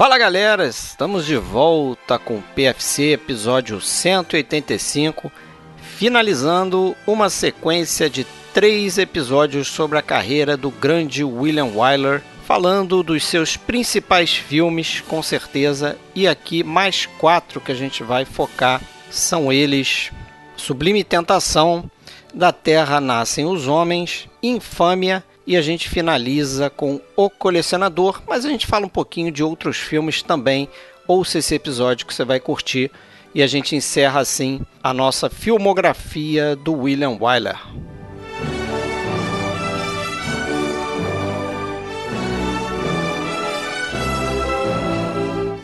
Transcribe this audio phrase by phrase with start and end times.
[0.00, 5.30] Fala galera, estamos de volta com o PFC episódio 185,
[5.76, 13.26] finalizando uma sequência de três episódios sobre a carreira do grande William Wyler, falando dos
[13.26, 18.80] seus principais filmes, com certeza, e aqui mais quatro que a gente vai focar
[19.10, 20.10] são eles:
[20.56, 21.84] Sublime Tentação,
[22.32, 28.48] Da Terra Nascem os Homens, Infâmia e a gente finaliza com O Colecionador, mas a
[28.48, 30.68] gente fala um pouquinho de outros filmes também.
[31.08, 32.88] Ouça esse episódio que você vai curtir
[33.34, 37.58] e a gente encerra assim a nossa filmografia do William Wyler.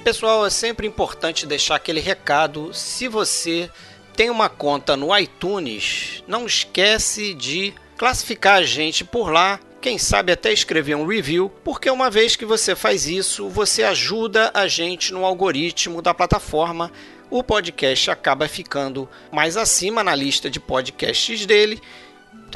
[0.02, 2.74] Pessoal, é sempre importante deixar aquele recado.
[2.74, 3.70] Se você
[4.16, 10.32] tem uma conta no iTunes, não esquece de classificar a gente por lá quem sabe
[10.32, 15.12] até escrever um review, porque uma vez que você faz isso, você ajuda a gente
[15.12, 16.90] no algoritmo da plataforma.
[17.30, 21.80] O podcast acaba ficando mais acima na lista de podcasts dele.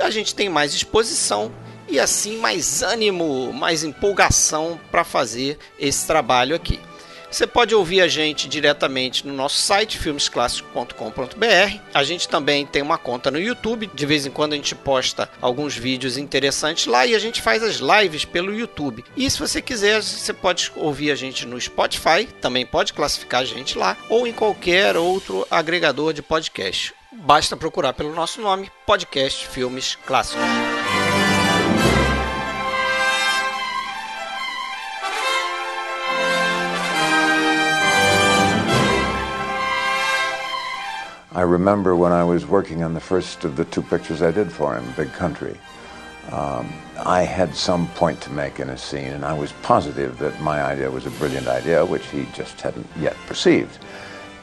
[0.01, 1.53] A gente tem mais exposição
[1.89, 6.81] e assim mais ânimo, mais empolgação para fazer esse trabalho aqui.
[7.31, 11.79] Você pode ouvir a gente diretamente no nosso site filmesclassicos.com.br.
[11.95, 13.89] A gente também tem uma conta no YouTube.
[13.95, 17.63] De vez em quando a gente posta alguns vídeos interessantes lá e a gente faz
[17.63, 19.05] as lives pelo YouTube.
[19.17, 23.45] E se você quiser, você pode ouvir a gente no Spotify, também pode classificar a
[23.45, 26.93] gente lá ou em qualquer outro agregador de podcast.
[27.13, 30.43] Basta procurar pelo nosso nome, Podcast Filmes Clássicos.
[41.41, 44.53] I remember when I was working on the first of the two pictures I did
[44.53, 45.57] for him, Big Country.
[46.31, 50.39] Um, I had some point to make in a scene, and I was positive that
[50.43, 53.79] my idea was a brilliant idea, which he just hadn't yet perceived.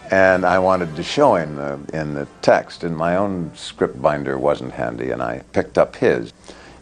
[0.10, 4.40] And I wanted to show him uh, in the text, and my own script binder
[4.40, 6.34] wasn't handy, and I picked up his,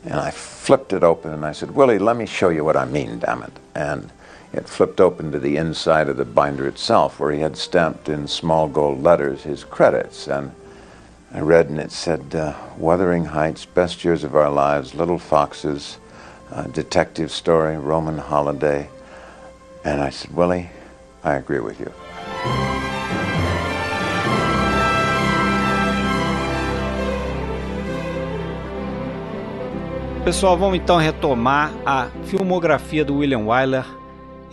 [0.06, 2.86] and I flipped it open, and I said, Willie, let me show you what I
[2.86, 3.52] mean, damn it.
[3.76, 4.10] And
[4.56, 8.26] it flipped open to the inside of the binder itself, where he had stamped in
[8.28, 10.28] small gold letters his credits.
[10.28, 10.54] And
[11.34, 15.98] I read, and it said, uh, Wuthering Heights, Best Years of Our Lives, Little Foxes,
[16.52, 18.90] uh, Detective Story, Roman Holiday.
[19.84, 20.70] And I said, Willie,
[21.22, 21.92] I agree with you.
[30.24, 33.86] Pessoal, vamos então retomar a filmografia do William Wyler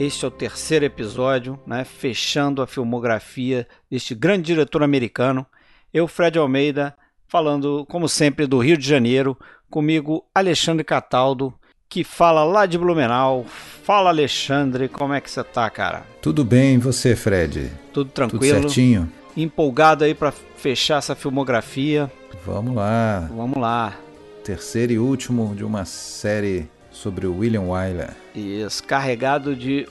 [0.03, 5.47] este é o terceiro episódio, né, fechando a filmografia deste grande diretor americano.
[5.93, 6.95] Eu, Fred Almeida,
[7.29, 9.39] falando, como sempre, do Rio de Janeiro.
[9.71, 11.55] Comigo, Alexandre Cataldo,
[11.89, 13.45] que fala lá de Blumenau.
[13.85, 16.05] Fala, Alexandre, como é que você tá, cara?
[16.21, 17.71] Tudo bem, e você, Fred?
[17.93, 18.61] Tudo tranquilo.
[18.61, 19.11] Tudo certinho?
[19.37, 22.11] Empolgado aí para fechar essa filmografia.
[22.45, 23.31] Vamos lá.
[23.35, 23.97] Vamos lá.
[24.45, 28.11] Terceiro e último de uma série sobre o William Wyler.
[28.35, 29.89] Isso, carregado de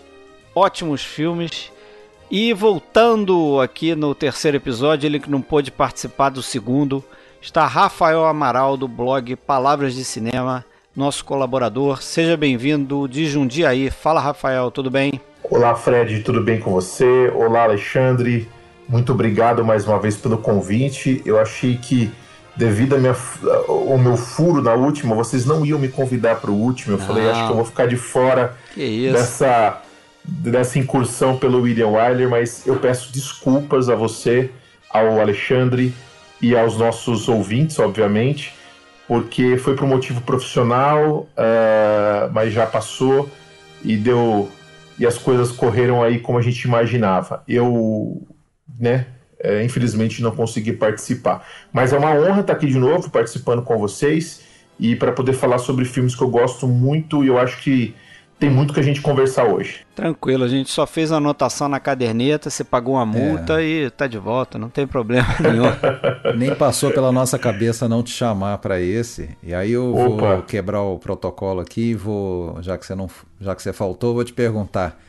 [0.56, 1.72] ótimos filmes.
[2.29, 7.03] E voltando aqui no terceiro episódio, ele que não pôde participar do segundo,
[7.41, 10.63] está Rafael Amaral do blog Palavras de Cinema,
[10.95, 12.01] nosso colaborador.
[12.01, 13.89] Seja bem-vindo de Jundiaí.
[13.89, 15.19] Fala, Rafael, tudo bem?
[15.44, 17.29] Olá, Fred, tudo bem com você?
[17.35, 18.47] Olá, Alexandre.
[18.88, 21.22] Muito obrigado mais uma vez pelo convite.
[21.25, 22.09] Eu achei que
[22.56, 23.16] devido minha,
[23.67, 26.95] ao meu furo na última, vocês não iam me convidar para o último.
[26.95, 27.06] Eu não.
[27.06, 29.81] falei, acho que eu vou ficar de fora dessa,
[30.23, 34.50] dessa incursão pelo William Wyler, mas eu peço desculpas a você,
[34.89, 35.94] ao Alexandre
[36.41, 38.53] e aos nossos ouvintes, obviamente,
[39.07, 43.29] porque foi por um motivo profissional, uh, mas já passou
[43.83, 44.50] e deu
[45.00, 47.44] e as coisas correram aí como a gente imaginava.
[47.47, 48.21] Eu,
[48.80, 49.07] né,
[49.43, 51.45] é, infelizmente não consegui participar.
[51.73, 54.41] Mas é uma honra estar aqui de novo, participando com vocês
[54.79, 57.93] e para poder falar sobre filmes que eu gosto muito e eu acho que
[58.39, 59.81] tem muito que a gente conversar hoje.
[59.95, 63.65] Tranquilo, a gente só fez a anotação na caderneta, você pagou uma multa é.
[63.65, 65.65] e tá de volta, não tem problema nenhum.
[66.35, 69.29] Nem passou pela nossa cabeça não te chamar para esse.
[69.43, 70.35] E aí eu Opa.
[70.35, 73.07] vou quebrar o protocolo aqui, vou, já que você não,
[73.39, 74.99] já que você faltou, vou te perguntar.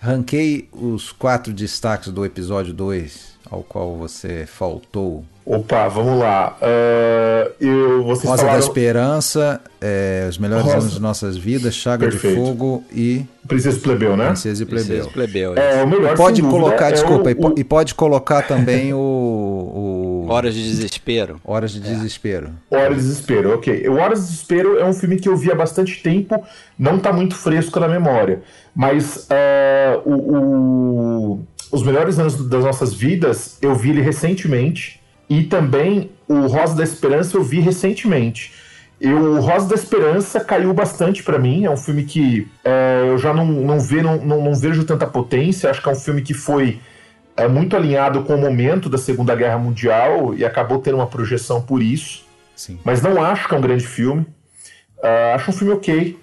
[0.00, 5.24] Ranquei os quatro destaques do episódio 2 ao qual você faltou?
[5.46, 6.56] Opa, vamos lá.
[6.58, 8.58] Uh, eu, vocês Rosa falaram...
[8.58, 10.78] da Esperança, é, Os Melhores Rosa...
[10.78, 12.40] Anos de Nossas Vidas, Chaga Perfeito.
[12.40, 13.26] de Fogo e...
[13.46, 14.28] Princesa Plebeu, né?
[14.28, 14.86] Princesa e Plebeu.
[14.86, 15.80] Princesa Plebeu é.
[15.80, 17.54] é, o melhor, e pode colocar, é desculpa, o, o...
[17.58, 20.26] e pode colocar também o, o.
[20.30, 21.38] Horas de Desespero.
[21.44, 21.92] Horas de é.
[21.92, 22.52] Desespero.
[22.70, 23.86] Horas de Desespero, ok.
[23.86, 26.42] O Horas de Desespero é um filme que eu vi há bastante tempo,
[26.78, 28.42] não está muito fresco na memória.
[28.74, 35.00] Mas uh, o, o, os melhores anos das nossas vidas, eu vi ele recentemente.
[35.28, 38.52] E também o Rosa da Esperança eu vi recentemente.
[39.00, 41.64] Eu, o Rosa da Esperança caiu bastante para mim.
[41.64, 45.68] É um filme que é, eu já não, não, não, não, não, vejo tanta potência.
[45.68, 46.78] Acho que é um filme que foi
[47.36, 51.60] é, muito alinhado com o momento da Segunda Guerra Mundial e acabou tendo uma projeção
[51.60, 52.24] por isso.
[52.54, 52.78] Sim.
[52.84, 54.22] Mas não acho que é um grande filme.
[54.98, 56.16] Uh, acho um filme ok.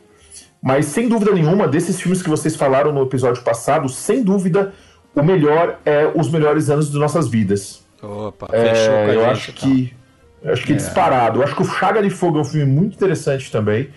[0.64, 4.74] Mas sem dúvida nenhuma, desses filmes que vocês falaram no episódio passado, sem dúvida,
[5.16, 7.84] o melhor é Os Melhores Anos de Nossas Vidas.
[8.02, 9.70] Opa, fechou é, com a eu gente, acho então.
[9.70, 10.02] que
[10.44, 10.76] Acho que é.
[10.76, 11.40] disparado.
[11.40, 13.90] Eu acho que o Chaga de Fogo é um filme muito interessante também.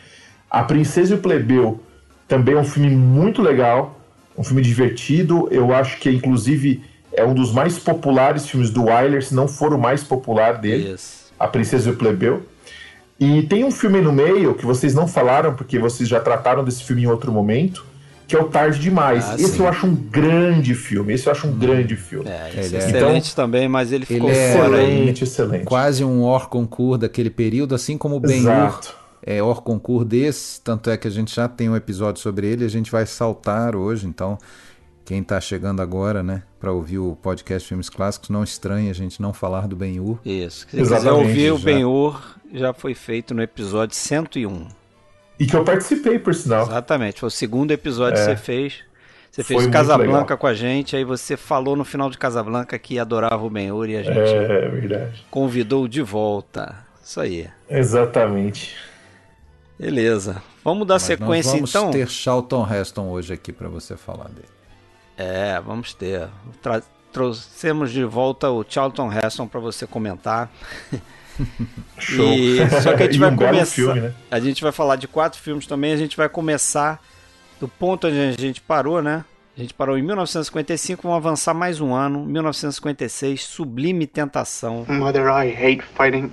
[0.51, 1.81] A Princesa e o Plebeu
[2.29, 3.99] também é um filme muito legal,
[4.37, 5.49] um filme divertido.
[5.51, 6.83] Eu acho que, inclusive,
[7.13, 10.91] é um dos mais populares filmes do Wyler, se não for o mais popular dele.
[10.91, 11.33] Yes.
[11.39, 12.43] A Princesa e o Plebeu.
[13.19, 16.85] E tem um filme no meio que vocês não falaram, porque vocês já trataram desse
[16.85, 17.85] filme em outro momento,
[18.27, 19.25] que é o Tarde Demais.
[19.29, 19.61] Ah, esse sim.
[19.61, 21.13] eu acho um grande filme.
[21.13, 21.59] Esse eu acho um hum.
[21.59, 22.29] grande filme.
[22.29, 25.65] É, ele é excelente então, também, mas ele ficou ele é excelente, excelente.
[25.65, 28.81] Quase um Or Concur daquele período, assim como o Ben-Hur
[29.27, 32.65] é Or Concur desse, tanto é que a gente já tem um episódio sobre ele,
[32.65, 34.37] a gente vai saltar hoje, então
[35.05, 39.21] quem está chegando agora, né, para ouvir o podcast Filmes Clássicos, não estranhe a gente
[39.21, 40.19] não falar do Ben-Hur.
[40.25, 40.61] Isso.
[40.61, 42.21] Se quiser ouvir o Ben-Hur,
[42.53, 44.67] já foi feito no episódio 101.
[45.39, 46.63] E que eu participei, por sinal.
[46.63, 48.25] Exatamente, foi o segundo episódio é.
[48.25, 48.85] que você fez.
[49.31, 53.45] Você fez Casablanca com a gente, aí você falou no final de Casablanca que adorava
[53.45, 55.27] o Ben-Hur e a gente é, verdade.
[55.29, 56.77] convidou de volta.
[57.03, 57.49] Isso aí.
[57.69, 57.81] Trouxemos
[59.77, 60.41] Beleza.
[60.63, 61.83] Vamos dar Mas sequência vamos então.
[61.91, 64.49] Vamos ter Charlton Heston hoje aqui para você falar dele.
[65.17, 66.29] É, vamos ter.
[66.63, 66.81] Tra
[67.13, 70.51] trouxemos de volta o Charlton Heston para você comentar.
[71.99, 72.33] Show.
[72.33, 73.75] E, só que a gente vai um começar.
[73.75, 74.15] Filme, né?
[74.31, 75.93] A gente vai falar de quatro filmes também.
[75.93, 77.03] A gente vai começar
[77.61, 79.25] do ponto onde a gente parou, né?
[79.57, 82.25] A gente parou em 1955, vamos avançar mais um ano.
[82.27, 84.85] 1956, Sublime Tentação.
[84.89, 86.33] Mother, I hate fighting.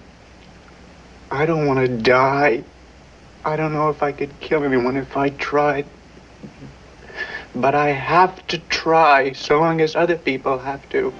[1.31, 2.63] I don't want to die.
[3.45, 5.86] I don't know if I could kill anyone if I tried.
[7.54, 11.13] But I have to try so long as other people have to.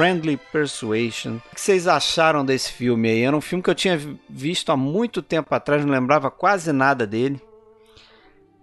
[0.00, 1.36] Friendly Persuasion.
[1.52, 3.20] O que vocês acharam desse filme aí?
[3.20, 4.00] Era um filme que eu tinha
[4.30, 7.38] visto há muito tempo atrás, não lembrava quase nada dele.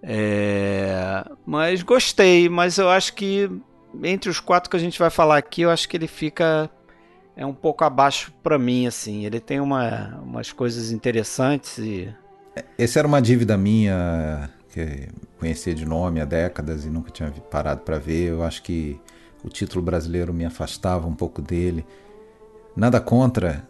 [0.01, 1.23] É...
[1.45, 3.51] Mas gostei, mas eu acho que
[4.03, 6.71] entre os quatro que a gente vai falar aqui, eu acho que ele fica
[7.35, 9.23] é um pouco abaixo para mim, assim.
[9.23, 12.11] Ele tem uma, umas coisas interessantes e.
[12.79, 15.07] Essa era uma dívida minha que
[15.37, 18.29] conhecia de nome há décadas e nunca tinha parado para ver.
[18.29, 18.99] Eu acho que
[19.47, 21.85] o título brasileiro me afastava um pouco dele.
[22.75, 23.65] Nada contra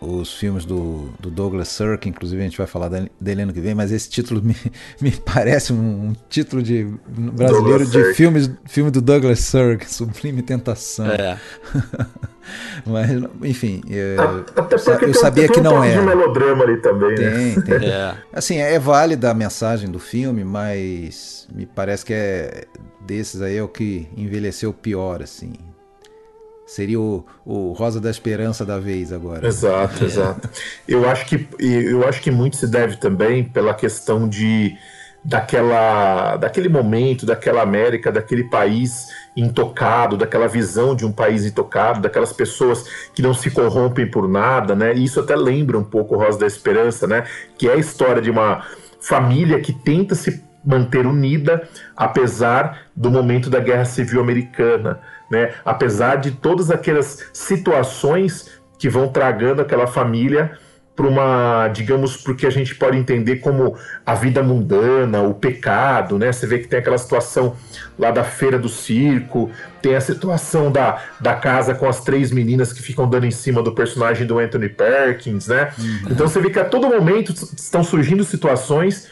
[0.00, 2.88] os filmes do, do Douglas Sirk, inclusive a gente vai falar
[3.20, 4.56] dele ano que vem, mas esse título me,
[5.00, 10.40] me parece um, um título de brasileiro Douglas de filmes, filme do Douglas Sirk, Sublime
[10.40, 11.06] Tentação.
[11.06, 11.38] É.
[12.86, 13.10] mas,
[13.42, 15.92] enfim, eu, eu sabia que não é.
[15.92, 17.60] Tem um melodrama ali também, tem, né?
[17.60, 17.88] Tem.
[17.90, 18.14] É.
[18.32, 22.64] Assim, é válida a mensagem do filme, mas me parece que é
[23.00, 25.52] desses aí é o que envelheceu pior, assim.
[26.66, 29.46] Seria o, o Rosa da Esperança da vez agora.
[29.46, 30.06] Exato, é.
[30.06, 30.48] exato.
[30.86, 34.76] Eu acho, que, eu acho que muito se deve também pela questão de
[35.24, 42.32] daquela, daquele momento, daquela América, daquele país intocado, daquela visão de um país intocado, daquelas
[42.32, 44.94] pessoas que não se corrompem por nada, né?
[44.94, 47.24] E isso até lembra um pouco o Rosa da Esperança, né?
[47.58, 48.64] Que é a história de uma
[49.00, 55.00] família que tenta se manter unida, apesar do momento da Guerra Civil Americana,
[55.30, 55.52] né?
[55.64, 60.58] apesar de todas aquelas situações que vão tragando aquela família
[61.00, 63.74] para uma, digamos, porque a gente pode entender como
[64.04, 66.30] a vida mundana, o pecado, né?
[66.30, 67.56] Você vê que tem aquela situação
[67.98, 69.50] lá da feira do circo,
[69.80, 73.62] tem a situação da, da casa com as três meninas que ficam dando em cima
[73.62, 75.72] do personagem do Anthony Perkins, né?
[75.78, 76.00] Uhum.
[76.10, 79.08] Então você vê que a todo momento estão surgindo situações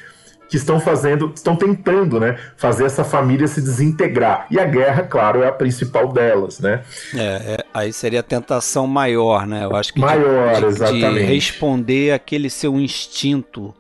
[0.49, 4.47] que estão fazendo, estão tentando, né, fazer essa família se desintegrar.
[4.51, 6.83] E a guerra, claro, é a principal delas, né?
[7.15, 9.65] É, é aí seria a tentação maior, né?
[9.65, 11.15] Eu acho que maior, de, exatamente.
[11.15, 13.75] de responder aquele seu instinto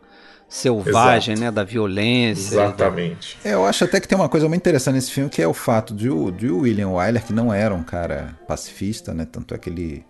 [0.48, 1.44] selvagem, Exato.
[1.44, 2.54] né, da violência.
[2.54, 3.38] Exatamente.
[3.44, 5.54] É, eu acho até que tem uma coisa muito interessante nesse filme que é o
[5.54, 9.54] fato de o, de o William Wyler, que não era um cara pacifista, né, tanto
[9.54, 10.04] é que ele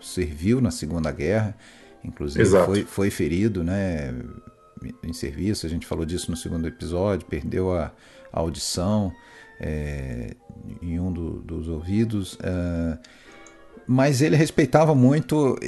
[0.00, 1.54] serviu na Segunda Guerra,
[2.04, 4.12] inclusive foi, foi ferido, né,
[5.02, 7.92] em serviço, a gente falou disso no segundo episódio, perdeu a,
[8.32, 9.12] a audição
[9.60, 10.34] é,
[10.82, 12.98] em um do, dos ouvidos, uh,
[13.86, 15.58] mas ele respeitava muito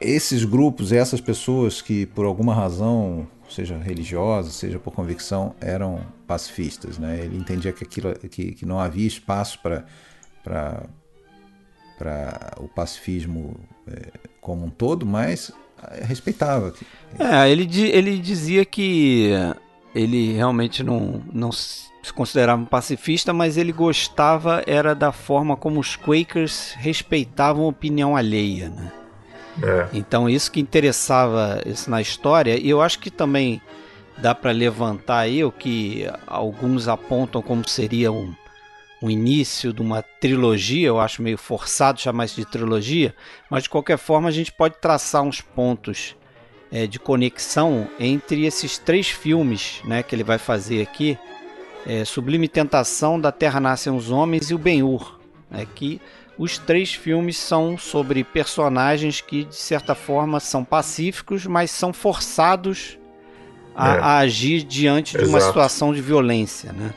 [0.00, 6.98] esses grupos, essas pessoas que por alguma razão, seja religiosa, seja por convicção, eram pacifistas.
[6.98, 7.20] Né?
[7.24, 10.88] Ele entendia que, aquilo, que, que não havia espaço para
[12.58, 15.52] o pacifismo é, como um todo, mas é,
[16.02, 16.74] respeitava.
[17.18, 19.30] É, ele, ele dizia que
[19.94, 25.80] ele realmente não, não se considerava um pacifista, mas ele gostava era da forma como
[25.80, 28.92] os Quakers respeitavam a opinião alheia, né?
[29.62, 29.88] É.
[29.92, 33.60] Então isso que interessava isso na história e eu acho que também
[34.16, 38.32] dá para levantar aí o que alguns apontam como seria um,
[39.02, 43.14] um início de uma trilogia, eu acho meio forçado chamar isso de trilogia,
[43.50, 46.16] mas de qualquer forma a gente pode traçar uns pontos
[46.70, 51.18] é, de conexão entre esses três filmes né, que ele vai fazer aqui,
[51.86, 55.18] é, Sublime Tentação, Da Terra Nascem os Homens e o Ben-Hur,
[55.50, 56.00] né, que
[56.36, 62.98] os três filmes são sobre personagens que de certa forma são pacíficos, mas são forçados
[63.74, 63.98] a, é.
[63.98, 65.24] a agir diante Exato.
[65.24, 66.94] de uma situação de violência, né?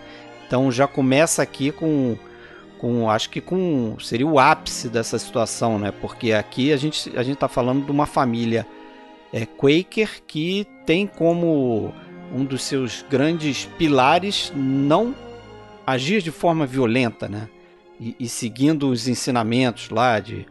[0.53, 2.15] Então já começa aqui com,
[2.77, 5.91] com acho que com seria o ápice dessa situação, né?
[5.91, 8.63] Porque aqui a gente a gente está falando de uma família
[9.33, 11.91] é, Quaker que tem como
[12.31, 15.15] um dos seus grandes pilares não
[15.88, 17.50] agir de forma violenta, né?
[18.00, 20.45] E, e seguindo os ensinamentos lá de,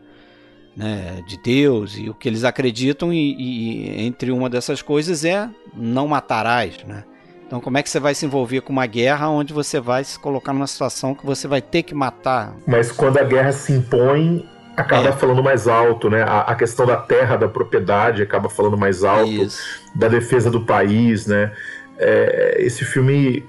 [0.77, 5.49] né, de Deus e o que eles acreditam e, e, entre uma dessas coisas é
[5.77, 7.05] não matarás, né?
[7.53, 10.19] Então, como é que você vai se envolver com uma guerra onde você vai se
[10.19, 12.57] colocar numa situação que você vai ter que matar?
[12.67, 15.13] Mas quando a guerra se impõe, acaba é.
[15.13, 16.23] falando mais alto, né?
[16.23, 19.61] A, a, questão da terra, da propriedade, acaba falando mais alto, Isso.
[19.95, 21.53] da defesa do país, né?
[21.99, 23.45] É, esse filme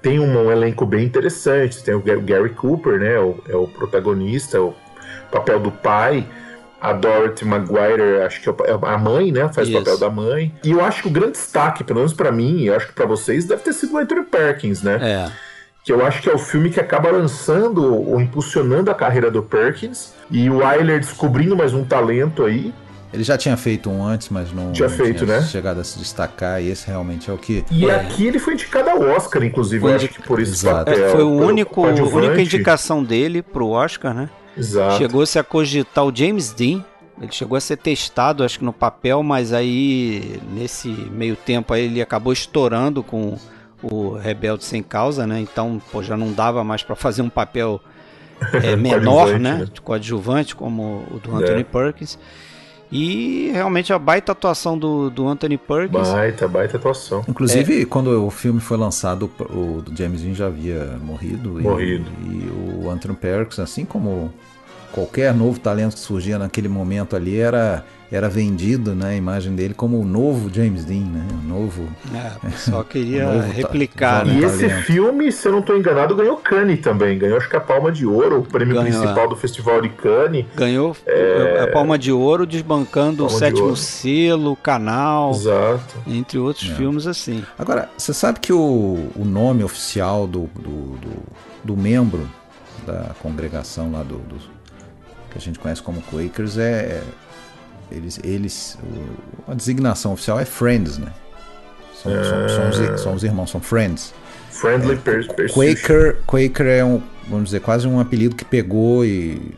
[0.00, 1.82] tem um, elenco bem interessante.
[1.82, 3.18] Tem o Gary Cooper, né?
[3.18, 4.76] O, é o protagonista, o
[5.32, 6.24] papel do pai
[6.84, 9.50] a Dorothy Maguire, acho que é, é a mãe, né?
[9.50, 9.78] Faz Isso.
[9.78, 10.52] o papel da mãe.
[10.62, 13.06] E eu acho que o grande destaque, pelo menos para mim, e acho que para
[13.06, 14.98] vocês, deve ter sido o Anthony Perkins, né?
[15.00, 15.32] É.
[15.82, 19.42] Que eu acho que é o filme que acaba lançando ou impulsionando a carreira do
[19.42, 20.12] Perkins.
[20.30, 22.72] E o Wyler descobrindo mais um talento aí.
[23.14, 25.46] Ele já tinha feito um antes, mas não, tinha não feito, tinha né?
[25.46, 27.64] chegado a se destacar, e esse realmente é o que.
[27.70, 27.94] E é.
[27.94, 31.06] aqui ele foi indicado ao Oscar, inclusive, foi eu acho que por isso papel.
[31.06, 34.28] É, foi o único, a única indicação dele pro Oscar, né?
[34.98, 36.84] Chegou-se a cogitar o James Dean
[37.20, 41.84] ele chegou a ser testado, acho que no papel, mas aí nesse meio tempo aí
[41.84, 43.38] ele acabou estourando com
[43.82, 45.40] o Rebelde Sem Causa, né?
[45.40, 47.80] Então, pô, já não dava mais para fazer um papel
[48.52, 49.58] é, menor, né?
[49.58, 49.66] né?
[49.82, 51.64] Coadjuvante, como o do Anthony é.
[51.64, 52.18] Perkins.
[52.94, 56.08] E realmente a baita atuação do, do Anthony Perkins.
[56.10, 57.24] Baita, baita atuação.
[57.26, 57.84] Inclusive, é.
[57.84, 61.60] quando o filme foi lançado, o, James Dean já havia morrido.
[61.60, 62.08] Morrido.
[62.22, 64.32] E, e o Anthony Perkins, assim como
[64.92, 67.84] qualquer novo talento que surgia naquele momento ali era
[68.14, 71.26] era vendido né, a imagem dele como o novo James Dean, né?
[71.32, 71.88] O novo.
[72.14, 74.26] É, só queria replicar.
[74.26, 77.18] E esse filme, se eu não estou enganado, ganhou Cannes também.
[77.18, 79.28] Ganhou acho que a Palma de Ouro, o prêmio ganhou, principal é.
[79.28, 80.46] do Festival de Cannes.
[80.54, 81.64] Ganhou é...
[81.64, 85.32] a Palma de Ouro, desbancando Palma o sétimo selo, o canal.
[85.32, 85.96] Exato.
[86.06, 86.74] Entre outros é.
[86.74, 87.42] filmes assim.
[87.58, 91.22] Agora, você sabe que o, o nome oficial do, do, do,
[91.64, 92.28] do membro
[92.86, 94.36] da congregação lá do, do
[95.30, 97.02] que a gente conhece como Quakers, é, é
[97.94, 101.12] eles, eles o, a designação oficial é Friends, né?
[102.02, 102.24] São, é...
[102.24, 104.12] são, são, os, são, os, irmãos, são Friends.
[104.50, 109.54] Friendly é, Quaker, Quaker é um, vamos dizer, quase um apelido que pegou e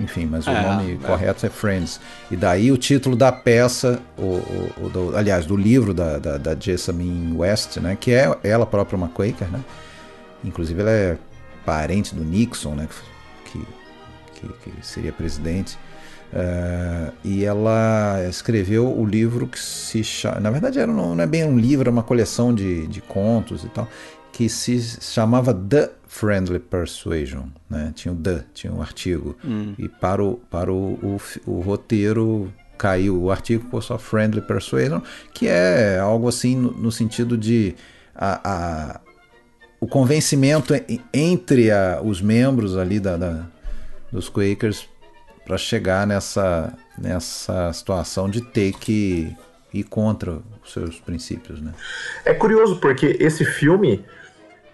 [0.00, 1.06] enfim, mas é, o nome é.
[1.06, 2.00] correto é Friends.
[2.30, 6.38] E daí o título da peça, o, o, o do, aliás, do livro da, da,
[6.38, 9.60] da Jessamine West, né, que é ela própria uma Quaker, né?
[10.44, 11.16] Inclusive ela é
[11.64, 12.88] parente do Nixon, né,
[13.44, 13.64] que
[14.34, 15.78] que, que seria presidente.
[16.32, 20.40] Uh, e ela escreveu o livro que se chama.
[20.40, 23.62] Na verdade, era, não, não é bem um livro, era uma coleção de, de contos
[23.62, 23.88] e tal,
[24.32, 27.44] que se chamava The Friendly Persuasion.
[27.70, 27.92] Né?
[27.94, 29.36] Tinha o The, tinha um artigo.
[29.44, 29.74] Hum.
[29.78, 35.00] E para o, para o, o, o roteiro caiu o artigo por só Friendly Persuasion,
[35.32, 37.74] que é algo assim no, no sentido de.
[38.14, 39.00] A, a,
[39.80, 40.72] o convencimento
[41.12, 43.46] entre a, os membros ali da, da
[44.10, 44.88] dos Quakers
[45.44, 49.36] para chegar nessa, nessa situação de ter que
[49.72, 51.72] ir contra os seus princípios, né?
[52.24, 54.04] É curioso porque esse filme,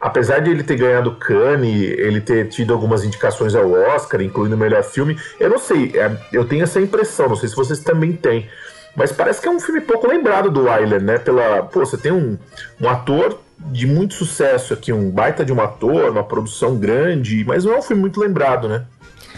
[0.00, 4.58] apesar de ele ter ganhado Cannes, ele ter tido algumas indicações ao Oscar, incluindo o
[4.58, 8.12] melhor filme, eu não sei, é, eu tenho essa impressão, não sei se vocês também
[8.12, 8.48] têm,
[8.94, 11.18] Mas parece que é um filme pouco lembrado do Wyler, né?
[11.18, 12.36] Pela, pô, você tem um,
[12.80, 17.64] um ator de muito sucesso aqui, um baita de um ator, uma produção grande, mas
[17.64, 18.84] não é um filme muito lembrado, né?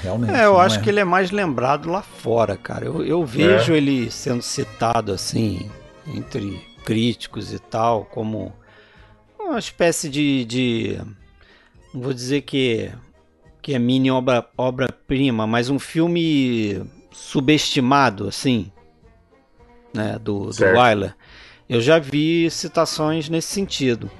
[0.02, 0.32] Realmente.
[0.32, 0.82] É, eu acho é.
[0.82, 2.84] que ele é mais lembrado lá fora, cara.
[2.84, 3.76] Eu, eu vejo é.
[3.76, 5.70] ele sendo citado assim,
[6.06, 8.52] entre críticos e tal, como
[9.38, 10.44] uma espécie de.
[10.44, 10.98] de
[11.94, 12.90] não vou dizer que,
[13.60, 16.82] que é mini obra-prima, obra mas um filme
[17.12, 18.72] subestimado, assim,
[19.94, 21.14] né, do, do Wyler.
[21.68, 24.10] Eu já vi citações nesse sentido,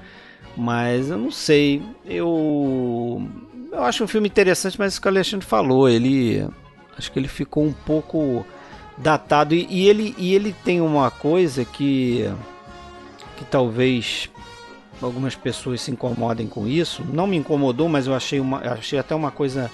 [0.55, 1.81] mas eu não sei.
[2.05, 3.27] Eu
[3.73, 6.47] eu acho um filme interessante, mas isso que o Alexandre falou, ele
[6.97, 8.45] acho que ele ficou um pouco
[8.97, 12.29] datado e, e ele e ele tem uma coisa que
[13.35, 14.29] que talvez
[15.01, 17.03] algumas pessoas se incomodem com isso.
[17.11, 19.71] Não me incomodou, mas eu achei uma achei até uma coisa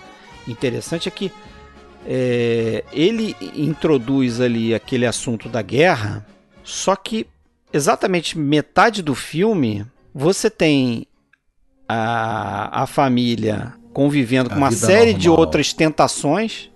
[0.48, 1.32] interessante é que
[2.06, 6.26] é, ele introduz ali aquele assunto da guerra,
[6.64, 7.28] só que
[7.74, 11.06] exatamente metade do filme você tem
[11.88, 15.20] a, a família convivendo a com uma série normal.
[15.20, 16.70] de outras tentações.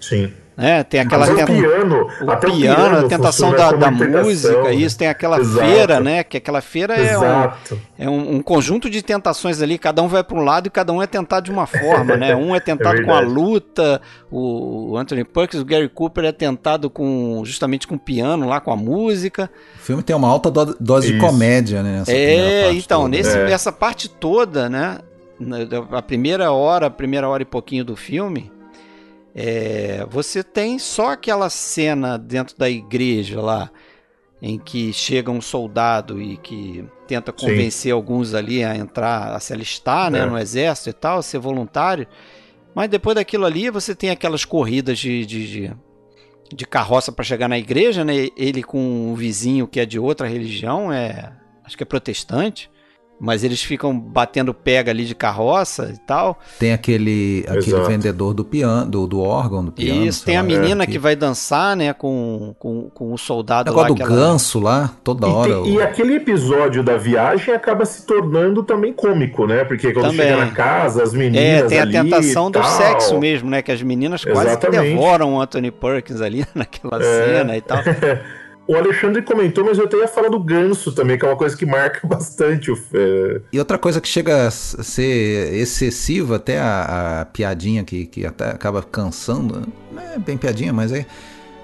[0.00, 0.32] Sim.
[0.56, 0.82] Né?
[0.82, 5.38] Tem aquela o piano, o piano, piano, a tentação da, da música, isso tem aquela
[5.38, 5.64] Exato.
[5.64, 6.24] feira, né?
[6.24, 7.52] Que aquela feira é, um,
[7.96, 10.92] é um, um, conjunto de tentações ali, cada um vai para um lado e cada
[10.92, 12.34] um é tentado de uma forma, né?
[12.34, 16.90] Um é tentado é com a luta, o Anthony Perkins, o Gary Cooper é tentado
[16.90, 19.48] com justamente com o piano lá, com a música.
[19.76, 21.14] O filme tem uma alta do, dose isso.
[21.14, 22.02] de comédia, né?
[22.08, 23.44] é, então, nesse, é.
[23.44, 24.98] nessa parte toda, né?
[25.92, 28.50] A primeira hora, a primeira hora e pouquinho do filme,
[29.34, 33.70] é, você tem só aquela cena dentro da igreja lá,
[34.40, 37.92] em que chega um soldado e que tenta convencer Sim.
[37.92, 40.26] alguns ali a entrar, a se alistar né, é.
[40.26, 42.06] no exército e tal, ser voluntário.
[42.74, 45.72] Mas depois daquilo ali, você tem aquelas corridas de, de, de,
[46.54, 48.28] de carroça para chegar na igreja, né?
[48.36, 51.32] Ele com um vizinho que é de outra religião, é
[51.64, 52.70] acho que é protestante
[53.20, 56.38] mas eles ficam batendo pega ali de carroça e tal.
[56.58, 60.04] Tem aquele, aquele vendedor do piano, do, do órgão do piano.
[60.06, 60.92] Isso, tem a menina é, que...
[60.92, 63.88] que vai dançar, né, com, com, com o soldado lá.
[63.88, 65.52] do ganso lá, toda e hora.
[65.52, 65.66] Tem, o...
[65.66, 69.64] E aquele episódio da viagem acaba se tornando também cômico, né?
[69.64, 70.28] Porque quando também.
[70.28, 73.62] chega na casa, as meninas É, tem a tentação do sexo mesmo, né?
[73.62, 77.24] Que as meninas quase que devoram o Anthony Perkins ali naquela é.
[77.24, 77.78] cena e tal.
[78.68, 81.56] O Alexandre comentou, mas eu até ia falar do ganso também, que é uma coisa
[81.56, 82.78] que marca bastante o.
[82.92, 83.40] É...
[83.50, 88.50] E outra coisa que chega a ser excessiva, até a, a piadinha que, que até
[88.50, 89.66] acaba cansando.
[89.90, 91.06] Não é bem piadinha, mas é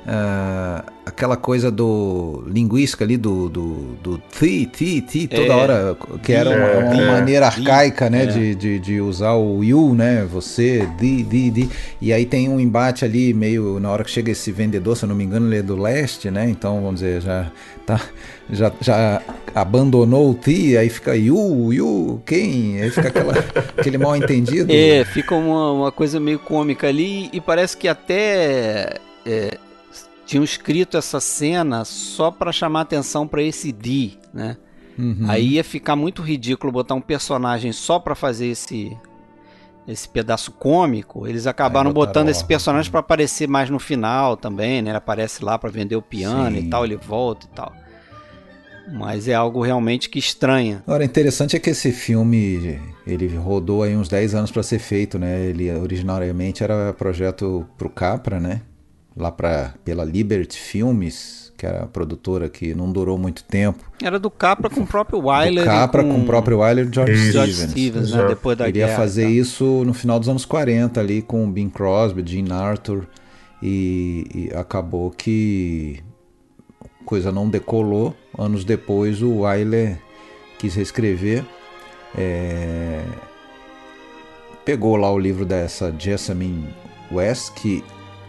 [0.04, 5.96] Uh, aquela coisa do linguística ali do do, do ti, ti, ti, toda é, hora,
[6.22, 8.26] que era uma, é, uma é, maneira arcaica, né, é.
[8.26, 11.70] de, de, de, usar o you, né, você, di, di, di,
[12.02, 15.08] e aí tem um embate ali meio, na hora que chega esse vendedor, se eu
[15.08, 17.50] não me engano, ele é do leste, né, então vamos dizer, já
[17.86, 17.98] tá,
[18.50, 19.22] já, já
[19.54, 22.78] abandonou o ti, aí fica you, you, quem?
[22.82, 23.32] Aí fica aquela,
[23.74, 24.70] aquele mal entendido.
[24.70, 28.98] É, fica uma, uma coisa meio cômica ali e parece que até...
[29.24, 29.56] É,
[30.24, 34.56] tinham escrito essa cena só para chamar atenção para esse D, né?
[34.98, 35.26] Uhum.
[35.28, 38.96] Aí ia ficar muito ridículo botar um personagem só para fazer esse
[39.86, 41.26] esse pedaço cômico.
[41.26, 44.90] Eles acabaram botando esse personagem para aparecer mais no final também, né?
[44.90, 46.66] Ele aparece lá para vender o piano Sim.
[46.66, 47.72] e tal, ele volta e tal.
[48.92, 50.82] Mas é algo realmente que estranha.
[50.86, 55.18] Agora, interessante é que esse filme ele rodou aí uns 10 anos para ser feito,
[55.18, 55.40] né?
[55.40, 58.62] Ele originariamente era projeto pro Capra, né?
[59.16, 63.84] Lá para pela Liberty Filmes, que era a produtora que não durou muito tempo.
[64.02, 65.64] Era do Capra com o próprio Wyler.
[65.64, 66.10] Do Capra com...
[66.10, 66.20] com...
[66.22, 67.70] o próprio Wyler e George, George Stevens.
[67.70, 68.26] Stevens né?
[68.28, 69.30] Depois da Ele ia fazer tá.
[69.30, 73.06] isso no final dos anos 40 ali com o Bing Crosby, Gene Arthur
[73.62, 76.00] e, e acabou que
[77.04, 78.14] coisa não decolou.
[78.36, 79.98] Anos depois o Wyler
[80.58, 81.44] quis reescrever.
[82.16, 83.04] É...
[84.64, 86.68] Pegou lá o livro dessa Jessamine
[87.12, 87.84] West, que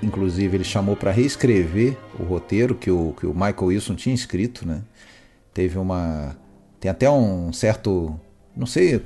[0.06, 4.68] Inclusive, ele chamou para reescrever o roteiro que o, que o Michael Wilson tinha escrito,
[4.68, 4.82] né?
[5.54, 6.36] Teve uma.
[6.80, 8.20] Tem até um certo.
[8.56, 9.02] Não sei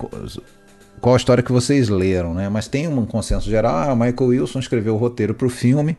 [0.99, 2.49] qual a história que vocês leram, né?
[2.49, 3.89] Mas tem um consenso geral.
[3.89, 5.97] Ah, Michael Wilson escreveu o roteiro para o filme,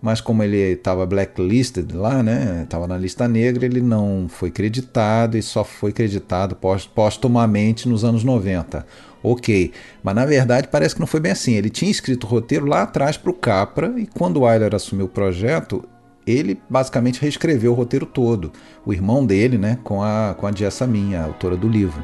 [0.00, 2.62] mas como ele estava blacklisted lá, né?
[2.64, 6.56] Estava na lista negra, ele não foi creditado e só foi creditado
[6.94, 8.84] póstumamente nos anos 90
[9.22, 9.72] ok.
[10.02, 11.54] Mas na verdade parece que não foi bem assim.
[11.54, 15.06] Ele tinha escrito o roteiro lá atrás para o Capra e quando o Wyler assumiu
[15.06, 15.84] o projeto,
[16.26, 18.52] ele basicamente reescreveu o roteiro todo.
[18.84, 22.02] O irmão dele, né, com a, com a Jessa Minha, a autora do livro.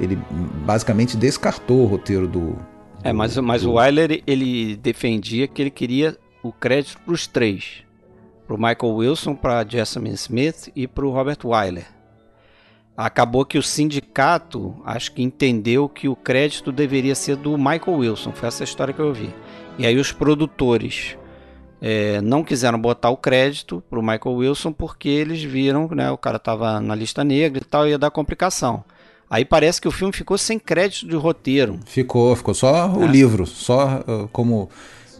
[0.00, 0.18] Ele
[0.64, 2.56] basicamente descartou o roteiro do.
[3.04, 3.70] é, mas, mas do...
[3.70, 7.84] o Wyler ele defendia que ele queria o crédito para os três.
[8.46, 11.86] pro Michael Wilson, para Jessamine Smith e para o Robert Weiler.
[13.04, 18.30] Acabou que o sindicato, acho que entendeu que o crédito deveria ser do Michael Wilson,
[18.32, 19.34] foi essa história que eu vi.
[19.76, 21.16] E aí os produtores
[21.80, 26.16] é, não quiseram botar o crédito para o Michael Wilson porque eles viram, né, o
[26.16, 28.84] cara estava na lista negra e tal, ia dar complicação.
[29.28, 31.80] Aí parece que o filme ficou sem crédito de roteiro.
[31.86, 33.06] Ficou, ficou só o é.
[33.08, 34.70] livro, só uh, como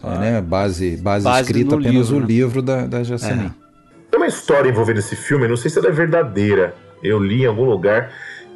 [0.01, 2.25] né, base, base, base escrita apenas livro, o né?
[2.27, 3.47] livro da, da Jasmine.
[3.47, 3.51] É.
[4.09, 7.45] Tem uma história envolvendo esse filme, não sei se ela é verdadeira, eu li em
[7.45, 8.11] algum lugar,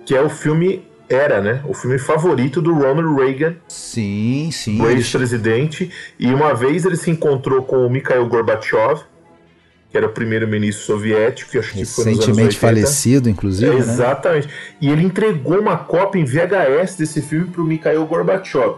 [0.06, 3.56] que é o filme era, né, o filme favorito do Ronald Reagan.
[3.68, 4.82] Sim, sim.
[4.82, 5.92] O ex-presidente.
[6.20, 9.02] E uma vez ele se encontrou com o Mikhail Gorbachev,
[9.90, 13.72] que era o primeiro-ministro soviético, que acho que foi nos Recentemente falecido, inclusive.
[13.72, 13.80] É, né?
[13.80, 14.50] exatamente.
[14.82, 18.76] E ele entregou uma cópia em VHS desse filme para o Mikhail Gorbachev.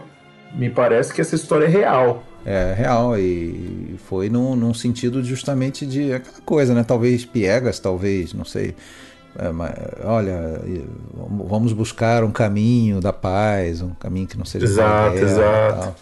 [0.54, 2.24] Me parece que essa história é real.
[2.44, 3.18] É, real.
[3.18, 6.84] E foi num, num sentido justamente de aquela coisa, né?
[6.84, 8.74] Talvez piegas, talvez, não sei.
[9.38, 10.60] É, olha,
[11.48, 15.94] vamos buscar um caminho da paz, um caminho que não seja exato, guerra, exato.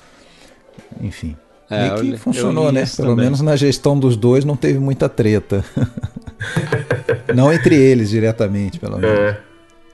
[1.01, 1.37] Enfim.
[1.71, 2.85] É, e que funcionou, né?
[2.97, 3.27] Pelo também.
[3.27, 5.63] menos na gestão dos dois não teve muita treta.
[7.35, 9.19] não entre eles diretamente, pelo menos.
[9.19, 9.41] É.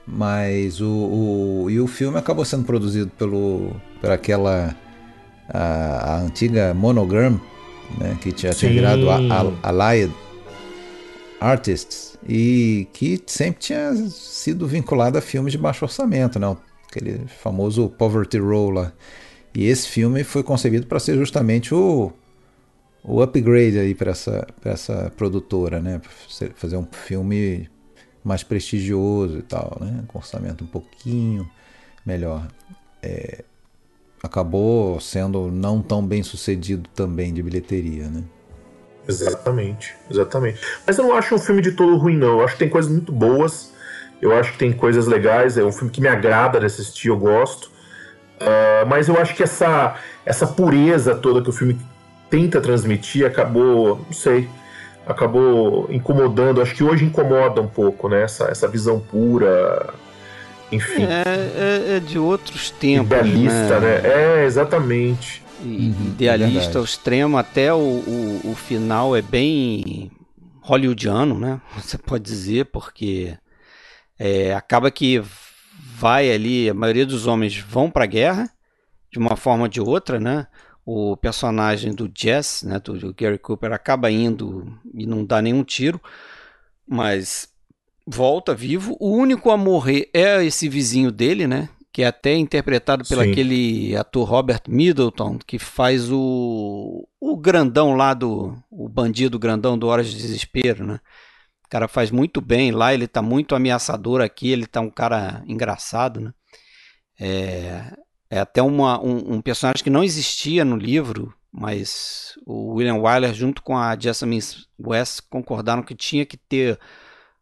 [0.07, 4.73] Mas o, o, e o filme acabou sendo produzido pelo por aquela
[5.49, 7.39] a, a antiga Monogram,
[7.97, 9.07] né, que tinha, tinha virado
[9.63, 10.13] Allied
[11.39, 16.55] Artists e que sempre tinha sido vinculado a filmes de baixo orçamento, né?
[16.89, 18.93] Aquele famoso Poverty Row lá.
[19.53, 22.11] E esse filme foi concebido para ser justamente o,
[23.03, 26.01] o upgrade aí para essa, essa produtora, né?
[26.55, 27.69] Fazer um filme
[28.23, 30.03] mais prestigioso e tal, né?
[30.07, 31.49] Com orçamento um pouquinho
[32.05, 32.47] melhor.
[33.01, 33.43] É,
[34.21, 38.23] acabou sendo não tão bem sucedido também de bilheteria, né?
[39.07, 40.59] Exatamente, exatamente.
[40.85, 42.39] Mas eu não acho um filme de todo ruim, não.
[42.39, 43.73] Eu acho que tem coisas muito boas.
[44.21, 45.57] Eu acho que tem coisas legais.
[45.57, 47.65] É um filme que me agrada de assistir, eu gosto.
[48.35, 51.79] Uh, mas eu acho que essa, essa pureza toda que o filme
[52.29, 54.49] tenta transmitir acabou, não sei,
[55.05, 56.61] acabou incomodando.
[56.61, 58.23] Acho que hoje incomoda um pouco, né?
[58.23, 59.93] Essa, essa visão pura.
[60.71, 61.03] Enfim.
[61.03, 63.05] É, é, é de outros tempos.
[63.05, 64.01] Idealista, né?
[64.01, 64.41] né?
[64.41, 65.44] É, exatamente.
[65.61, 70.11] Uhum, idealista ao extremo, até o, o, o, final é bem
[70.61, 71.61] hollywoodiano, né?
[71.75, 73.37] Você pode dizer, porque
[74.19, 75.21] é, acaba que
[75.77, 78.49] vai ali, a maioria dos homens vão para a guerra,
[79.11, 80.47] de uma forma ou de outra, né?
[80.85, 85.99] O personagem do Jess, né, do Gary Cooper, acaba indo e não dá nenhum tiro,
[86.87, 87.49] mas
[88.05, 88.95] volta vivo.
[88.99, 91.69] O único a morrer é esse vizinho dele, né?
[91.95, 98.13] Que é até interpretado pelo aquele ator Robert Middleton, que faz o, o grandão lá
[98.13, 98.53] do.
[98.69, 100.99] o bandido grandão do Horas de Desespero, né?
[101.65, 105.41] O cara faz muito bem lá, ele tá muito ameaçador aqui, ele tá um cara
[105.47, 106.33] engraçado, né?
[107.17, 107.93] É,
[108.29, 113.33] é até uma, um, um, personagem que não existia no livro, mas o William Wyler
[113.33, 114.43] junto com a Jessamine
[114.77, 116.77] West concordaram que tinha que ter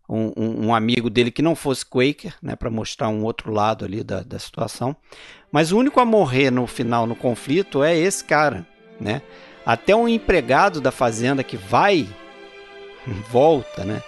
[0.08, 4.04] um, um, amigo dele que não fosse Quaker, né, para mostrar um outro lado ali
[4.04, 4.96] da, da situação.
[5.52, 8.66] Mas o único a morrer no final no conflito é esse cara,
[9.00, 9.22] né?
[9.66, 12.08] Até um empregado da fazenda que vai
[13.32, 14.02] volta, né?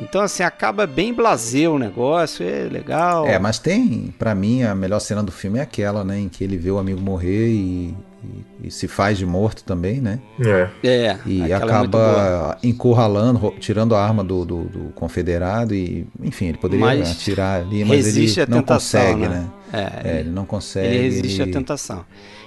[0.00, 3.26] Então, assim, acaba bem blasé o negócio, é legal.
[3.26, 6.20] É, mas tem, para mim, a melhor cena do filme é aquela, né?
[6.20, 10.00] Em que ele vê o amigo morrer e, e, e se faz de morto também,
[10.00, 10.18] né?
[10.40, 10.68] É.
[10.82, 16.58] é e acaba é encurralando, tirando a arma do, do, do, confederado e, enfim, ele
[16.58, 19.28] poderia mas atirar ali, mas ele não tentação, consegue, né?
[19.28, 19.50] né?
[19.72, 20.86] É, é, ele não consegue.
[20.88, 21.50] Ele resiste ele...
[21.50, 22.04] à tentação.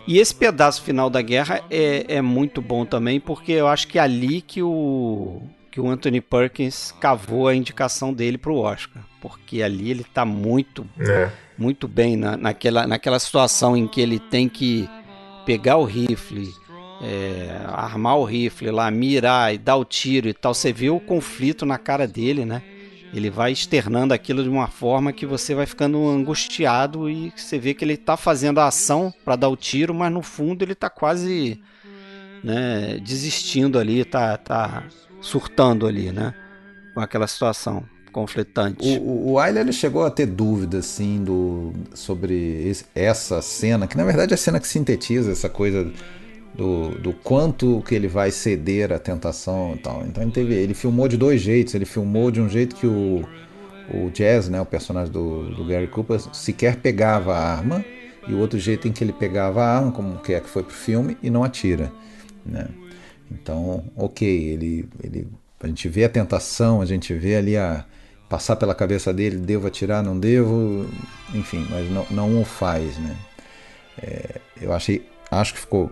[0.07, 3.99] E esse pedaço final da guerra é, é muito bom também, porque eu acho que
[3.99, 9.01] é ali que o que o Anthony Perkins cavou a indicação dele para o Oscar,
[9.21, 11.29] porque ali ele está muito, é.
[11.57, 14.89] muito bem na, naquela, naquela situação em que ele tem que
[15.45, 16.53] pegar o rifle,
[17.01, 20.53] é, armar o rifle lá, mirar e dar o tiro e tal.
[20.53, 22.61] Você vê o conflito na cara dele, né?
[23.13, 27.73] Ele vai externando aquilo de uma forma que você vai ficando angustiado e você vê
[27.73, 30.89] que ele está fazendo a ação para dar o tiro, mas no fundo ele está
[30.89, 31.61] quase
[32.41, 34.83] né, desistindo ali, tá, tá
[35.19, 36.33] surtando ali, né?
[36.93, 38.99] Com aquela situação conflitante.
[38.99, 42.35] O, o ele chegou a ter dúvidas assim do, sobre
[42.67, 45.91] esse, essa cena, que na verdade é a cena que sintetiza essa coisa
[46.53, 50.05] do, do quanto que ele vai ceder à tentação e tal.
[50.05, 51.73] Então ele teve, ele filmou de dois jeitos.
[51.73, 53.23] Ele filmou de um jeito que o,
[53.93, 57.83] o Jazz, né, o personagem do, do Gary Cooper, sequer pegava a arma
[58.27, 60.63] e o outro jeito em que ele pegava a arma, como que é que foi
[60.63, 61.91] pro filme, e não atira,
[62.45, 62.67] né?
[63.31, 65.27] Então, ok, ele, ele
[65.59, 67.85] A gente vê a tentação, a gente vê ali a
[68.31, 70.85] passar pela cabeça dele, devo atirar, não devo,
[71.33, 73.13] enfim, mas não, não o faz, né?
[74.01, 75.91] É, eu achei, acho que ficou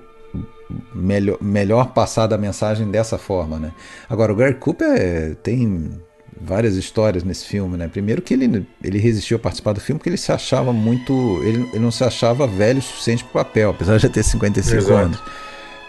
[0.96, 3.74] melhor, melhor passada a mensagem dessa forma, né?
[4.10, 6.00] Agora, o Gary Cooper é, tem
[6.40, 7.90] várias histórias nesse filme, né?
[7.90, 11.14] Primeiro que ele, ele resistiu a participar do filme porque ele se achava muito...
[11.44, 14.24] Ele, ele não se achava velho o suficiente para o papel, apesar de já ter
[14.24, 14.94] 55 Exato.
[14.94, 15.22] anos.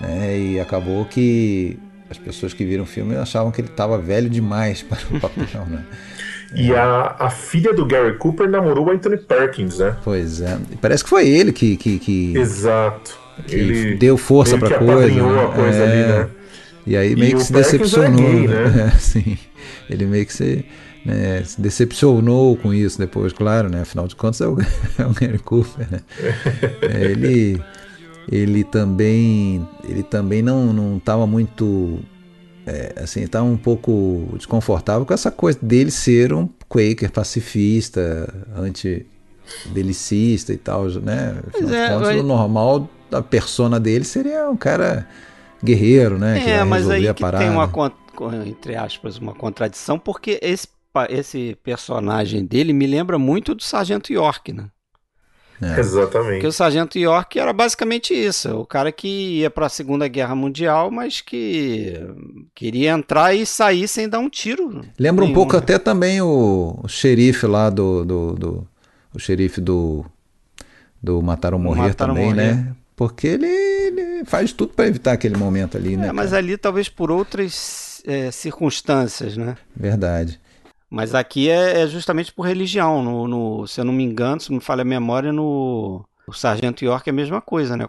[0.00, 0.36] Né?
[0.36, 1.78] E acabou que
[2.10, 5.64] as pessoas que viram o filme achavam que ele estava velho demais para o papel,
[5.66, 5.86] né?
[6.54, 9.96] E a, a filha do Gary Cooper namorou o Anthony Perkins, né?
[10.02, 10.58] Pois é.
[10.80, 11.76] Parece que foi ele que.
[11.76, 13.18] que, que Exato.
[13.46, 15.14] Que ele deu força ele pra coisa.
[15.14, 15.42] Né?
[15.42, 15.84] a coisa é...
[15.84, 16.30] ali, né?
[16.86, 18.20] E aí meio e que se decepcionou.
[18.20, 18.88] Gay, né?
[18.88, 19.38] É, sim.
[19.88, 20.64] Ele meio que se,
[21.04, 23.82] né, se decepcionou com isso depois, claro, né?
[23.82, 24.58] Afinal de contas é o,
[24.98, 26.00] é o Gary Cooper, né?
[26.82, 27.62] É, ele,
[28.30, 32.00] ele também, ele também não não estava muito
[32.70, 40.52] é, assim, estava um pouco desconfortável com essa coisa dele ser um Quaker pacifista, anti-belicista
[40.52, 41.40] e tal, né?
[41.48, 42.20] Afinal é, contas, mas...
[42.20, 45.08] o normal da persona dele seria um cara
[45.62, 46.38] guerreiro, né?
[46.38, 47.70] É, que mas aí que tem uma,
[48.46, 50.68] entre aspas, uma contradição, porque esse,
[51.08, 54.68] esse personagem dele me lembra muito do Sargento York, né?
[55.62, 55.78] É.
[55.78, 56.32] Exatamente.
[56.34, 59.08] Porque o Sargento York era basicamente isso, o cara que
[59.40, 62.00] ia para a Segunda Guerra Mundial, mas que
[62.54, 64.80] queria entrar e sair sem dar um tiro.
[64.98, 65.58] Lembra nenhum, um pouco né?
[65.58, 68.68] até também o, o, xerife lá do, do, do,
[69.14, 70.04] o xerife do
[71.02, 72.54] do Matar ou Morrer Matar também, morrer.
[72.54, 72.76] né?
[72.94, 76.08] Porque ele, ele, faz tudo para evitar aquele momento ali, né?
[76.08, 79.56] É, mas ali talvez por outras é, circunstâncias, né?
[79.74, 80.38] Verdade.
[80.90, 83.02] Mas aqui é, é justamente por religião.
[83.02, 86.32] No, no, se eu não me engano, se não me falha a memória, no o
[86.32, 87.84] Sargento York é a mesma coisa, né?
[87.84, 87.88] A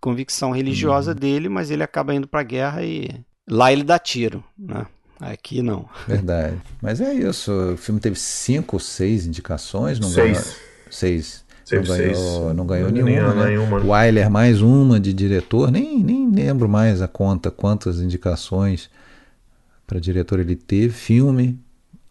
[0.00, 1.16] convicção religiosa uhum.
[1.16, 3.08] dele, mas ele acaba indo para a guerra e
[3.48, 4.86] lá ele dá tiro, né?
[5.20, 5.88] Aqui não.
[6.08, 6.56] Verdade.
[6.80, 7.52] Mas é isso.
[7.52, 10.38] O filme teve cinco ou seis indicações, não seis.
[10.38, 10.56] ganhou.
[10.90, 11.42] Seis.
[11.70, 13.46] Não ganhou, não ganhou não nenhuma, né?
[13.46, 13.78] nenhuma.
[13.78, 18.90] Wyler mais uma de diretor, nem, nem lembro mais a conta quantas indicações
[19.86, 20.92] para diretor ele teve.
[20.92, 21.58] Filme,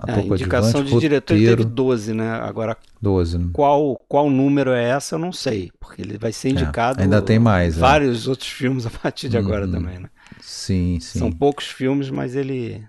[0.07, 2.31] a é, indicação de diretor ele teve 12, né?
[2.41, 3.49] Agora, 12, né?
[3.53, 5.71] Qual, qual número é essa, eu não sei.
[5.79, 6.99] Porque ele vai ser é, indicado.
[6.99, 7.75] É, ainda tem mais.
[7.75, 7.81] Né?
[7.81, 8.29] Vários é.
[8.29, 10.09] outros filmes a partir de agora hum, também, né?
[10.39, 11.19] Sim, sim.
[11.19, 12.83] São poucos filmes, mas ele.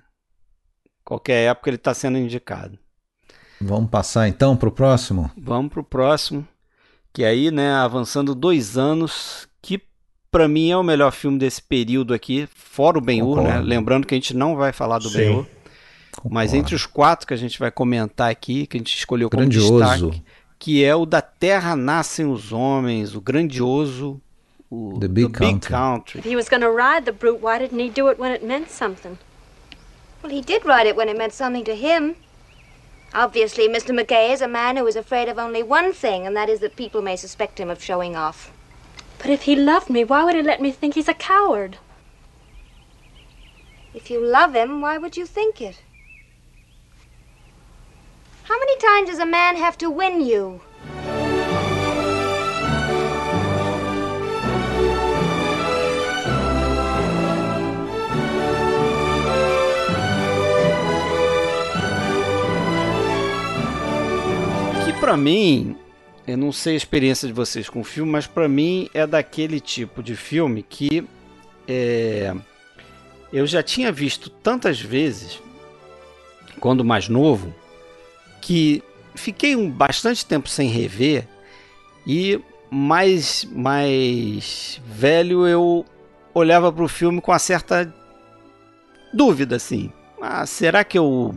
[1.05, 2.79] Qualquer época ele está sendo indicado.
[3.61, 5.31] Vamos passar então para o próximo?
[5.37, 6.47] Vamos para o próximo.
[7.13, 9.81] Que aí, né, avançando dois anos, que
[10.31, 13.61] para mim é o melhor filme desse período aqui, fora o Ben-Hur, né?
[13.61, 15.47] Lembrando que a gente não vai falar do Ben-Hur.
[16.31, 19.43] Mas entre os quatro que a gente vai comentar aqui, que a gente escolheu como
[19.43, 20.11] grandioso.
[20.11, 20.23] destaque,
[20.59, 24.21] que é o da Terra Nascem os Homens, o grandioso
[24.71, 25.55] o The Big, the Country.
[25.55, 26.19] Big Country.
[26.21, 28.43] If he was going to ride the brute, why didn't he do it when it
[28.43, 29.19] meant something?
[30.23, 32.17] Well, he did ride it when it meant something to him.
[33.15, 33.93] Obviously, Mr.
[33.93, 36.77] McKay is a man who is afraid of only one thing, and that is that
[36.77, 38.51] people may suspect him of showing off.
[39.19, 41.77] But if he loved me, why would he let me think he's a coward?
[43.93, 45.83] If you love him, why would you think it?
[48.53, 50.61] How many times does a man have to win you?
[64.85, 65.75] Que para mim,
[66.27, 69.61] eu não sei a experiência de vocês com o filme, mas para mim é daquele
[69.61, 71.03] tipo de filme que
[71.67, 72.35] é,
[73.33, 75.41] eu já tinha visto tantas vezes
[76.61, 77.62] quando mais novo
[78.43, 78.83] que
[79.15, 81.27] fiquei um bastante tempo sem rever
[82.07, 82.39] e
[82.71, 85.87] mais mais velho eu
[86.35, 87.95] olhava para o filme com uma certa
[89.15, 89.91] dúvida assim.
[90.21, 91.35] Ah, será que eu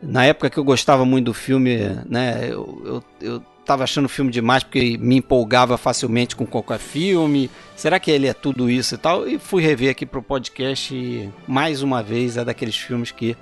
[0.00, 4.08] na época que eu gostava muito do filme né eu, eu, eu tava achando o
[4.08, 7.50] filme demais porque me empolgava facilmente com qualquer filme?
[7.74, 9.26] Será que ele é tudo isso e tal?
[9.26, 13.36] E fui rever aqui pro podcast e mais uma vez é daqueles filmes que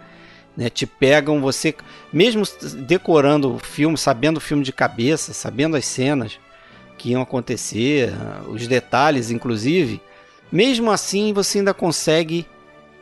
[0.57, 1.75] né, te pegam, você,
[2.13, 2.45] mesmo
[2.87, 6.39] decorando o filme, sabendo o filme de cabeça, sabendo as cenas
[6.99, 8.13] que iam acontecer,
[8.49, 10.01] os detalhes, inclusive,
[10.51, 12.47] mesmo assim você ainda consegue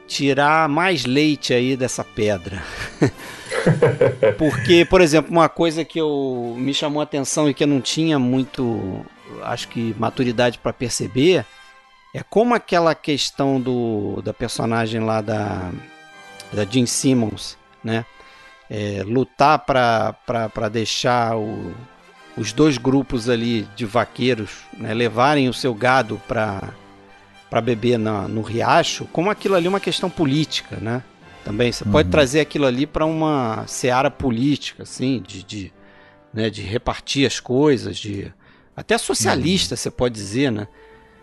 [0.06, 2.62] tirar mais leite aí dessa pedra.
[4.38, 7.80] Porque, por exemplo, uma coisa que eu me chamou a atenção e que eu não
[7.80, 9.04] tinha muito,
[9.42, 11.44] acho que maturidade para perceber,
[12.14, 15.70] é como aquela questão do da personagem lá da
[16.52, 18.04] da Jim Simmons, né?
[18.68, 21.74] É, lutar para deixar o,
[22.36, 28.42] os dois grupos ali de vaqueiros né, levarem o seu gado para beber na, no
[28.42, 31.02] riacho, como aquilo ali é uma questão política, né?
[31.44, 31.90] Também você uhum.
[31.90, 35.72] pode trazer aquilo ali para uma seara política, assim, de, de,
[36.32, 38.32] né, de repartir as coisas, de
[38.76, 39.76] até socialista, uhum.
[39.76, 40.68] você pode dizer, né?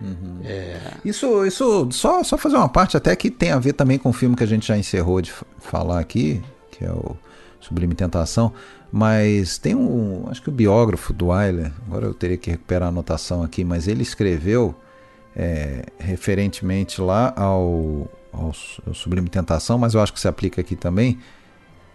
[0.02, 0.40] Uhum.
[0.44, 0.80] É...
[1.04, 4.14] Isso, isso só, só fazer uma parte até que tem a ver também com o
[4.14, 7.16] filme que a gente já encerrou de falar aqui, que é o
[7.60, 8.54] Sublime Tentação,
[8.92, 12.90] mas tem um, acho que o biógrafo do Wyler, agora eu teria que recuperar a
[12.90, 14.76] anotação aqui, mas ele escreveu
[15.36, 18.52] é, referentemente lá ao, ao,
[18.86, 21.20] ao, Sublime Tentação, mas eu acho que se aplica aqui também,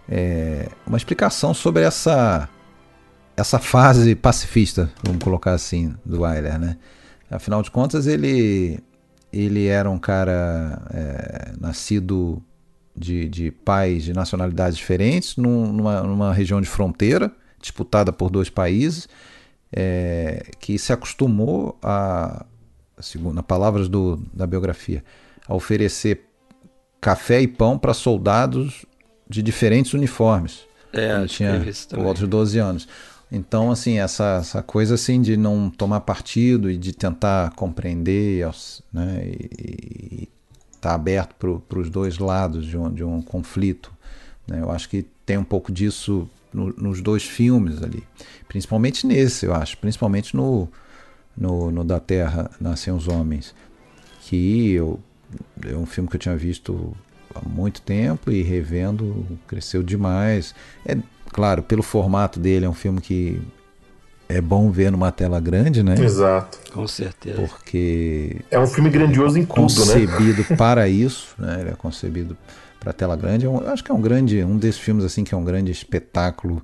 [0.09, 2.49] é, uma explicação sobre essa
[3.35, 6.77] essa fase pacifista, vamos colocar assim, do Wyler, né?
[7.33, 8.79] Afinal de contas, ele,
[9.33, 12.43] ele era um cara é, nascido
[12.95, 18.51] de, de pais de nacionalidades diferentes, num, numa, numa região de fronteira, disputada por dois
[18.51, 19.09] países,
[19.73, 22.45] é, que se acostumou a,
[23.01, 25.03] segundo palavras do, da biografia,
[25.47, 26.27] a oferecer
[27.01, 28.85] café e pão para soldados
[29.29, 30.61] de diferentes uniformes.
[30.93, 32.89] É, quando tinha por volta de 12 anos.
[33.35, 38.47] Então, assim, essa, essa coisa assim de não tomar partido e de tentar compreender
[38.93, 40.29] né, e
[40.75, 43.91] estar tá aberto para os dois lados de um, de um conflito.
[44.47, 44.61] Né?
[44.61, 48.05] Eu acho que tem um pouco disso no, nos dois filmes ali.
[48.47, 49.79] Principalmente nesse, eu acho.
[49.79, 50.69] Principalmente no,
[51.35, 53.55] no, no Da Terra Nascem os Homens.
[54.21, 55.01] Que eu,
[55.67, 56.95] é um filme que eu tinha visto
[57.35, 60.55] há muito tempo e revendo cresceu demais.
[60.85, 60.99] É
[61.33, 63.41] claro, pelo formato dele, é um filme que
[64.29, 65.95] é bom ver numa tela grande, né?
[65.99, 66.59] Exato.
[66.73, 67.41] Com certeza.
[67.41, 68.37] Porque.
[68.51, 69.67] É um filme grandioso em tudo, né?
[69.67, 71.61] Concebido para isso, né?
[71.61, 72.37] Ele é concebido
[72.81, 73.45] para tela grande.
[73.45, 74.43] Eu acho que é um grande.
[74.43, 76.63] Um desses filmes, assim, que é um grande espetáculo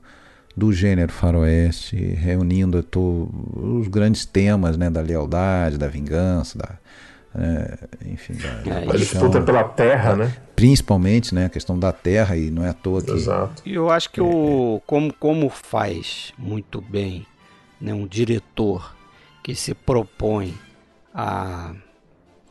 [0.57, 4.89] do gênero faroeste, reunindo tô, os grandes temas, né?
[4.89, 6.71] Da lealdade, da vingança, da
[7.41, 10.37] é, enfim, da, é, a disputa pela terra, né?
[10.57, 11.47] Principalmente, né?
[11.47, 13.13] A questão da terra e não é à toa que.
[13.13, 13.63] Exato.
[13.65, 17.27] E eu acho que o como como faz muito bem,
[17.81, 18.97] né, um diretor
[19.43, 20.55] que se propõe
[21.15, 21.73] a,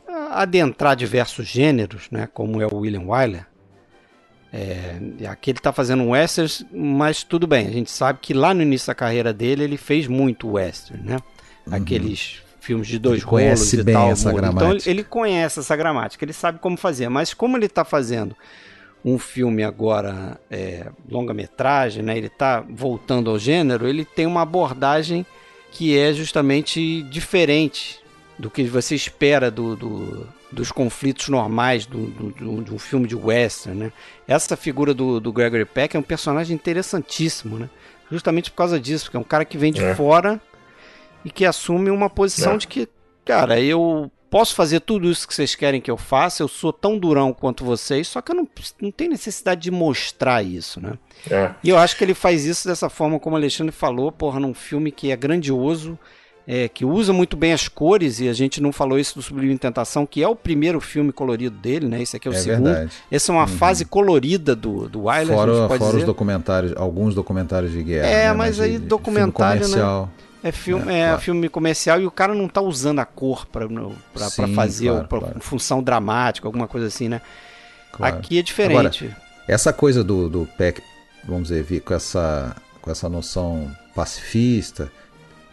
[0.08, 3.46] a adentrar diversos gêneros, né, como é o William Wyler.
[4.50, 4.98] É,
[5.28, 7.66] aqui ele está fazendo um western, mas tudo bem.
[7.66, 11.18] A gente sabe que lá no início da carreira dele ele fez muito western, né?
[11.66, 11.74] Uhum.
[12.68, 14.10] Filmes de dois ele rolos e tal.
[14.10, 17.08] Essa então ele, ele, conhece essa gramática, ele sabe como fazer.
[17.08, 18.36] Mas como ele está fazendo
[19.02, 22.18] um filme agora é, longa-metragem, né?
[22.18, 23.88] Ele está voltando ao gênero.
[23.88, 25.24] Ele tem uma abordagem
[25.70, 28.00] que é justamente diferente
[28.38, 33.14] do que você espera do, do dos conflitos normais do, do, de um filme de
[33.14, 33.92] western, né?
[34.26, 37.70] Essa figura do, do Gregory Peck é um personagem interessantíssimo, né?
[38.10, 39.94] Justamente por causa disso, porque é um cara que vem de é.
[39.94, 40.40] fora
[41.24, 42.58] e que assume uma posição é.
[42.58, 42.88] de que,
[43.24, 46.98] cara, eu posso fazer tudo isso que vocês querem que eu faça, eu sou tão
[46.98, 48.48] durão quanto vocês, só que eu não,
[48.80, 50.94] não tenho necessidade de mostrar isso, né?
[51.30, 51.50] É.
[51.64, 54.54] E eu acho que ele faz isso dessa forma como o Alexandre falou, porra, num
[54.54, 55.98] filme que é grandioso,
[56.46, 59.58] é, que usa muito bem as cores, e a gente não falou isso do Sublime
[59.58, 62.00] Tentação, que é o primeiro filme colorido dele, né?
[62.00, 62.64] Esse aqui é o é segundo.
[62.64, 62.92] Verdade.
[63.10, 63.48] Essa é uma uhum.
[63.48, 68.06] fase colorida do, do Wyler, fora, fora os documentários, alguns documentários de guerra.
[68.06, 68.32] É, né?
[68.32, 70.08] mas, mas aí de, documentário, de né?
[70.42, 71.20] É filme, é, é claro.
[71.22, 73.68] filme comercial e o cara não tá usando a cor para
[74.54, 75.40] fazer, claro, pra, claro.
[75.40, 77.20] função dramática, alguma coisa assim, né?
[78.00, 79.06] Aqui é diferente.
[79.06, 80.80] Agora, essa coisa do, do PEC,
[81.24, 84.92] vamos dizer, vir com essa, com essa noção pacifista,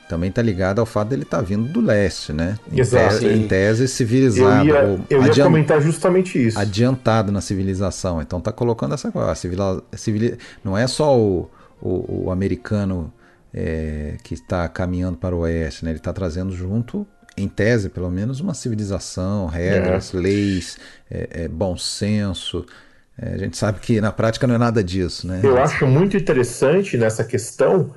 [0.08, 2.60] também tá ligado ao fato dele estar tá vindo do leste, né?
[2.72, 3.20] Em Exato.
[3.20, 4.70] Tese, em tese civilizado.
[4.70, 6.60] Eu ia, eu ia adiant, comentar justamente isso.
[6.60, 8.22] Adiantado na civilização.
[8.22, 9.34] Então tá colocando essa coisa.
[9.34, 11.50] Civil, civil, não é só o,
[11.82, 13.12] o, o americano
[13.56, 15.92] é, que está caminhando para o oeste, né?
[15.92, 20.18] Ele está trazendo junto, em tese pelo menos, uma civilização, regras, é.
[20.18, 20.78] leis,
[21.10, 22.66] é, é bom senso.
[23.18, 25.40] É, a gente sabe que na prática não é nada disso, né?
[25.42, 27.96] Eu acho muito interessante nessa questão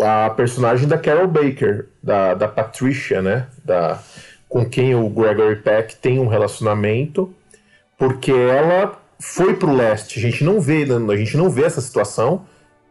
[0.00, 3.46] a personagem da Carol Baker, da, da Patricia, né?
[3.64, 4.00] Da,
[4.48, 7.32] com quem o Gregory Peck tem um relacionamento,
[7.96, 10.18] porque ela foi para o leste.
[10.18, 12.44] A gente não vê, a gente não vê essa situação,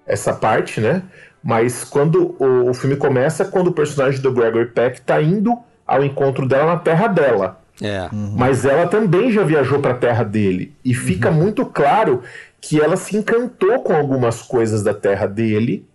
[0.05, 1.03] essa parte, né?
[1.43, 6.03] Mas quando o, o filme começa, quando o personagem do Gregory Peck está indo ao
[6.03, 7.61] encontro dela na terra dela.
[7.81, 8.09] É.
[8.11, 8.33] Uhum.
[8.35, 10.73] Mas ela também já viajou para a terra dele.
[10.83, 11.35] E fica uhum.
[11.35, 12.21] muito claro
[12.59, 15.87] que ela se encantou com algumas coisas da terra dele.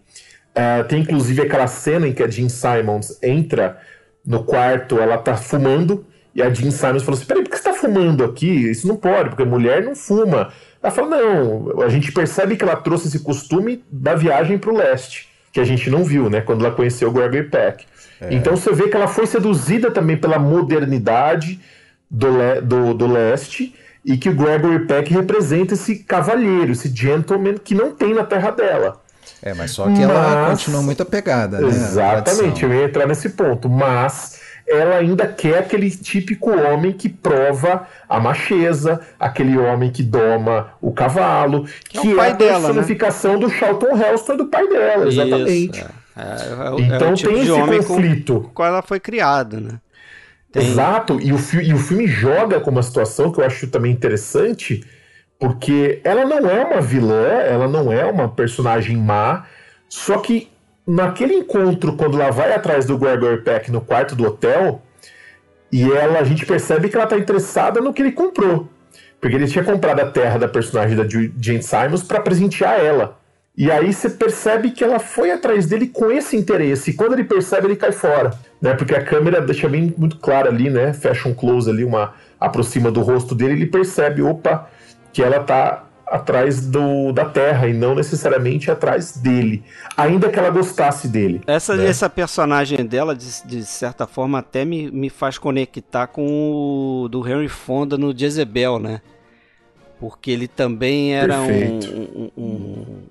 [0.52, 3.78] Uh, tem inclusive aquela cena em que a Jean Simons entra
[4.24, 7.64] no quarto, ela tá fumando, e a Jean Simons falou assim: peraí, por que você
[7.64, 8.70] tá fumando aqui?
[8.70, 10.52] Isso não pode, porque mulher não fuma.
[10.80, 14.76] Ela falou: não, a gente percebe que ela trouxe esse costume da viagem para o
[14.76, 16.40] leste que a gente não viu, né?
[16.40, 17.84] Quando ela conheceu o Gregory Peck.
[18.20, 18.34] É.
[18.34, 21.60] Então você vê que ela foi seduzida também pela modernidade
[22.10, 23.74] do, le do, do leste
[24.04, 28.50] e que o Gregory Peck representa esse cavalheiro, esse gentleman que não tem na terra
[28.50, 29.00] dela.
[29.42, 30.00] É, mas só que mas...
[30.02, 31.68] ela continua muito apegada, né?
[31.68, 33.68] Exatamente, eu ia entrar nesse ponto.
[33.68, 34.40] Mas
[34.72, 40.92] ela ainda quer aquele típico homem que prova a macheza, aquele homem que doma o
[40.92, 43.38] cavalo, que, que é, é a personificação né?
[43.40, 45.78] do Charlton Heston do pai dela, exatamente.
[45.78, 46.02] Isso, é.
[46.14, 48.40] É, é então tipo tem esse conflito.
[48.40, 49.80] Com, com ela foi criada, né?
[50.52, 50.66] Tem...
[50.66, 54.84] Exato, e o, e o filme joga com uma situação que eu acho também interessante,
[55.38, 59.46] porque ela não é uma vilã, ela não é uma personagem má,
[59.88, 60.51] só que
[60.86, 64.82] naquele encontro, quando ela vai atrás do Gregory Peck no quarto do hotel,
[65.70, 68.68] e ela, a gente percebe que ela está interessada no que ele comprou.
[69.20, 73.18] Porque ele tinha comprado a terra da personagem da Jane Simons para presentear ela.
[73.56, 76.90] E aí você percebe que ela foi atrás dele com esse interesse.
[76.90, 78.32] E quando ele percebe, ele cai fora.
[78.60, 78.74] Né?
[78.74, 80.92] Porque a câmera deixa bem muito claro ali, né?
[80.92, 84.68] Fecha um close ali, uma aproxima do rosto dele, ele percebe, opa,
[85.12, 89.64] que ela tá atrás do, da Terra e não necessariamente atrás dele,
[89.96, 91.40] ainda que ela gostasse dele.
[91.46, 91.86] Essa, né?
[91.86, 97.26] essa personagem dela, de, de certa forma, até me, me faz conectar com o do
[97.26, 99.00] Henry Fonda no Jezebel, né?
[99.98, 103.02] Porque ele também era um, um, um,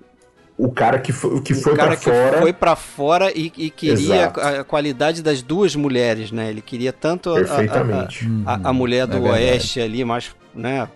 [0.56, 2.38] o cara que foi, que foi para fora.
[2.40, 6.50] foi para fora e, e queria a, a, qualidade das duas mulheres, né?
[6.50, 10.86] Ele queria tanto a, a, a, mulher do é Oeste ali, mais, né?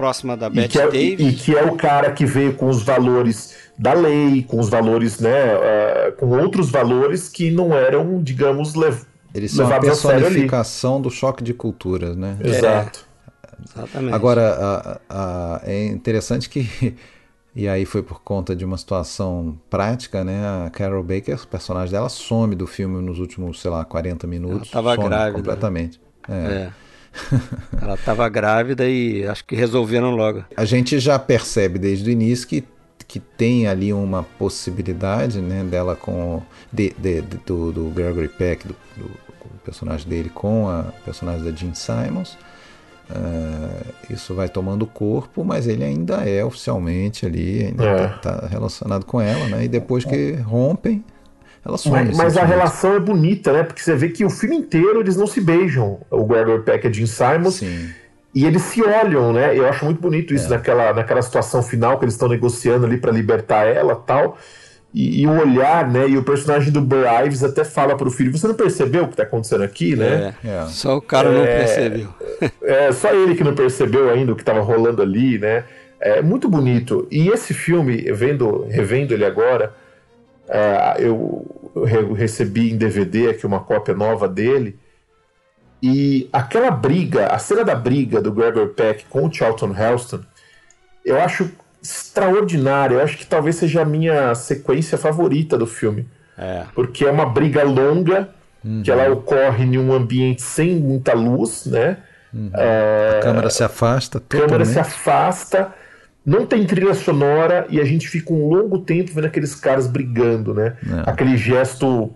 [0.00, 1.20] Próxima da Bette é, Davis.
[1.20, 5.20] E, que é o cara que veio com os valores da lei, com os valores,
[5.20, 9.02] né, uh, com outros valores que não eram, digamos, lev
[9.34, 12.38] Eles são a personificação do choque de culturas, né?
[12.42, 13.06] Exato.
[13.42, 14.14] É, exatamente.
[14.14, 16.96] Agora, a, a, é interessante que
[17.54, 20.66] e aí foi por conta de uma situação prática, né?
[20.66, 24.72] A Carol Baker, o personagem dela, some do filme nos últimos, sei lá, 40 minutos.
[24.72, 25.36] Ela estava grávida.
[25.36, 26.00] Completamente.
[26.26, 26.32] É.
[26.32, 26.72] é.
[27.80, 30.44] Ela estava grávida e acho que resolveram logo.
[30.56, 32.64] A gente já percebe desde o início que,
[33.06, 36.42] que tem ali uma possibilidade né, dela com.
[36.72, 39.10] De, de, de do, do, Gregory Peck, do, do,
[39.64, 42.36] personagem dele, com a personagem da Jean Simons.
[43.10, 48.34] Uh, isso vai tomando corpo, mas ele ainda é oficialmente ali, ainda está é.
[48.40, 49.64] Tá relacionado com ela, né?
[49.64, 51.04] E depois que rompem,
[51.64, 52.04] ela some.
[52.04, 53.62] Mas, mas a relação é bonita, né?
[53.62, 56.92] Porque você vê que o filme inteiro eles não se beijam, o Gregory Peck e
[56.92, 57.56] Jean Simons.
[57.56, 57.90] Sim.
[58.34, 59.56] E eles se olham, né?
[59.56, 60.50] Eu acho muito bonito isso é.
[60.50, 64.38] naquela, naquela situação final que eles estão negociando ali para libertar ela tal.
[64.92, 66.08] E, e, o olhar, né?
[66.08, 69.16] E o personagem do Burr Ives até fala pro filho: Você não percebeu o que
[69.16, 70.34] tá acontecendo aqui, né?
[70.44, 70.66] É, é.
[70.66, 72.08] Só o cara não é, percebeu.
[72.62, 75.64] é, só ele que não percebeu ainda o que tava rolando ali, né?
[76.00, 77.06] É muito bonito.
[77.10, 79.72] E esse filme, vendo, revendo ele agora,
[80.50, 84.78] Uh, eu recebi em DVD aqui uma cópia nova dele.
[85.82, 90.20] E aquela briga, a cena da briga do Gregor Peck com o Charlton Heston,
[91.04, 91.50] eu acho
[91.82, 92.96] extraordinária.
[92.96, 96.06] Eu acho que talvez seja a minha sequência favorita do filme.
[96.36, 96.64] É.
[96.74, 98.30] Porque é uma briga longa,
[98.64, 98.82] uhum.
[98.82, 101.98] que ela ocorre em um ambiente sem muita luz, né?
[102.34, 102.50] Uhum.
[102.54, 103.18] É...
[103.18, 104.18] A câmera se afasta.
[104.18, 105.72] A câmera se afasta
[106.24, 110.52] não tem trilha sonora e a gente fica um longo tempo vendo aqueles caras brigando,
[110.52, 110.76] né?
[110.86, 111.10] É.
[111.10, 112.10] Aquele gesto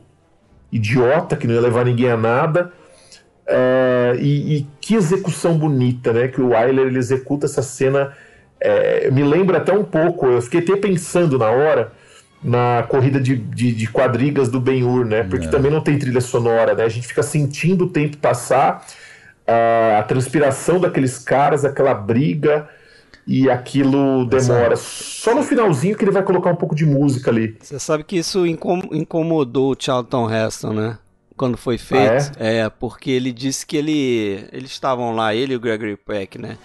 [0.71, 2.73] idiota que não ia levar ninguém a nada.
[3.47, 6.29] Uh, e, e, que execução bonita, né?
[6.29, 8.13] Que o Wyler ele executa essa cena.
[8.61, 11.93] É, me lembra até um pouco, eu fiquei até pensando na hora
[12.43, 15.23] na corrida de, de, de quadrigas do Ben-Hur, né?
[15.23, 15.49] Porque é.
[15.49, 16.85] também não tem trilha sonora, né?
[16.85, 18.87] A gente fica sentindo o tempo passar,
[19.49, 22.69] uh, a transpiração daqueles caras, aquela briga
[23.27, 24.77] e aquilo demora.
[24.77, 27.57] Só no finalzinho que ele vai colocar um pouco de música ali.
[27.61, 30.99] Você sabe que isso incomodou o Charlton Heston, né?
[31.37, 32.33] Quando foi feito.
[32.39, 32.57] Ah, é?
[32.59, 32.69] é?
[32.69, 34.47] porque ele disse que ele.
[34.53, 36.59] Eles estavam lá, ele e o Gregory Peck, né?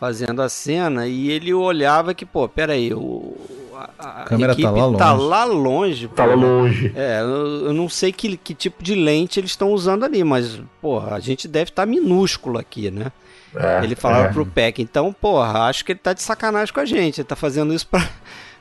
[0.00, 3.36] Fazendo a cena e ele olhava que, pô, peraí, o,
[3.96, 4.98] a, a câmera tá lá longe.
[4.98, 6.08] Tá lá longe.
[6.08, 6.92] Tá lá longe.
[6.96, 10.60] É, eu, eu não sei que, que tipo de lente eles estão usando ali, mas,
[10.80, 13.12] pô, a gente deve estar tá minúsculo aqui, né?
[13.54, 14.32] É, ele falava é.
[14.32, 17.36] pro Peck, então, porra, acho que ele tá de sacanagem com a gente, ele tá
[17.36, 18.08] fazendo isso pra,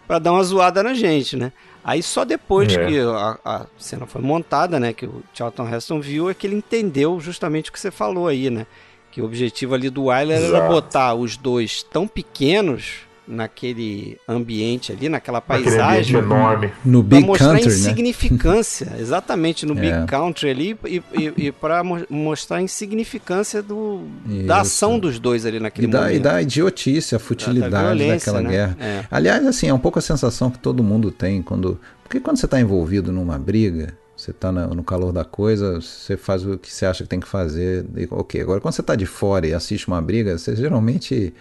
[0.07, 1.51] pra dar uma zoada na gente, né?
[1.83, 2.85] Aí só depois é.
[2.85, 6.55] que a, a, cena foi montada, né, que o Charlton Heston viu, é que ele
[6.55, 8.67] entendeu justamente o que você falou aí, né?
[9.11, 15.07] Que o objetivo ali do Wyler era botar os dois tão pequenos naquele ambiente ali,
[15.07, 16.17] naquela paisagem.
[16.17, 16.71] enorme.
[16.83, 18.97] No Big mostrar Country, insignificância, né?
[19.01, 19.81] exatamente, no é.
[19.81, 24.01] Big Country ali, e, e, e para mostrar a insignificância do,
[24.45, 26.15] da ação dos dois ali naquele e da, momento.
[26.15, 28.49] E da idiotice, a futilidade da daquela né?
[28.49, 28.77] guerra.
[28.79, 29.05] É.
[29.09, 31.79] Aliás, assim, é um pouco a sensação que todo mundo tem quando...
[32.03, 36.45] Porque quando você está envolvido numa briga, Você tá no calor da coisa, você faz
[36.45, 37.85] o que você acha que tem que fazer.
[37.95, 41.33] E, ok, agora quando você tá de fora e assiste uma briga, você geralmente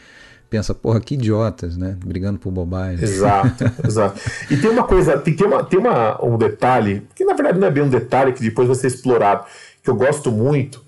[0.50, 1.96] pensa, porra, que idiotas, né?
[2.04, 3.02] Brigando por bobagem.
[3.02, 4.20] Exato, exato.
[4.50, 7.68] E tem uma coisa, tem, tem, uma, tem uma, um detalhe, que na verdade não
[7.68, 9.46] é bem um detalhe, que depois vai ser explorado,
[9.82, 10.84] que eu gosto muito,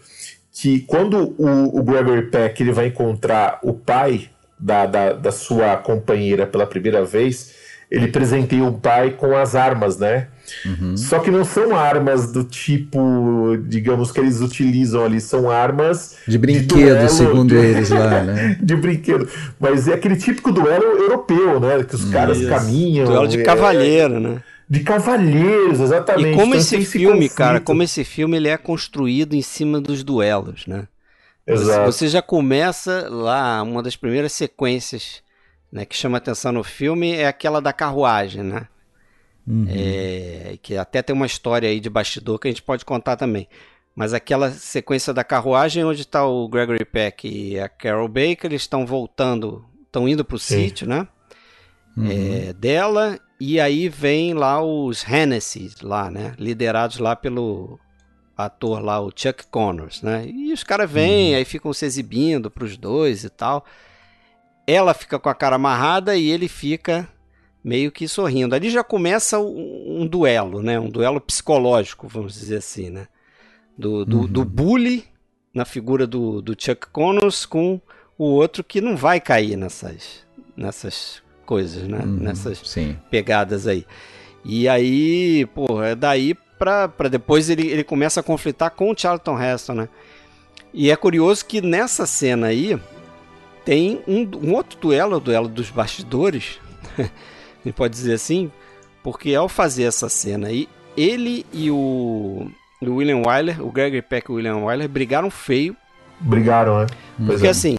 [0.52, 5.76] que quando o, o Gregory Peck ele vai encontrar o pai da, da, da sua
[5.76, 7.54] companheira pela primeira vez,
[7.90, 10.28] ele presenteia o pai com as armas, né?
[10.64, 10.97] Uhum.
[10.97, 16.16] Só que não são armas do tipo, digamos, que eles utilizam ali, são armas.
[16.26, 17.57] De brinquedo, de duelo, segundo de...
[17.57, 18.59] eles lá, né?
[18.61, 19.28] de brinquedo.
[19.59, 21.82] Mas é aquele típico duelo europeu, né?
[21.84, 22.49] Que os caras Isso.
[22.49, 23.07] caminham.
[23.07, 23.43] Duelo de é...
[23.43, 24.43] cavalheiro, né?
[24.68, 26.30] De cavalheiros, exatamente.
[26.30, 30.03] E como então, esse filme, cara, como esse filme ele é construído em cima dos
[30.03, 30.86] duelos, né?
[31.47, 31.93] Exato.
[31.93, 35.22] Você já começa lá, uma das primeiras sequências
[35.70, 38.66] né, que chama atenção no filme é aquela da carruagem, né?
[39.47, 39.66] Uhum.
[39.68, 43.49] É, que até tem uma história aí de bastidor que a gente pode contar também.
[43.95, 48.62] Mas aquela sequência da carruagem onde está o Gregory Peck e a Carol Baker, eles
[48.62, 51.07] estão voltando, estão indo para o sítio, né?
[51.95, 52.09] Uhum.
[52.11, 56.34] É, dela, e aí vem lá os Hennessy, lá, né?
[56.38, 57.78] Liderados lá pelo
[58.34, 60.24] ator lá, o Chuck Connors, né?
[60.26, 61.36] E os caras vêm, uhum.
[61.36, 63.66] aí ficam se exibindo para os dois e tal.
[64.66, 67.07] Ela fica com a cara amarrada e ele fica
[67.62, 68.54] meio que sorrindo.
[68.54, 70.78] Ali já começa um, um duelo, né?
[70.78, 73.08] Um duelo psicológico, vamos dizer assim, né?
[73.76, 74.26] Do, do, uhum.
[74.26, 75.04] do bully
[75.54, 77.80] na figura do, do Chuck Connors com
[78.18, 80.24] o outro que não vai cair nessas,
[80.56, 81.98] nessas coisas, né?
[81.98, 82.96] Uhum, nessas sim.
[83.10, 83.86] pegadas aí.
[84.44, 88.96] E aí, pô, é daí pra, pra depois ele, ele começa a conflitar com o
[88.96, 89.88] Charlton Heston, né?
[90.72, 92.78] E é curioso que nessa cena aí
[93.64, 96.58] tem um, um outro duelo, o duelo dos bastidores,
[97.68, 98.50] gente pode dizer assim,
[99.02, 102.50] porque ao fazer essa cena aí, ele e o,
[102.80, 105.76] o William Wyler, o Gregory Peck e o William Wyler brigaram feio.
[106.20, 106.86] Brigaram, né?
[107.26, 107.50] Porque é.
[107.50, 107.78] assim,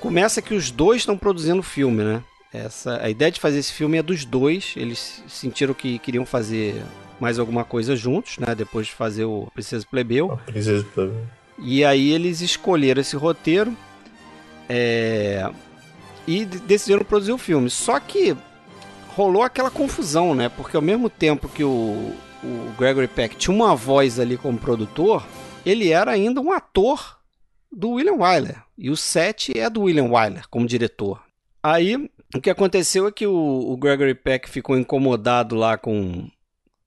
[0.00, 2.22] começa que os dois estão produzindo filme, né?
[2.52, 4.74] Essa, a ideia de fazer esse filme é dos dois.
[4.76, 6.82] Eles sentiram que queriam fazer
[7.20, 8.54] mais alguma coisa juntos, né?
[8.54, 10.32] Depois de fazer o Princesa Plebeu.
[10.32, 11.20] A Princesa Plebeu.
[11.58, 13.76] E aí eles escolheram esse roteiro
[14.68, 15.48] é,
[16.26, 17.70] e decidiram produzir o filme.
[17.70, 18.36] Só que
[19.14, 20.48] rolou aquela confusão, né?
[20.48, 22.12] Porque ao mesmo tempo que o,
[22.42, 25.24] o Gregory Peck tinha uma voz ali como produtor,
[25.64, 27.18] ele era ainda um ator
[27.70, 28.62] do William Wyler.
[28.76, 31.22] E o set é do William Wyler como diretor.
[31.62, 36.28] Aí o que aconteceu é que o, o Gregory Peck ficou incomodado lá com,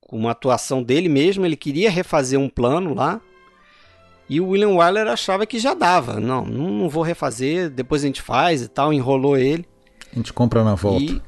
[0.02, 1.46] com uma atuação dele mesmo.
[1.46, 3.22] Ele queria refazer um plano lá.
[4.30, 6.20] E o William Wyler achava que já dava.
[6.20, 8.92] Não, não vou refazer, depois a gente faz e tal.
[8.92, 9.66] Enrolou ele.
[10.12, 11.04] A gente compra na volta.
[11.04, 11.22] E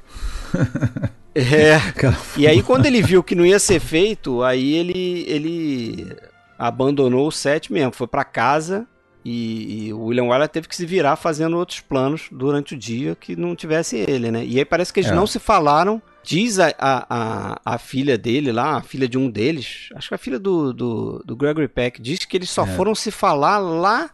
[1.35, 1.79] é.
[2.37, 6.15] e aí quando ele viu que não ia ser feito, aí ele ele
[6.57, 8.87] abandonou o set mesmo, foi para casa
[9.23, 13.15] e, e, o William Wyler teve que se virar fazendo outros planos durante o dia
[13.15, 14.45] que não tivesse ele, né?
[14.45, 15.15] E aí parece que eles é.
[15.15, 16.01] não se falaram.
[16.23, 20.17] Diz a, a, a, filha dele lá, a filha de um deles, acho que a
[20.17, 22.67] filha do, do, do Gregory Peck, diz que eles só é.
[22.67, 24.09] foram se falar lá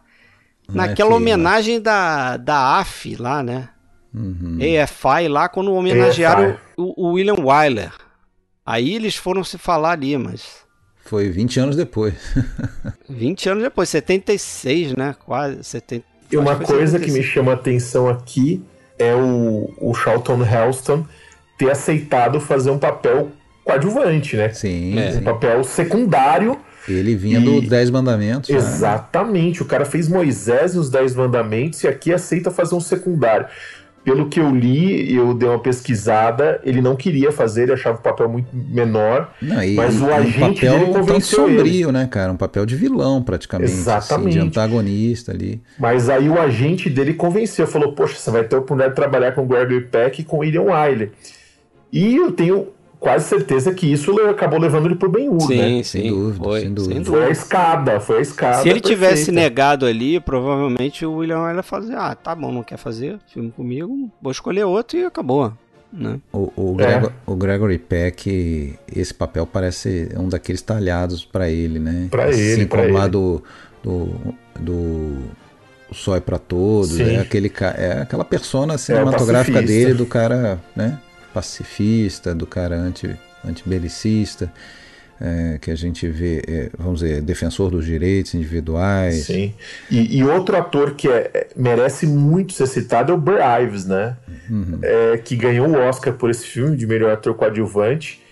[0.68, 3.68] naquela homenagem da, da AF lá, né?
[4.16, 4.58] Uhum.
[4.82, 7.92] AFI lá quando homenagearam o, o, William Wyler.
[8.64, 10.64] Aí eles foram se falar ali, mas.
[11.04, 12.14] Foi 20 anos depois.
[13.08, 15.14] 20 anos depois, 76, né?
[15.24, 16.04] Quase 70.
[16.32, 17.04] E uma coisa 76.
[17.04, 18.64] que me chama a atenção aqui
[18.98, 21.06] é o, o Charlton Heston
[21.58, 23.30] ter aceitado fazer um papel
[23.64, 24.52] coadjuvante, né?
[24.52, 24.98] Sim.
[24.98, 25.18] É.
[25.18, 26.58] Um papel secundário.
[26.88, 27.44] Ele vinha e...
[27.44, 28.48] do Dez Mandamentos.
[28.48, 28.56] Né?
[28.56, 29.60] Exatamente.
[29.60, 29.66] Né?
[29.66, 33.46] O cara fez Moisés e os Dez Mandamentos e aqui aceita fazer um secundário
[34.06, 38.00] pelo que eu li, eu dei uma pesquisada, ele não queria fazer, ele achava o
[38.00, 41.92] papel muito menor, não, mas o agente um papel dele convenceu tão sombrio, ele.
[41.92, 42.30] né, cara?
[42.30, 43.72] Um papel de vilão, praticamente.
[43.72, 44.28] Exatamente.
[44.28, 45.60] Assim, de antagonista ali.
[45.76, 49.32] Mas aí o agente dele convenceu, falou, poxa, você vai ter a oportunidade de trabalhar
[49.32, 51.10] com o Gregory Peck e com o William Wyler.
[51.92, 52.68] E eu tenho
[53.06, 55.68] quase certeza que isso acabou levando ele pro Ben-Hur, sim, né?
[55.68, 57.04] Sim, sem dúvida, foi, sem dúvida.
[57.04, 58.62] Foi a escada, foi a escada.
[58.62, 58.88] Se ele perfeita.
[58.88, 63.52] tivesse negado ali, provavelmente o William ia fazer, ah, tá bom, não quer fazer filme
[63.52, 65.52] comigo, vou escolher outro e acabou.
[65.92, 66.18] Né?
[66.32, 67.30] O, o, Gregor, é.
[67.30, 72.08] o, Gregory Peck, esse papel parece um daqueles talhados para ele, né?
[72.10, 73.40] Para assim ele, como lá do,
[73.84, 74.08] do,
[74.58, 75.22] do
[75.88, 80.06] o Só é para Todos, é, aquele, é aquela persona é, cinematográfica é, dele, do
[80.06, 80.98] cara, né?
[81.36, 83.14] Pacifista, do cara anti,
[83.46, 84.50] antibelicista,
[85.20, 89.26] é, que a gente vê, é, vamos dizer, defensor dos direitos individuais.
[89.26, 89.52] Sim.
[89.90, 93.84] E, e outro ator que é, é merece muito ser citado é o Burr Ives,
[93.84, 94.16] né?
[94.48, 94.78] Uhum.
[94.82, 98.22] É, que ganhou o Oscar por esse filme de melhor ator coadjuvante.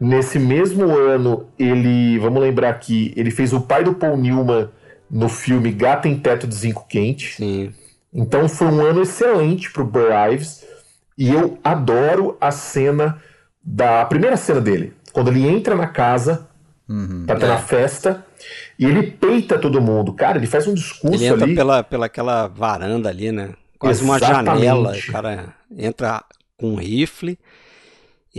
[0.00, 4.68] Nesse mesmo ano, ele, vamos lembrar aqui, ele fez o pai do Paul Newman
[5.10, 7.34] no filme Gata em Teto de Zinco Quente.
[7.36, 7.70] Sim.
[8.14, 10.65] Então foi um ano excelente pro Burr Ives
[11.16, 13.22] e eu adoro a cena
[13.62, 16.48] da a primeira cena dele, quando ele entra na casa
[16.88, 17.48] uhum, pra ter é.
[17.48, 18.24] na festa
[18.78, 20.12] e ele peita todo mundo.
[20.12, 21.54] Cara, ele faz um discurso ele entra ali.
[21.54, 23.54] Pela, pela aquela varanda ali, né?
[23.78, 24.24] Quase Exatamente.
[24.24, 24.96] uma janela.
[24.96, 26.22] O cara entra
[26.56, 27.38] com um rifle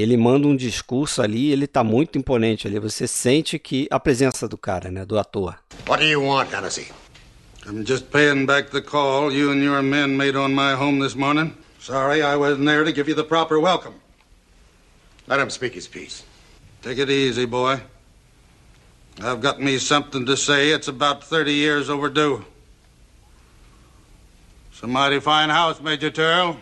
[0.02, 2.80] ele manda um discurso ali, ele tá muito imponente ali.
[2.80, 5.56] Você sente que a presença do cara, né, do ator.
[5.88, 6.88] What do you want, Hennessy?
[7.66, 11.16] I'm just paying back the call you and your men made on my home this
[11.16, 11.52] morning.
[11.88, 13.94] Sorry I wasn't there to give you the proper welcome.
[15.26, 16.22] Let him speak his piece.
[16.82, 17.80] Take it easy, boy.
[19.22, 20.72] I've got me something to say.
[20.72, 22.44] It's about 30 years overdue.
[24.70, 26.58] It's a mighty fine house, Major Terrell.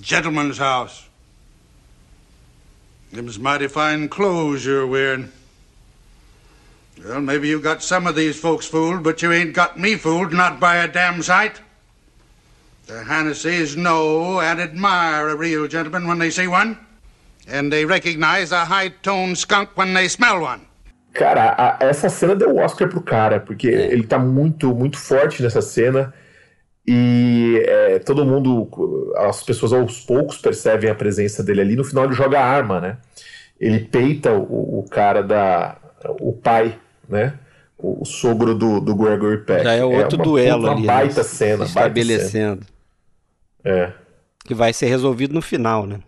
[0.00, 1.06] Gentleman's house.
[3.12, 5.30] Them's mighty fine clothes you're wearing.
[7.04, 10.32] Well, maybe you got some of these folks fooled, but you ain't got me fooled,
[10.32, 11.60] not by a damn sight.
[12.86, 16.76] The Hannesseys know and admire a real gentleman when they see one,
[17.48, 20.60] and they recognize a high-toned skunk when they smell one.
[21.14, 25.42] Cara, a, essa cena deu o Oscar pro cara, porque ele tá muito, muito forte
[25.42, 26.12] nessa cena.
[26.86, 28.68] E é, todo mundo,
[29.16, 31.76] as pessoas aos poucos percebem a presença dele ali.
[31.76, 32.96] No final ele joga a arma, né?
[33.58, 35.76] Ele peita o, o cara da.
[36.20, 36.76] o pai,
[37.08, 37.34] né?
[37.78, 39.64] O, o sogro do, do Gregory Peck.
[39.64, 40.82] Já é outro é uma, duelo uma ali.
[40.82, 40.98] Uma né?
[40.98, 41.22] baita né?
[41.22, 41.64] cena.
[41.64, 42.56] Estabelecendo.
[42.56, 42.73] Baita cena.
[43.64, 43.92] É.
[44.44, 46.00] Que vai ser resolvido no final, né?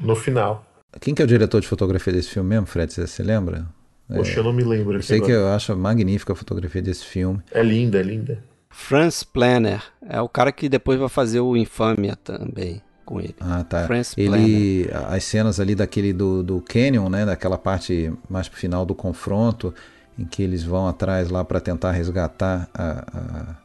[0.00, 0.64] No final.
[1.00, 2.92] Quem que é o diretor de fotografia desse filme mesmo, Fred?
[2.92, 3.66] Você se lembra?
[4.08, 4.96] Poxa, é, eu não me lembro.
[4.96, 7.40] Eu sei que eu acho magnífica a fotografia desse filme.
[7.50, 8.42] É linda, é linda.
[8.70, 13.36] Franz Planner é o cara que depois vai fazer o Infâmia também com ele.
[13.40, 13.86] Ah, tá.
[13.86, 15.12] Franz ele, Planner.
[15.12, 19.72] as cenas ali daquele do, do Canyon, né, daquela parte mais pro final do confronto,
[20.18, 23.56] em que eles vão atrás lá para tentar resgatar a, a,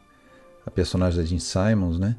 [0.65, 2.15] a, personagem da Jean Simons, né?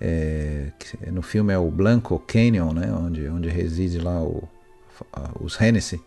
[0.00, 0.72] É,
[1.10, 4.46] no filme é o Blanco Canyon, né, onde, onde reside lá o,
[5.40, 6.00] os Hennessy,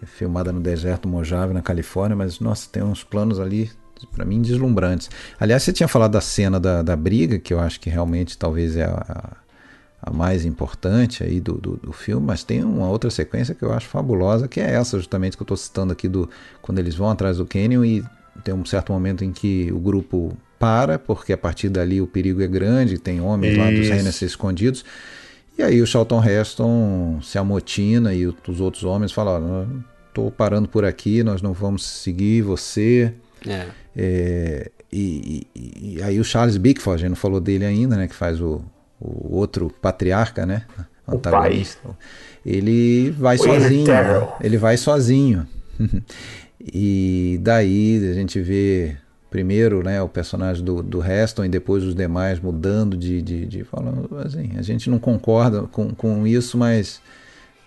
[0.00, 3.70] é filmada no deserto Mojave, na Califórnia, mas nossa, tem uns planos ali
[4.10, 5.10] para mim, deslumbrantes.
[5.38, 8.76] Aliás, você tinha falado da cena da, da briga, que eu acho que realmente talvez
[8.76, 9.36] é a,
[10.02, 13.72] a mais importante aí do, do, do, filme, mas tem uma outra sequência que eu
[13.72, 16.28] acho fabulosa, que é essa justamente que eu estou citando aqui, do
[16.60, 18.04] quando eles vão atrás do Canyon e
[18.42, 22.40] tem um certo momento em que o grupo para, porque a partir dali o perigo
[22.40, 23.60] é grande, tem homens Isso.
[23.60, 24.84] lá dos Hennessy escondidos,
[25.58, 30.84] e aí o Charlton Heston se amotina e os outros homens falam, estou parando por
[30.84, 33.12] aqui, nós não vamos seguir você,
[33.44, 33.66] é.
[33.96, 38.06] É, e, e, e, aí o Charles Bickford, a gente não falou dele ainda, né?
[38.06, 38.62] Que faz o,
[39.00, 40.64] o outro patriarca, né?
[41.08, 41.80] Antagonista.
[42.46, 43.86] Ele vai o sozinho.
[43.88, 44.28] Né?
[44.40, 45.44] Ele vai sozinho.
[46.72, 48.96] e daí a gente vê
[49.32, 53.64] primeiro né, o personagem do, do Heston e depois os demais mudando de, de, de
[53.64, 57.00] falando assim, a gente não concorda com, com isso, mas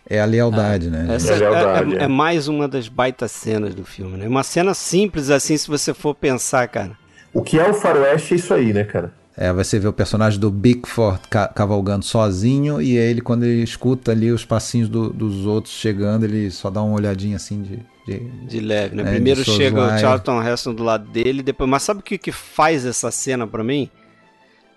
[0.07, 1.07] é a lealdade, né?
[1.09, 4.27] Essa é, lealdade, é, é, é, mais uma das baitas cenas do filme, né?
[4.27, 6.91] Uma cena simples assim, se você for pensar, cara.
[7.33, 9.11] O que é o faroeste é isso aí, né, cara?
[9.35, 14.11] É, você vê o personagem do Bigford ca cavalgando sozinho e ele, quando ele escuta
[14.11, 17.79] ali os passinhos do, dos outros chegando, ele só dá uma olhadinha assim de...
[18.05, 19.03] De, de leve, né?
[19.03, 21.69] É, Primeiro chega o Charlton Heston do lado dele, depois...
[21.69, 23.89] Mas sabe o que, que faz essa cena para mim?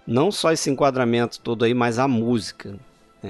[0.07, 2.75] Não só esse enquadramento todo aí, mas a música.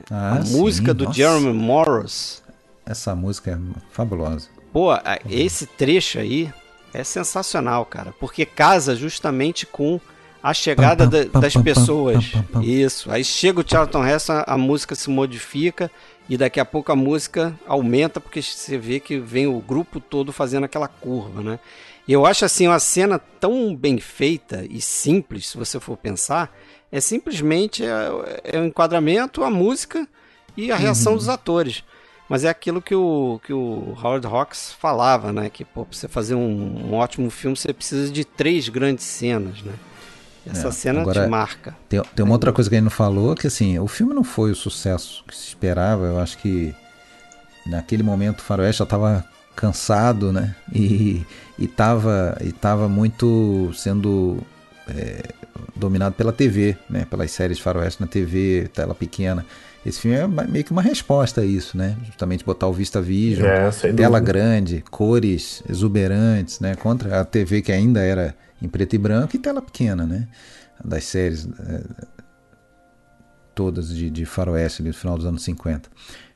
[0.08, 1.16] Ah, a sim, música do nossa.
[1.16, 2.42] Jeremy Morris.
[2.86, 3.58] Essa música é
[3.90, 4.48] fabulosa.
[4.72, 4.90] Pô,
[5.28, 6.52] esse trecho aí
[6.94, 10.00] é sensacional, cara, porque casa justamente com
[10.42, 12.32] a chegada pam, pam, da, das pam, pessoas.
[12.62, 13.10] Isso.
[13.10, 15.90] Aí chega o Charlton Heston, a música se modifica
[16.28, 20.32] e daqui a pouco a música aumenta porque você vê que vem o grupo todo
[20.32, 21.58] fazendo aquela curva, né?
[22.06, 26.54] Eu acho assim uma cena tão bem feita e simples, se você for pensar,
[26.90, 28.08] é simplesmente é,
[28.44, 30.08] é o enquadramento, a música
[30.56, 31.18] e a reação uhum.
[31.18, 31.84] dos atores.
[32.28, 35.48] Mas é aquilo que o, que o Howard Hawks falava, né?
[35.48, 39.62] Que pô, pra você fazer um, um ótimo filme, você precisa de três grandes cenas,
[39.62, 39.72] né?
[40.50, 41.76] Essa é, cena agora, te marca.
[41.88, 44.50] Tem, tem uma outra coisa que ele não falou, que assim, o filme não foi
[44.50, 46.06] o sucesso que se esperava.
[46.06, 46.74] Eu acho que
[47.66, 49.24] naquele momento o Faroeste já estava
[49.54, 50.54] cansado, né?
[50.72, 51.26] E,
[51.58, 54.38] e, tava, e tava muito sendo
[54.88, 55.22] é,
[55.74, 57.04] dominado pela TV, né?
[57.10, 59.44] Pelas séries de faroeste na TV, tela pequena.
[59.84, 61.96] Esse filme é meio que uma resposta a isso, né?
[62.06, 66.74] Justamente botar o Vista Vision, é, tela grande, cores exuberantes, né?
[66.74, 70.28] Contra a TV que ainda era em preto e branco e tela pequena, né?
[70.84, 71.84] Das séries é,
[73.54, 75.90] todas de, de faroeste ali, no final dos anos 50.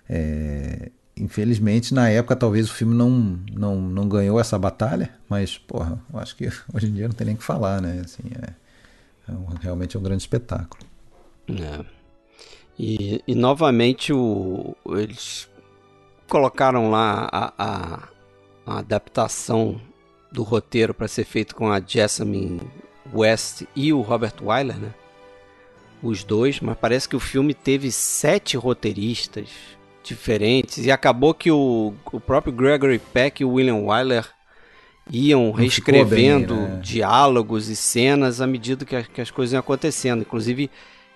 [0.08, 3.10] É, infelizmente, na época, talvez o filme não,
[3.52, 7.26] não, não ganhou essa batalha, mas, porra, eu acho que hoje em dia não tem
[7.26, 8.02] nem o que falar, né?
[8.04, 10.84] Assim, é, é um, realmente é um grande espetáculo.
[11.48, 11.84] É.
[12.78, 15.48] E, e novamente o, eles
[16.28, 18.08] colocaram lá a, a,
[18.66, 19.80] a adaptação
[20.32, 22.60] do roteiro para ser feito com a Jessamine
[23.12, 24.94] West e o Robert Weiler, né?
[26.02, 29.48] Os dois, mas parece que o filme teve sete roteiristas
[30.02, 34.28] diferentes e acabou que o, o próprio Gregory Peck e o William Wyler
[35.10, 36.80] iam Não reescrevendo bem, né?
[36.82, 40.22] diálogos e cenas à medida que, que as coisas iam acontecendo.
[40.22, 40.70] Inclusive,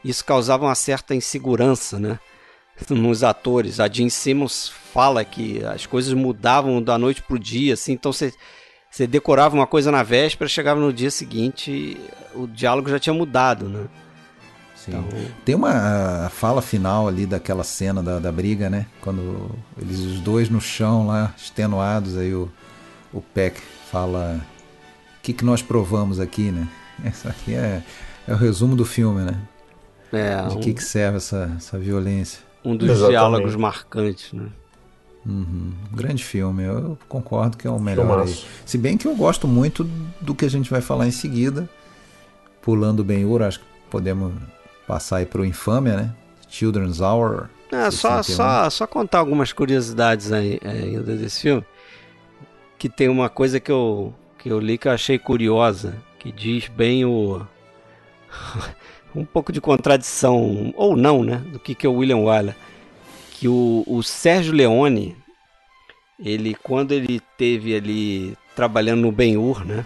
[0.04, 2.18] isso causava uma certa insegurança, né?
[2.90, 3.80] Nos atores.
[3.80, 8.32] A Jean Simmons fala que as coisas mudavam da noite pro dia, assim, então você.
[8.96, 12.00] Você decorava uma coisa na véspera, chegava no dia seguinte,
[12.34, 13.84] o diálogo já tinha mudado, né?
[14.88, 15.04] Então...
[15.44, 18.86] Tem uma fala final ali daquela cena da, da briga, né?
[19.02, 22.50] Quando eles os dois no chão lá, extenuados, aí o,
[23.12, 23.60] o Peck
[23.92, 24.40] fala:
[25.18, 26.66] O que, que nós provamos aqui, né?
[27.04, 27.82] Essa aqui é,
[28.26, 29.38] é o resumo do filme, né?
[30.10, 30.60] É, De um...
[30.60, 32.40] que, que serve essa, essa violência.
[32.64, 33.10] Um dos Exatamente.
[33.10, 34.46] diálogos marcantes, né?
[35.26, 35.72] Uhum.
[35.92, 38.22] Grande filme, eu concordo que é o melhor.
[38.22, 38.44] Aí.
[38.64, 39.84] Se bem que eu gosto muito
[40.20, 41.68] do que a gente vai falar em seguida.
[42.62, 44.32] Pulando bem ouro, acho que podemos
[44.86, 46.14] passar aí pro Infâmia, né?
[46.48, 47.48] Children's Hour.
[47.72, 51.64] É, só, só, só contar algumas curiosidades aí, é, ainda desse filme.
[52.78, 56.68] Que tem uma coisa que eu, que eu li que eu achei curiosa, que diz
[56.68, 57.44] bem o.
[59.14, 61.42] um pouco de contradição, ou não, né?
[61.52, 62.54] Do que, que é o William Wyler.
[63.38, 65.14] Que o, o Sérgio Leone,
[66.18, 69.84] ele, quando ele teve ali trabalhando no Ben-Hur, né?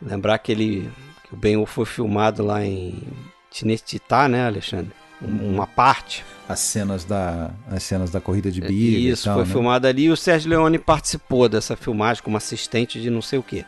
[0.00, 0.88] Lembrar que ele
[1.24, 3.02] que o Ben-Hur foi filmado lá em
[3.50, 4.92] Tinestitá, né, Alexandre?
[5.20, 6.24] Uma parte.
[6.48, 9.50] As cenas da, as cenas da corrida de biga Isso, tal, foi né?
[9.50, 13.42] filmado ali e o Sérgio Leone participou dessa filmagem como assistente de não sei o
[13.42, 13.64] quê.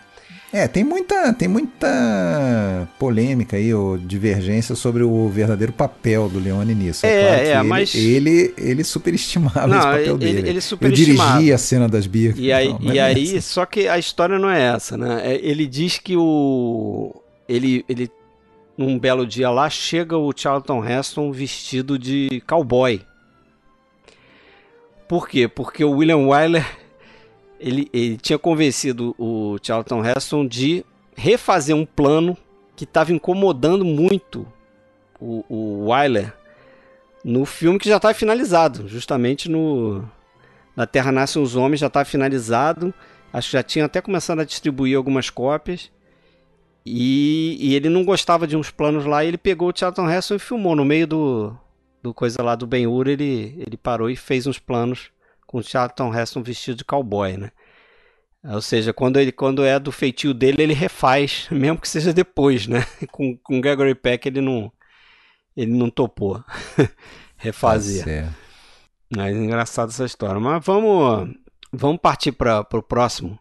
[0.57, 6.75] É, tem muita, tem muita polêmica aí, ou divergência sobre o verdadeiro papel do Leone
[6.75, 7.05] nisso.
[7.05, 7.95] É, é, claro é ele, mas...
[7.95, 10.49] ele, ele superestimava não, esse papel ele, dele.
[10.49, 11.31] Ele superestimava.
[11.31, 12.37] Eu dirigia a cena das bias.
[12.39, 15.21] E aí, não, e é aí só que a história não é essa, né?
[15.25, 17.15] É, ele diz que o...
[17.47, 18.11] Ele, ele
[18.79, 23.03] num belo dia lá, chega o Charlton Heston vestido de cowboy.
[25.07, 25.49] Por quê?
[25.49, 26.67] Porque o William Wyler
[27.59, 30.85] ele, ele tinha convencido o Charlton Heston de
[31.17, 32.37] refazer um plano
[32.75, 34.47] que estava incomodando muito
[35.19, 36.33] o, o Wyler
[37.27, 40.05] no filme que já estava finalizado, justamente no
[40.77, 42.95] Na Terra Nascem os Homens já estava finalizado,
[43.33, 45.91] acho que já tinha até começado a distribuir algumas cópias.
[46.89, 50.37] E, e, ele não gostava de uns planos lá, e ele pegou o Charlton Heston
[50.37, 50.77] e filmou.
[50.77, 51.57] No meio do,
[52.01, 55.11] do coisa lá do Ben-Hur, ele, ele parou e fez uns planos
[55.47, 57.51] com o Charlton Heston vestido de cowboy, né?
[58.45, 62.67] Ou seja, quando, ele, quando é do feitio dele, ele refaz, mesmo que seja depois,
[62.67, 62.87] né?
[63.11, 64.73] Com, com Gregory Peck ele não,
[65.57, 66.43] ele não topou
[67.37, 68.05] refazer.
[68.05, 68.33] Tá
[69.17, 70.41] Mas é engraçado essa história.
[70.41, 71.35] Mas vamos,
[71.73, 73.39] vamos partir para o próximo,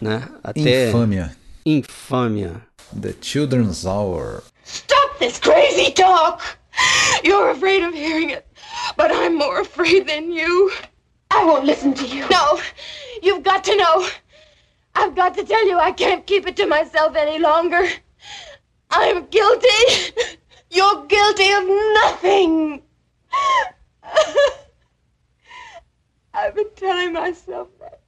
[0.00, 0.28] né?
[0.42, 0.88] Até...
[0.88, 1.36] Infâmia.
[1.64, 2.60] Infâmia.
[3.00, 4.42] The Children's Hour.
[4.64, 6.42] Stop this crazy talk!
[7.22, 8.46] You're afraid of hearing it,
[8.96, 10.70] but I'm more afraid than you.
[11.34, 12.28] I won't listen to you.
[12.30, 12.60] No,
[13.22, 14.08] you've got to know.
[14.94, 17.88] I've got to tell you I can't keep it to myself any longer.
[18.90, 19.66] I'm guilty.
[20.70, 21.64] You're guilty of
[21.94, 22.82] nothing.
[26.32, 28.00] I've been telling myself that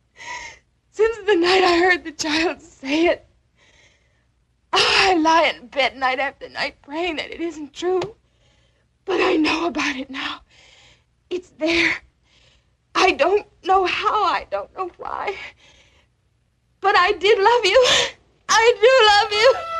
[0.90, 3.26] since the night I heard the child say it.
[4.72, 8.16] I lie in bed night after night praying that it isn't true.
[9.04, 10.42] But I know about it now.
[11.28, 11.96] It's there.
[12.98, 15.36] I don't know how, I don't know why.
[16.80, 17.84] But I did love you.
[18.48, 19.76] I do love you.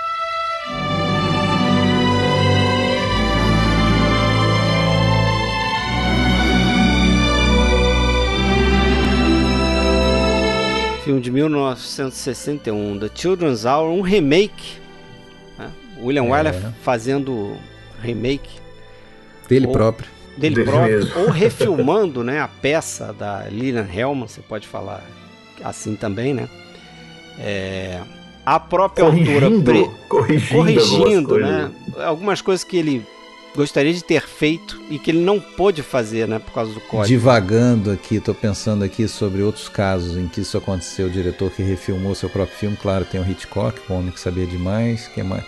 [11.07, 14.81] filme de 1961, The Children's Hour, um remake.
[15.57, 15.71] Né?
[16.03, 16.31] William é.
[16.31, 17.57] Wyler fazendo
[18.03, 18.51] remake.
[19.49, 20.16] Dele ou, próprio.
[20.37, 20.99] Dele, dele próprio.
[20.99, 21.21] Mesmo.
[21.21, 25.05] Ou refilmando né, a peça da Lilian Hellman, você pode falar
[25.63, 26.49] assim também, né?
[27.39, 28.01] É,
[28.45, 29.91] a própria corrigindo, autora pre...
[30.09, 31.71] corrigindo, corrigindo né?
[31.99, 33.05] Algumas coisas que ele
[33.57, 37.09] gostaria de ter feito e que ele não pôde fazer, né, por causa do código.
[37.09, 41.63] Divagando aqui, estou pensando aqui sobre outros casos em que isso aconteceu, o diretor que
[41.63, 45.45] refilmou seu próprio filme, claro, tem o Hitchcock, o homem que sabia demais, que mais?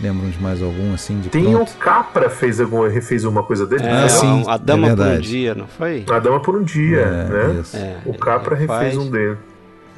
[0.00, 1.72] Lembram de mais algum, assim, de Tem pronto?
[1.72, 3.82] o Capra fez, algum, refez uma coisa dele.
[3.84, 5.20] É, Ah, sim, a Dama é por um.
[5.20, 6.04] Dia, não foi?
[6.08, 7.60] A Dama por um Dia, É, né?
[7.60, 7.76] isso.
[7.76, 9.36] É, O Capra refez faz, um dele.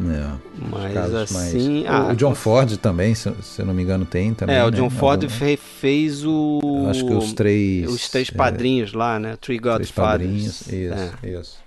[0.02, 0.30] É,
[0.70, 1.84] Mas casos assim.
[1.84, 4.56] O- ah, o John Ford também, se, se eu não me engano, tem também.
[4.56, 4.76] É, o né?
[4.78, 6.86] John Ford Algum- fe- fez o.
[6.88, 7.86] Acho que os três.
[7.90, 9.36] Os três é, padrinhos lá, né?
[9.38, 10.62] Three Três padrinhos.
[10.62, 10.72] Godfathers.
[10.72, 11.28] Isso, É.
[11.40, 11.58] isso.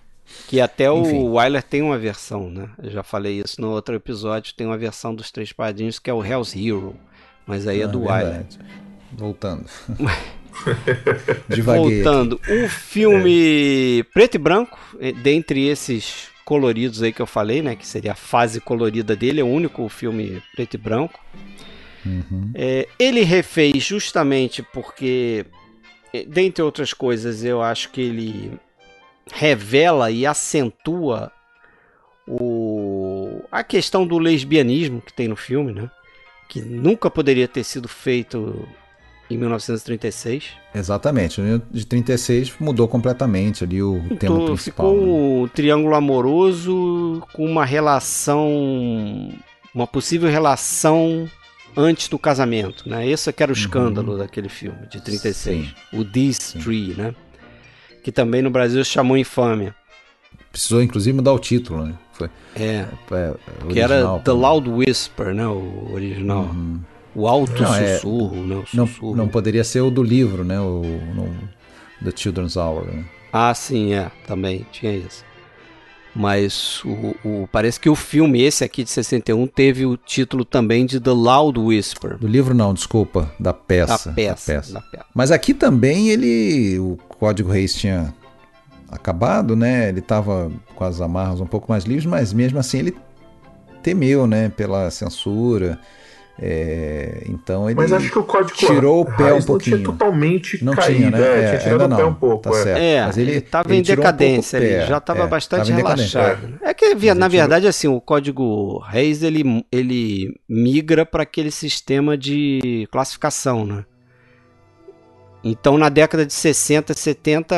[0.48, 1.18] Que até Enfim.
[1.20, 2.68] o Wyler tem uma versão, né?
[2.82, 4.52] Eu já falei isso no outro episódio.
[4.58, 6.96] Tem uma versão dos três padrinhos que é o Hell's Hero.
[7.46, 8.24] Mas aí é Ah, do Wyler.
[8.26, 8.60] verdade.
[9.12, 9.66] Voltando.
[11.50, 12.04] Devaguei.
[12.04, 17.76] Voltando, o filme preto e branco, eh, dentre esses coloridos aí que eu falei, né,
[17.76, 21.20] que seria a fase colorida dele, é o único filme preto e branco.
[22.06, 22.52] Uhum.
[22.54, 25.46] É, ele refez justamente porque,
[26.14, 28.52] eh, dentre outras coisas, eu acho que ele
[29.34, 31.32] revela e acentua
[32.28, 35.89] o, a questão do lesbianismo que tem no filme, né?
[36.54, 38.68] Que nunca poderia ter sido feito
[39.30, 40.43] em 1936.
[40.76, 41.41] Exatamente.
[41.72, 44.91] De 36 mudou completamente ali o tema Então, principal.
[44.91, 45.04] ficou né?
[45.43, 49.32] um triângulo amoroso com uma relação,
[49.74, 51.28] uma possível relação
[51.76, 53.08] antes do casamento, né?
[53.08, 55.64] Esse é que era o escândalo daquele filme de 36, Uhum.
[55.66, 55.97] Sim.
[55.99, 57.16] o This Tree, né?
[58.04, 59.74] Que também no Brasil chamou Infâmia.
[60.54, 61.95] Precisou inclusive mudar o título, né?
[62.14, 63.34] Foi, É, é,
[63.70, 64.32] que era The.
[64.32, 65.45] Loud Whisper, né?
[65.47, 66.56] O original.
[67.16, 68.56] O alto Não, é- sussurro, né?
[68.56, 69.16] O Não, sussurro.
[69.16, 70.60] não poderia ser o do livro, né?
[70.60, 70.82] O,
[71.16, 71.28] no,
[72.06, 72.86] The Children's Hour.
[72.86, 73.04] Né?
[73.34, 75.26] Ah, sim, é, também tinha isso.
[76.16, 80.86] Mas o, o- parece que o filme, esse aqui de 61, teve o título também
[80.86, 82.18] de The Loud Whisper.
[82.20, 84.10] Do livro não, desculpa, da peça.
[84.10, 85.06] Da peça, da peça.
[85.16, 88.14] Mas aqui também ele, o Código Reis tinha
[88.94, 89.89] acabado, né?
[89.89, 92.96] Ele estava com as amarras um pouco mais livres, mas mesmo assim ele
[93.82, 94.50] temeu, né?
[94.50, 95.80] Pela censura.
[96.39, 99.78] É, então ele Mas acho que o código tirou o pé um Reis não tinha
[99.78, 99.84] pouquinho.
[99.84, 101.20] totalmente Não caído, tinha, né?
[101.22, 102.38] é, É, tinha tirado ainda o pé não, um pouco.
[102.44, 102.54] tá é.
[102.64, 102.80] certo.
[102.82, 105.78] É, Mas ele- estava em tirou um decadência, o ele já estava é, bastante tava
[105.78, 106.60] relaxado.
[106.64, 112.18] É, que, via- na verdade, assim, o código Reis, ele, ele migra para aquele sistema
[112.18, 113.86] de classificação, né?
[115.44, 117.56] Então, na década de 60, 70,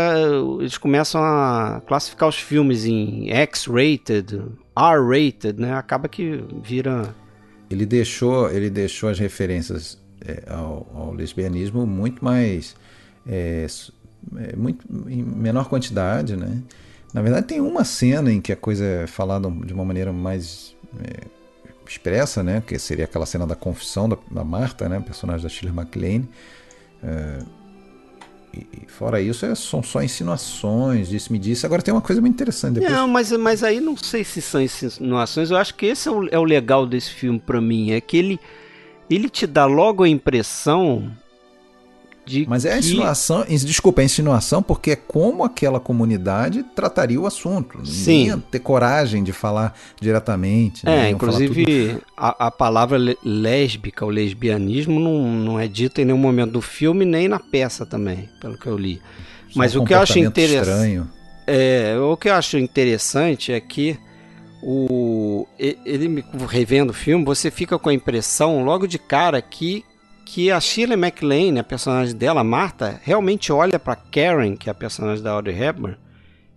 [0.60, 4.42] eles começam a classificar os filmes em X-rated,
[4.76, 5.74] R-rated, né?
[5.74, 7.14] Acaba que vira...
[7.70, 12.76] ele deixou, ele deixou as referências é, ao, ao lesbianismo muito mais.
[13.28, 13.68] é,
[14.38, 16.64] é, muito, em menor quantidade, né?
[17.14, 20.76] Na verdade, tem uma cena em que a coisa é falada de uma maneira mais
[21.04, 21.28] é,
[21.88, 22.64] expressa, né?
[22.66, 25.00] Que seria aquela cena da confissão da, da Marta, né?
[25.00, 26.28] Personagem da Shirley MacLaine.
[27.04, 27.40] É,
[28.56, 31.66] e, fora isso, é, são só insinuações, disse-me disse.
[31.66, 32.76] Agora tem uma coisa muito interessante.
[32.76, 35.52] Depois, Não, mas, mas aí não sei se são insinuações.
[35.52, 37.92] Eu acho que esse é o, é o legal desse filme pra mim.
[37.92, 38.40] É que ele,
[39.10, 41.12] ele te dá logo a impressão
[42.26, 42.80] de Mas é a que...
[42.80, 47.86] insinuação, ins- desculpa, é a insinuação porque é como aquela comunidade trataria o assunto.
[47.86, 48.42] Sim.
[48.50, 50.86] Ter coragem de falar diretamente.
[50.86, 50.94] né?
[50.96, 56.18] É, tudo- inclusive a, a palavra lésbica, o lesbianismo, não, não é dita em nenhum
[56.18, 59.02] momento do filme, nem na peça também, pelo que eu li.
[59.50, 60.68] Só Mas um o que eu acho interessante.
[60.70, 61.10] estranho.
[61.48, 63.98] É, o que eu acho interessante é que
[64.62, 69.84] o ele me- revendo o filme, você fica com a impressão logo de cara que
[70.26, 74.72] que a Shirley MacLaine, a personagem dela, a Marta, realmente olha para Karen, que é
[74.72, 75.96] a personagem da Audrey Hepburn,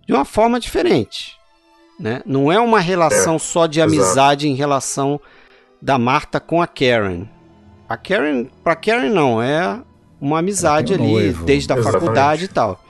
[0.06, 1.36] de uma forma diferente,
[2.00, 2.22] né?
[2.24, 3.92] Não é uma relação É, só de exato.
[3.94, 5.20] amizade em relação
[5.82, 7.26] da Marta com a Karen.
[7.88, 9.80] A Karen, para Karen não, é
[10.20, 11.44] uma amizade um ali noivo.
[11.44, 12.00] desde a Exatamente.
[12.00, 12.82] faculdade e tal.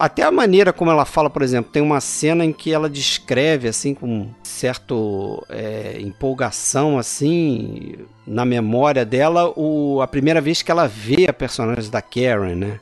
[0.00, 3.68] Até a maneira como ela fala, por exemplo, tem uma cena em que ela descreve
[3.68, 7.94] assim com certo é, empolgação assim
[8.28, 12.80] na memória dela o, a primeira vez que ela vê a personagem da Karen, né?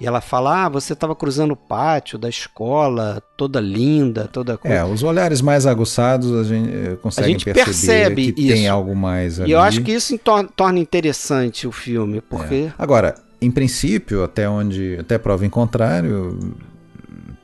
[0.00, 4.76] E ela fala: "Ah, você estava cruzando o pátio da escola, toda linda, toda coisa".
[4.76, 8.72] É, os olhares mais aguçados a gente eh, consegue gente perceber percebe que tem isso.
[8.72, 9.50] algo mais ali.
[9.50, 14.48] E eu acho que isso tor- torna interessante o filme, porque Agora, em princípio, até
[14.48, 16.38] onde, até prova em contrário,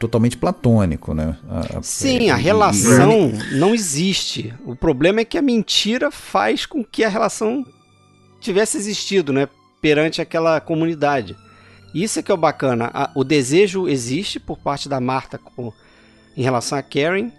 [0.06, 1.36] totalmente platônico, né?
[1.48, 4.52] A- a- Sim, a e- e- relação não existe.
[4.64, 7.64] O problema é que a mentira faz com que a relação
[8.40, 9.48] tivesse existido, né?
[9.80, 11.36] Perante aquela comunidade.
[11.94, 12.90] Isso é que é o bacana.
[12.92, 15.72] A- o desejo existe por parte da Marta com-
[16.36, 17.30] em relação a Karen,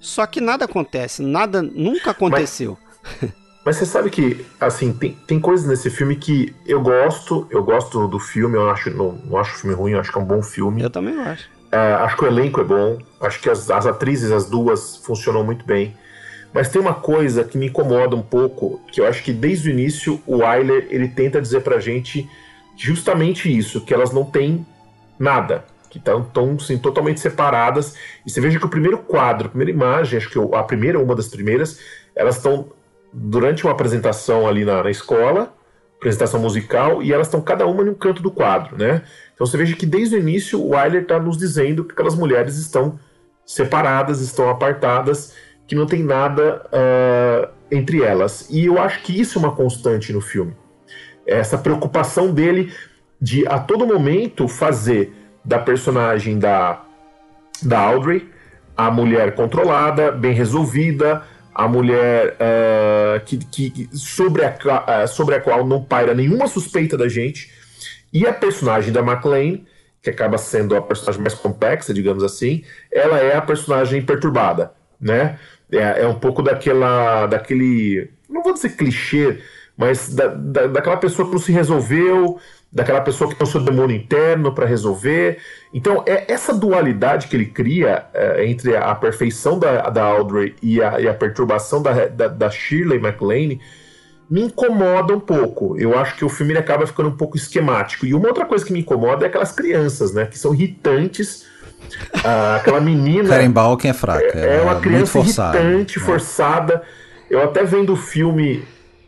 [0.00, 2.78] só que nada acontece, nada nunca aconteceu.
[3.64, 8.08] Mas você sabe que, assim, tem, tem coisas nesse filme que eu gosto, eu gosto
[8.08, 10.24] do filme, eu acho, não, não acho o filme ruim, eu acho que é um
[10.24, 10.82] bom filme.
[10.82, 11.48] Eu também acho.
[11.72, 15.42] É, acho que o elenco é bom, acho que as, as atrizes, as duas, funcionam
[15.42, 15.96] muito bem.
[16.52, 19.72] Mas tem uma coisa que me incomoda um pouco, que eu acho que desde o
[19.72, 22.28] início o Wyler ele tenta dizer pra gente
[22.76, 24.66] justamente isso, que elas não têm
[25.18, 26.26] nada, que estão
[26.60, 27.94] assim, totalmente separadas.
[28.26, 31.16] E você veja que o primeiro quadro, a primeira imagem, acho que a primeira, uma
[31.16, 31.80] das primeiras,
[32.14, 32.70] elas estão
[33.10, 35.54] durante uma apresentação ali na, na escola,
[36.02, 39.02] apresentação musical, e elas estão cada uma em um canto do quadro, né?
[39.32, 42.56] Então você veja que desde o início o Wyler está nos dizendo que aquelas mulheres
[42.56, 42.98] estão
[43.46, 45.32] separadas, estão apartadas,
[45.66, 48.48] que não tem nada uh, entre elas.
[48.50, 50.54] E eu acho que isso é uma constante no filme.
[51.24, 52.72] Essa preocupação dele
[53.20, 56.82] de a todo momento fazer da personagem da,
[57.62, 58.28] da Audrey
[58.76, 61.22] a mulher controlada, bem resolvida,
[61.54, 66.96] a mulher uh, que, que, sobre, a, uh, sobre a qual não paira nenhuma suspeita
[66.96, 67.50] da gente,
[68.12, 69.60] e a personagem da McLean,
[70.02, 75.38] que acaba sendo a personagem mais complexa, digamos assim, ela é a personagem perturbada, né?
[75.70, 79.40] É, é um pouco daquela, daquele, não vou dizer clichê,
[79.76, 82.38] mas da, da, daquela pessoa que não se resolveu,
[82.72, 85.38] daquela pessoa que tem o seu demônio interno para resolver.
[85.74, 90.82] Então, é essa dualidade que ele cria é, entre a, perfeição da, da Audrey e
[90.82, 93.60] a, e a perturbação da, da, da, Shirley MacLaine
[94.30, 95.78] me incomoda um pouco.
[95.78, 98.06] Eu acho que o filme acaba ficando um pouco esquemático.
[98.06, 100.24] E uma outra coisa que me incomoda é aquelas crianças, né?
[100.24, 101.44] Que são irritantes.
[102.24, 103.28] Ah, aquela menina.
[103.36, 104.38] Karen Balken é fraca.
[104.38, 106.06] É, é uma criança forçada, irritante, né?
[106.06, 106.82] forçada.
[107.28, 108.64] Eu até vendo o filme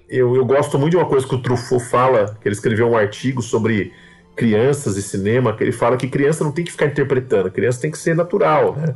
[0.09, 2.97] eu, eu gosto muito de uma coisa que o Truffaut fala, que ele escreveu um
[2.97, 3.93] artigo sobre
[4.37, 7.91] crianças e cinema, que ele fala que criança não tem que ficar interpretando, criança tem
[7.91, 8.95] que ser natural, né?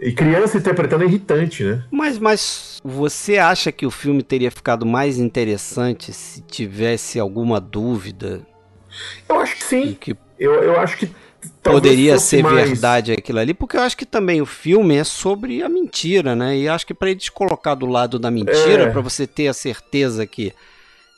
[0.00, 1.84] E criança interpretando é irritante, né?
[1.90, 8.40] Mas, mas você acha que o filme teria ficado mais interessante se tivesse alguma dúvida?
[9.28, 9.96] Eu acho que sim.
[10.00, 10.16] Que...
[10.38, 11.10] Eu, eu acho que
[11.62, 12.68] poderia ser mais...
[12.68, 16.56] verdade aquilo ali, porque eu acho que também o filme é sobre a mentira, né?
[16.56, 18.90] E acho que para eles colocar do lado da mentira, é.
[18.90, 20.52] para você ter a certeza que,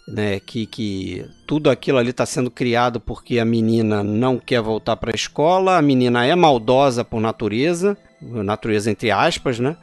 [0.07, 4.97] né, que, que tudo aquilo ali está sendo criado porque a menina não quer voltar
[4.97, 9.76] para a escola, a menina é maldosa por natureza, natureza entre aspas, né?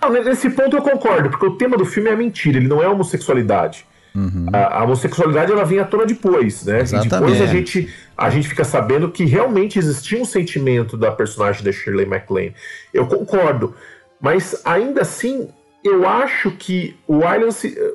[0.00, 2.82] Não, nesse ponto eu concordo, porque o tema do filme é a mentira, ele não
[2.82, 3.86] é a homossexualidade.
[4.14, 4.46] Uhum.
[4.52, 6.82] A, a, homossexualidade ela vem à tona depois, né?
[6.82, 7.06] Exatamente.
[7.06, 11.64] E depois a gente, a gente fica sabendo que realmente existia um sentimento da personagem
[11.64, 12.54] da Shirley MacLaine.
[12.92, 13.74] Eu concordo,
[14.20, 15.48] mas ainda assim
[15.84, 17.50] eu acho que o Wyler,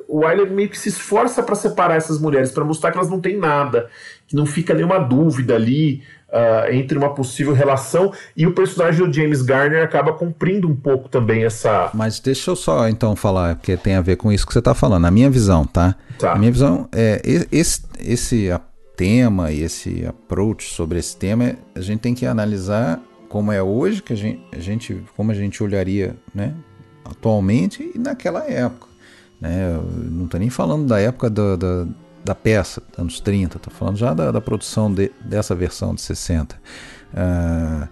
[0.06, 3.20] o Wyler meio que se esforça para separar essas mulheres, para mostrar que elas não
[3.20, 3.90] têm nada,
[4.28, 9.12] que não fica nenhuma dúvida ali uh, entre uma possível relação e o personagem do
[9.12, 11.90] James Garner acaba cumprindo um pouco também essa.
[11.92, 14.74] Mas deixa eu só então falar, porque tem a ver com isso que você está
[14.74, 15.04] falando.
[15.06, 15.94] A minha visão, tá?
[16.18, 16.32] tá?
[16.32, 17.20] A minha visão é
[17.50, 18.50] esse, esse
[18.96, 24.02] tema e esse approach sobre esse tema, a gente tem que analisar como é hoje
[24.02, 26.54] que a gente, a gente como a gente olharia, né?
[27.04, 28.88] Atualmente e naquela época.
[29.40, 29.74] Né?
[29.74, 31.94] Eu não estou nem falando da época do, do
[32.24, 36.54] da peça, anos 30, estou falando já da, da produção de, dessa versão de 60.
[36.54, 36.58] Uh,
[37.14, 37.88] ah,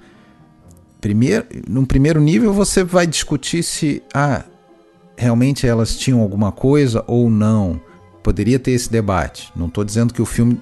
[1.00, 4.44] primeiro, num primeiro nível, você vai discutir se ah,
[5.16, 7.80] realmente elas tinham alguma coisa ou não.
[8.22, 9.50] Poderia ter esse debate.
[9.56, 10.60] Não estou dizendo que o filme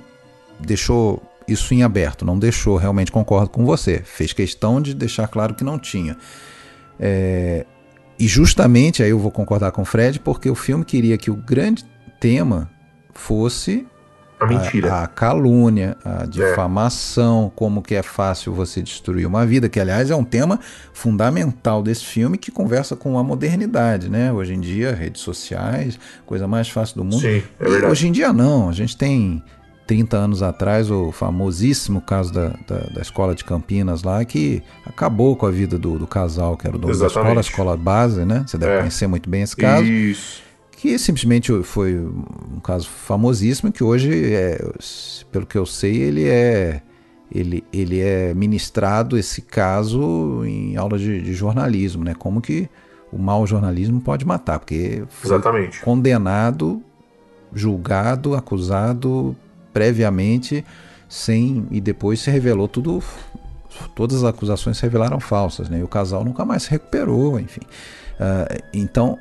[0.60, 4.00] deixou isso em aberto, não deixou, realmente concordo com você.
[4.04, 6.16] Fez questão de deixar claro que não tinha.
[6.98, 7.66] É,
[8.18, 11.36] e justamente aí eu vou concordar com o Fred, porque o filme queria que o
[11.36, 11.84] grande
[12.18, 12.70] tema
[13.18, 13.86] fosse
[14.38, 14.92] a mentira.
[14.92, 16.26] A, a, calúnia, a é.
[16.26, 17.56] difamação, é.
[17.56, 20.60] como que é fácil você destruir uma vida, que aliás é um tema
[20.92, 24.32] fundamental desse filme que conversa com a modernidade, né?
[24.32, 27.20] Hoje em dia, redes sociais, coisa mais fácil do mundo.
[27.20, 27.92] Sim, é verdade.
[27.92, 29.42] hoje em dia não, a gente tem
[29.86, 35.36] 30 anos atrás o famosíssimo caso da, da, da, escola de Campinas lá, que acabou
[35.36, 37.36] com a vida do, do casal, que era o dono Exatamente.
[37.36, 38.44] da escola, a escola base, né?
[38.46, 38.78] Você deve é.
[38.78, 39.84] conhecer muito bem esse caso.
[39.84, 40.45] Isso
[40.76, 44.58] que simplesmente foi um caso famosíssimo que hoje, é,
[45.32, 46.82] pelo que eu sei, ele é
[47.32, 52.14] ele, ele é ministrado esse caso em aula de, de jornalismo, né?
[52.14, 52.68] Como que
[53.10, 55.80] o mau jornalismo pode matar, porque foi Exatamente.
[55.80, 56.82] condenado,
[57.52, 59.34] julgado, acusado
[59.72, 60.64] previamente,
[61.08, 63.02] sem e depois se revelou tudo,
[63.94, 65.80] todas as acusações se revelaram falsas, né?
[65.80, 67.62] E o casal nunca mais se recuperou, enfim.
[68.20, 69.18] Uh, então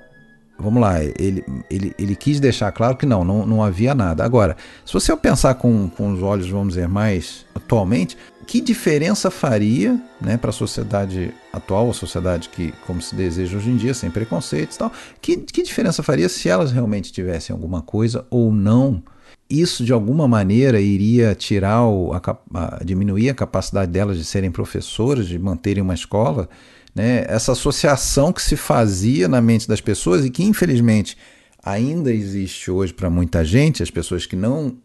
[0.58, 4.24] vamos lá, ele, ele, ele quis deixar claro que não, não, não havia nada.
[4.24, 10.00] Agora, se você pensar com, com os olhos, vamos dizer, mais atualmente, que diferença faria
[10.22, 14.10] né, para a sociedade atual, a sociedade que, como se deseja hoje em dia, sem
[14.10, 14.92] preconceitos e tal,
[15.22, 19.04] que, que diferença faria se elas realmente tivessem alguma coisa ou não?
[19.50, 22.22] Isso de alguma maneira iria tirar o, a,
[22.54, 26.50] a, diminuir a capacidade delas de serem professoras, de manterem uma escola?
[26.96, 27.26] Né?
[27.28, 31.18] Essa associação que se fazia na mente das pessoas e que, infelizmente,
[31.62, 34.78] ainda existe hoje para muita gente, as pessoas que não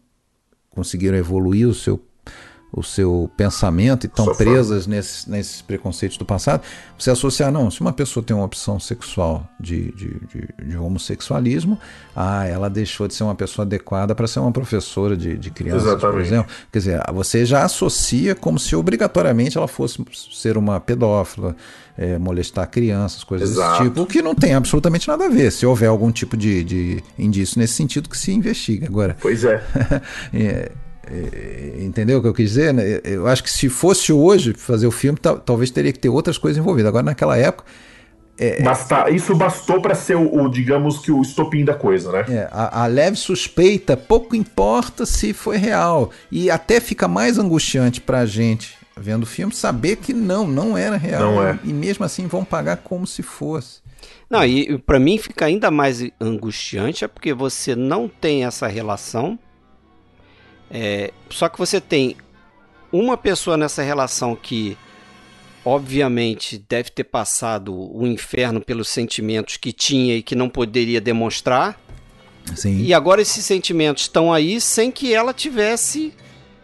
[0.69, 1.99] conseguiram evoluir o seu
[2.73, 6.63] o seu pensamento e estão presas nesses, nesses preconceitos do passado,
[6.97, 11.77] você associar, não, se uma pessoa tem uma opção sexual de, de, de, de homossexualismo,
[12.15, 15.83] ah, ela deixou de ser uma pessoa adequada para ser uma professora de, de crianças,
[15.83, 16.13] Exatamente.
[16.13, 16.51] por exemplo.
[16.71, 20.01] Quer dizer, você já associa como se obrigatoriamente ela fosse
[20.31, 21.57] ser uma pedófila,
[21.97, 23.71] é, molestar crianças, coisas Exato.
[23.71, 25.51] desse tipo, o que não tem absolutamente nada a ver.
[25.51, 28.87] Se houver algum tipo de, de indício nesse sentido, que se investiga.
[28.87, 29.15] Agora.
[29.19, 29.61] Pois é.
[30.33, 30.71] é
[31.11, 32.73] é, entendeu o que eu quis dizer?
[32.73, 33.01] Né?
[33.03, 36.57] Eu acho que se fosse hoje fazer o filme, talvez teria que ter outras coisas
[36.57, 36.89] envolvidas.
[36.89, 37.65] Agora, naquela época.
[38.37, 42.25] É, Basta, isso bastou para ser o, o, digamos que o estopim da coisa, né?
[42.29, 46.11] É, a, a, leve suspeita, pouco importa se foi real.
[46.31, 50.95] E até fica mais angustiante pra gente vendo o filme saber que não, não era
[50.95, 51.21] real.
[51.21, 51.59] Não é.
[51.63, 53.81] E mesmo assim vão pagar como se fosse.
[54.29, 59.37] Não, e para mim fica ainda mais angustiante é porque você não tem essa relação
[60.71, 62.15] é, só que você tem
[62.91, 64.77] uma pessoa nessa relação que,
[65.65, 71.79] obviamente, deve ter passado o inferno pelos sentimentos que tinha e que não poderia demonstrar.
[72.55, 72.81] Sim.
[72.81, 76.13] E agora esses sentimentos estão aí sem que ela tivesse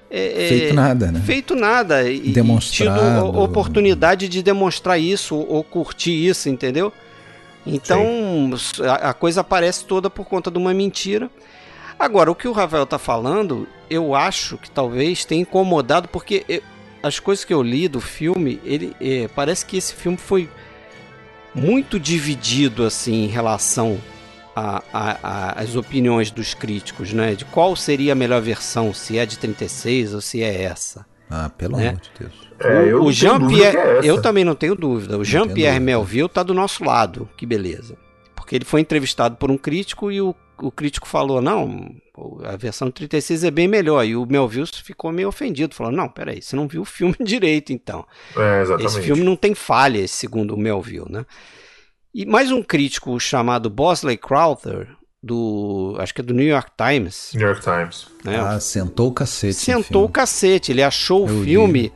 [0.10, 1.22] é, é feito nada, né?
[1.26, 2.98] Feito nada e, Demonstrado.
[2.98, 6.94] e tido oportunidade de demonstrar isso ou curtir isso, entendeu?
[7.66, 8.06] Então
[8.84, 11.30] a, a, coisa aparece toda por conta de uma mentira.
[12.00, 16.62] Agora, o que o Rafael tá falando, eu acho que talvez tenha incomodado, porque eu,
[17.04, 20.50] as coisas que eu li do filme, ele é, parece que esse filme foi
[21.54, 24.00] muito dividido assim em relação
[24.94, 27.36] às opiniões dos críticos, né?
[27.36, 31.06] De qual seria a melhor versão, se é de 36 ou se é essa.
[31.30, 31.90] Ah, pelo né?
[31.90, 32.48] amor de Deus.
[32.60, 35.18] É, o, o Jean-Pierre, é eu também não tenho dúvida.
[35.18, 37.96] O Jean-Pierre Melville tá do nosso lado, que beleza.
[38.36, 41.96] Porque ele foi entrevistado por um crítico e o o crítico falou, não,
[42.44, 44.04] a versão 36 é bem melhor.
[44.06, 47.72] E o Melville ficou meio ofendido, falou, não, peraí, você não viu o filme direito,
[47.72, 48.06] então.
[48.36, 48.88] É, exatamente.
[48.88, 51.26] Esse filme não tem falhas, segundo o Melville, né?
[52.18, 54.88] E mais um crítico chamado Bosley Crowther,
[55.22, 55.96] do.
[56.00, 57.32] Acho que é do New York Times.
[57.36, 58.08] New York Times.
[58.26, 58.40] Né?
[58.40, 59.54] Ah, sentou o cacete.
[59.54, 60.72] Sentou o cacete.
[60.72, 61.94] Ele achou Eu o filme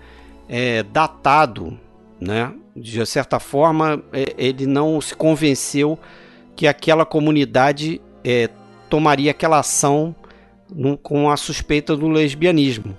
[0.48, 1.76] é, datado,
[2.20, 2.54] né?
[2.76, 5.98] De certa forma, é, ele não se convenceu
[6.56, 8.48] que aquela comunidade é,
[8.92, 10.16] tomaria aquela ação
[10.72, 12.96] no, com a suspeita do lesbianismo.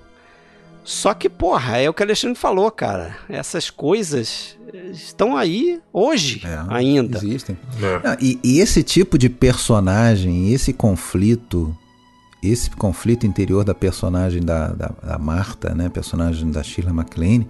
[0.83, 3.15] Só que, porra, é o que o Alexandre falou, cara.
[3.29, 4.57] Essas coisas
[4.91, 7.17] estão aí hoje é, ainda.
[7.17, 7.57] Existem.
[7.81, 8.17] É.
[8.21, 11.75] E, e, esse tipo de personagem, esse conflito,
[12.41, 15.87] esse conflito interior da personagem da, da, da Marta, né?
[15.87, 17.47] Personagem da Sheila MacLaine,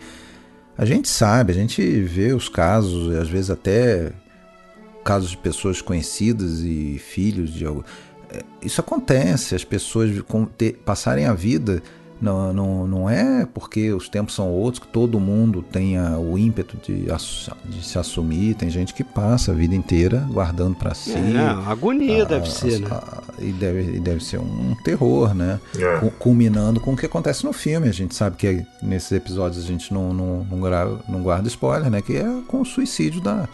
[0.78, 4.12] a gente sabe, a gente vê os casos, às vezes até
[5.04, 7.84] casos de pessoas conhecidas e filhos de algo.
[8.30, 10.12] É, isso acontece, as pessoas
[10.86, 11.82] passarem a vida.
[12.24, 16.78] Não, não, não é porque os tempos são outros que todo mundo tenha o ímpeto
[16.78, 17.08] de,
[17.66, 18.56] de se assumir.
[18.56, 21.12] Tem gente que passa a vida inteira guardando para si.
[21.12, 22.88] É, agonia a, deve ser, né?
[22.90, 25.60] A, e, deve, e deve ser um terror, né?
[25.78, 26.10] É.
[26.18, 27.90] Culminando com o que acontece no filme.
[27.90, 31.92] A gente sabe que nesses episódios a gente não, não, não, grava, não guarda spoiler,
[31.92, 32.02] né?
[32.02, 33.50] Que é com o suicídio da,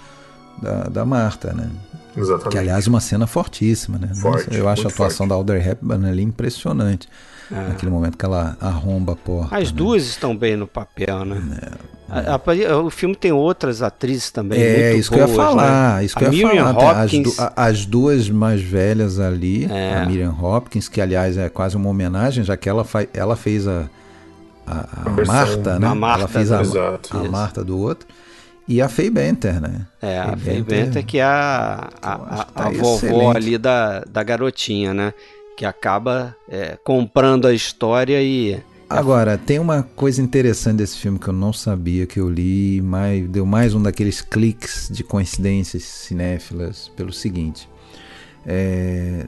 [0.61, 1.72] da, da Marta, né?
[2.15, 2.51] Exatamente.
[2.51, 4.13] Que, aliás, uma cena fortíssima, né?
[4.13, 5.30] Forte, eu acho a atuação forte.
[5.30, 7.09] da Audrey Hepburn ali impressionante.
[7.52, 7.70] É.
[7.70, 9.58] Naquele momento que ela arromba a porta.
[9.58, 9.78] As né?
[9.78, 11.41] duas estão bem no papel, né?
[12.12, 12.36] É, a,
[12.74, 14.60] a, o filme tem outras atrizes também.
[14.60, 15.97] É, isso boas, que eu ia falar.
[15.97, 16.06] Né?
[16.06, 17.04] Isso que a eu ia Miriam falar.
[17.04, 17.39] Hopkins.
[17.39, 19.96] As, as, duas mais velhas ali, é.
[19.96, 23.89] a Miriam Hopkins, que aliás é quase uma homenagem, já que ela, ela fez a,
[24.66, 25.88] a, a Marta, né?
[25.88, 28.08] A Marta, ela fez a, a Marta do outro.
[28.67, 29.88] E a Faye Benter, né?
[30.00, 34.21] É, a Faye Benter, que é a, a, a, tá a vovó ali da, da
[34.21, 35.12] garotinha, né?
[35.60, 38.58] Que acaba é, comprando a história e.
[38.90, 43.28] Agora, tem uma coisa interessante desse filme que eu não sabia, que eu li, mais,
[43.28, 47.70] deu mais um daqueles cliques de coincidências cinéfilas, pelo seguinte.
[48.46, 49.28] É,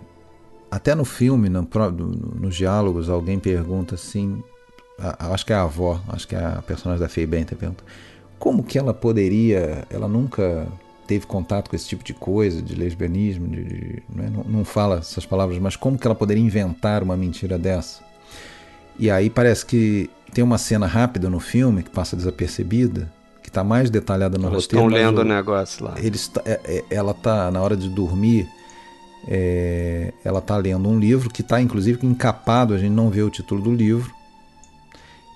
[0.72, 4.42] até no filme, no, no, nos diálogos, alguém pergunta assim.
[4.98, 7.84] A, acho que é a avó, acho que é a personagem da Faye Benter pergunta
[8.42, 10.68] como que ela poderia, ela nunca
[11.12, 14.30] teve contato com esse tipo de coisa, de lesbianismo, de, de, não, é?
[14.30, 18.02] não, não, fala essas palavras, mas como que ela poderia inventar uma mentira dessa?
[18.98, 23.12] E aí parece que tem uma cena rápida no filme que passa desapercebida,
[23.44, 24.86] que está mais detalhada no Eles roteiro.
[24.86, 25.96] estão lendo o negócio lá.
[25.98, 28.48] Eles, é, é, ela está na hora de dormir,
[29.28, 33.30] é, ela está lendo um livro que está inclusive encapado, a gente não vê o
[33.30, 34.10] título do livro.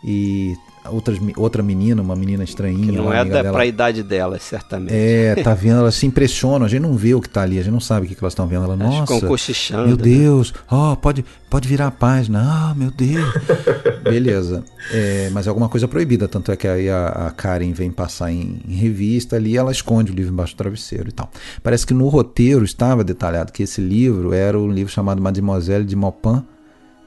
[0.05, 0.55] E
[0.89, 2.91] outras, outra menina, uma menina estranhinha.
[2.91, 3.53] Que não é da, dela.
[3.53, 4.93] pra idade dela, certamente.
[4.93, 7.63] É, tá vendo, elas se impressionam, a gente não vê o que tá ali, a
[7.63, 8.63] gente não sabe o que, que elas estão vendo.
[8.65, 9.87] Ela, nossa, ficam cochichando.
[9.87, 10.03] Meu né?
[10.03, 13.25] Deus, ó, oh, pode, pode virar a página, ah, meu Deus.
[14.03, 17.91] Beleza, é, mas é alguma coisa proibida, tanto é que aí a, a Karen vem
[17.91, 21.29] passar em, em, revista ali, ela esconde o livro embaixo do travesseiro e tal.
[21.63, 25.95] Parece que no roteiro estava detalhado que esse livro era um livro chamado Mademoiselle de
[25.95, 26.43] Maupin,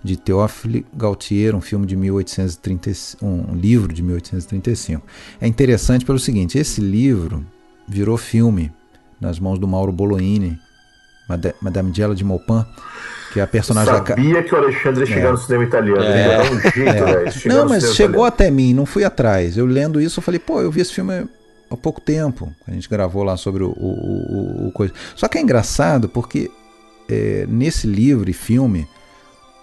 [0.02, 5.04] de Théophile Gautier, um filme de 1835, um livro de 1835.
[5.40, 7.44] É interessante pelo seguinte, esse livro
[7.86, 8.72] virou filme
[9.20, 10.58] nas mãos do Mauro Bolognini,
[11.60, 12.64] Madame Giella de Maupin,
[13.32, 14.42] que é a personagem Eu sabia da...
[14.42, 15.32] que o Alexandre ia chegar é.
[15.32, 16.02] no cinema italiano.
[16.02, 16.46] É.
[16.46, 17.48] Ele um jeito, é.
[17.48, 18.26] Não, mas chegou italiano.
[18.26, 19.56] até mim, não fui atrás.
[19.56, 21.28] Eu lendo isso, eu falei, pô, eu vi esse filme
[21.70, 22.52] há pouco tempo.
[22.66, 24.94] A gente gravou lá sobre o, o, o, o coisa.
[25.14, 26.50] Só que é engraçado porque
[27.08, 28.88] é, nesse livro e filme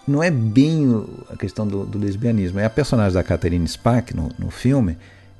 [0.08, 2.60] não é bem a questão do, do lesbianismo.
[2.60, 4.98] É a personagem da Catherine Spack no, no filme,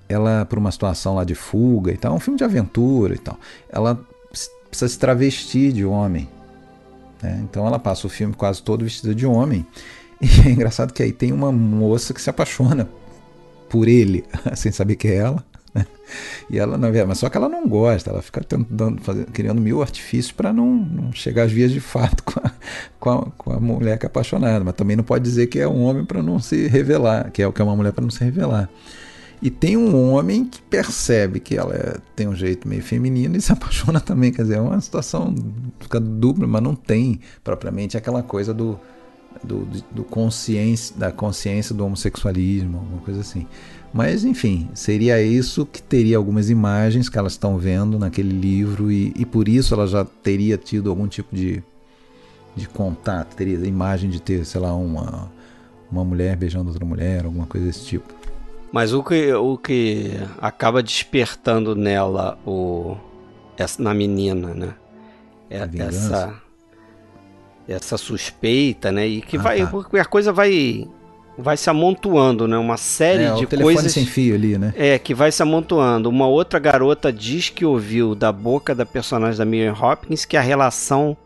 [0.08, 3.18] ela, por uma situação lá de fuga e tal, é um filme de aventura e
[3.18, 3.40] tal,
[3.70, 4.00] ela
[4.70, 6.30] precisa se travestir de homem.
[7.22, 7.40] Né?
[7.44, 9.66] Então ela passa o filme quase todo vestida de homem.
[10.22, 12.88] E é engraçado que aí tem uma moça que se apaixona
[13.70, 14.24] por ele,
[14.56, 15.44] sem saber que é ela.
[16.50, 19.82] E ela não mas só que ela não gosta, ela fica tentando, fazer, criando mil
[19.82, 22.52] artifícios para não, não, chegar às vias de fato com a,
[23.00, 25.68] com, a, com a mulher que é apaixonada, mas também não pode dizer que é
[25.68, 28.12] um homem para não se revelar, que é o que é uma mulher para não
[28.12, 28.70] se revelar.
[29.42, 33.42] E tem um homem que percebe que ela é, tem um jeito meio feminino e
[33.42, 34.32] se apaixona também.
[34.32, 35.36] Quer dizer, é uma situação
[35.80, 38.80] fica dupla, mas não tem propriamente aquela coisa do,
[39.44, 43.46] do, do consciência, da consciência do homossexualismo, alguma coisa assim.
[43.96, 49.14] Mas, enfim, seria isso que teria algumas imagens que elas estão vendo naquele livro e,
[49.16, 51.64] e por isso ela já teria tido algum tipo de,
[52.58, 55.32] de contato, teria a imagem de ter, sei lá, uma,
[55.90, 58.14] uma mulher beijando outra mulher, alguma coisa desse tipo.
[58.70, 60.12] Mas o que, o que
[60.42, 62.98] acaba despertando nela, o,
[63.56, 64.76] essa, na menina, né?
[65.50, 66.36] É, essa,
[67.66, 69.08] essa suspeita, né?
[69.08, 69.66] E que ah, vai.
[69.66, 70.02] Tá.
[70.02, 70.86] A coisa vai
[71.38, 72.58] vai se amontoando, né?
[72.58, 73.92] Uma série é, de o telefone coisas.
[73.92, 74.74] sem fio ali, né?
[74.76, 76.10] É, que vai se amontoando.
[76.10, 80.42] Uma outra garota diz que ouviu da boca da personagem da Miriam Hopkins que a
[80.42, 81.18] relação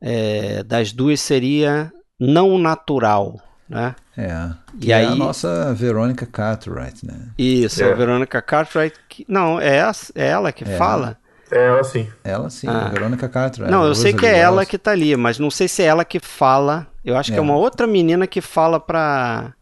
[0.00, 3.94] é, das duas seria não natural, né?
[4.16, 4.50] É.
[4.80, 7.28] E é aí, a nossa Verônica Cartwright, né?
[7.38, 7.90] Isso, é.
[7.90, 8.94] a Verônica Cartwright.
[9.08, 9.78] Que, não, é,
[10.14, 10.76] é ela que é.
[10.76, 11.16] fala.
[11.50, 12.08] É ela sim.
[12.22, 12.86] Ela sim, ah.
[12.86, 13.70] a Verônica Cartwright.
[13.70, 16.04] Não, eu sei que é ela que tá ali, mas não sei se é ela
[16.04, 17.34] que fala eu acho é.
[17.34, 19.52] que é uma outra menina que fala pra,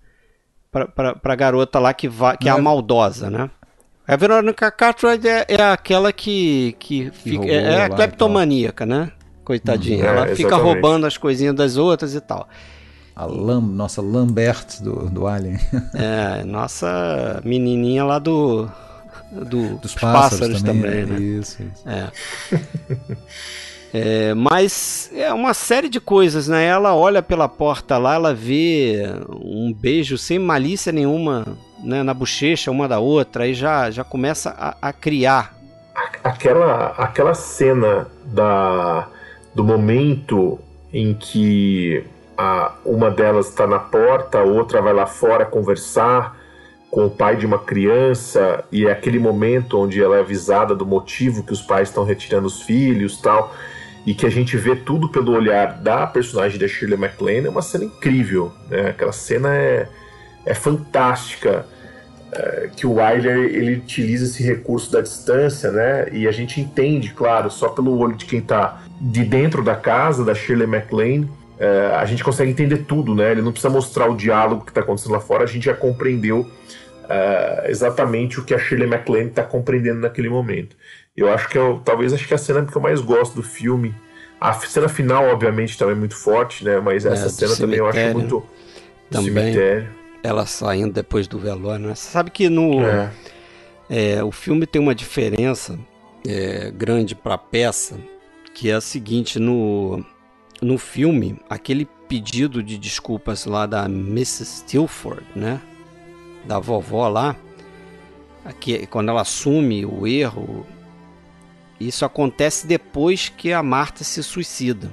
[0.71, 3.51] pra, pra, pra garota lá que, va, que é a é- maldosa, né?
[4.07, 9.13] A Veronica Cartwright é, é aquela que, que, fica, é, é a cleptomaníaca, né?
[9.45, 10.03] Coitadinha.
[10.03, 12.49] Hum, Ela fica roubando as coisinhas das outras e tal.
[13.15, 15.59] A Lam, nossa Lambert do, do Alien.
[15.95, 18.71] É, nossa menininha lá do,
[19.31, 21.21] do dos, dos pássaros, pássaros, também, também né?
[21.21, 21.89] Isso, isso.
[21.89, 22.11] É.
[23.93, 26.67] É, mas é uma série de coisas, né?
[26.67, 32.71] Ela olha pela porta lá, ela vê um beijo sem malícia nenhuma né, na bochecha
[32.71, 35.55] uma da outra, aí já, já começa a, a criar.
[36.23, 39.09] Aquela, aquela cena da,
[39.55, 40.59] do momento
[40.93, 42.05] em que
[42.37, 46.38] a, uma delas está na porta, a outra vai lá fora conversar
[46.91, 50.87] com o pai de uma criança, e é aquele momento onde ela é avisada do
[50.87, 53.55] motivo que os pais estão retirando os filhos tal
[54.07, 57.61] e que a gente vê tudo pelo olhar da personagem da Shirley MacLaine é uma
[57.61, 58.89] cena incrível, né?
[58.89, 59.87] Aquela cena é,
[60.47, 61.67] é fantástica.
[62.31, 66.09] É, que o Wyler ele utiliza esse recurso da distância, né?
[66.13, 70.25] E a gente entende, claro, só pelo olho de quem está de dentro da casa
[70.25, 73.33] da Shirley MacLaine, é, a gente consegue entender tudo, né?
[73.33, 76.49] Ele não precisa mostrar o diálogo que está acontecendo lá fora, a gente já compreendeu
[77.09, 80.77] é, exatamente o que a Shirley MacLaine está compreendendo naquele momento.
[81.17, 83.43] Eu acho que eu, talvez acho que é a cena que eu mais gosto do
[83.43, 83.95] filme.
[84.41, 86.79] A cena final, obviamente, também é muito forte, né?
[86.79, 88.47] Mas essa é, cena também eu acho muito.
[89.11, 89.33] Também.
[89.33, 89.89] Cemitério.
[90.23, 91.95] Ela saindo depois do velório, né?
[91.95, 92.85] Você sabe que no.
[92.85, 93.11] É.
[93.91, 95.79] É, o filme tem uma diferença
[96.27, 97.97] é, grande para a peça,
[98.55, 100.05] que é a seguinte: no,
[100.61, 104.45] no filme, aquele pedido de desculpas lá da Mrs.
[104.45, 105.61] Stilford, né?
[106.45, 107.37] Da vovó lá,
[108.45, 110.67] aqui, quando ela assume o erro
[111.81, 114.91] isso acontece depois que a Marta se suicida.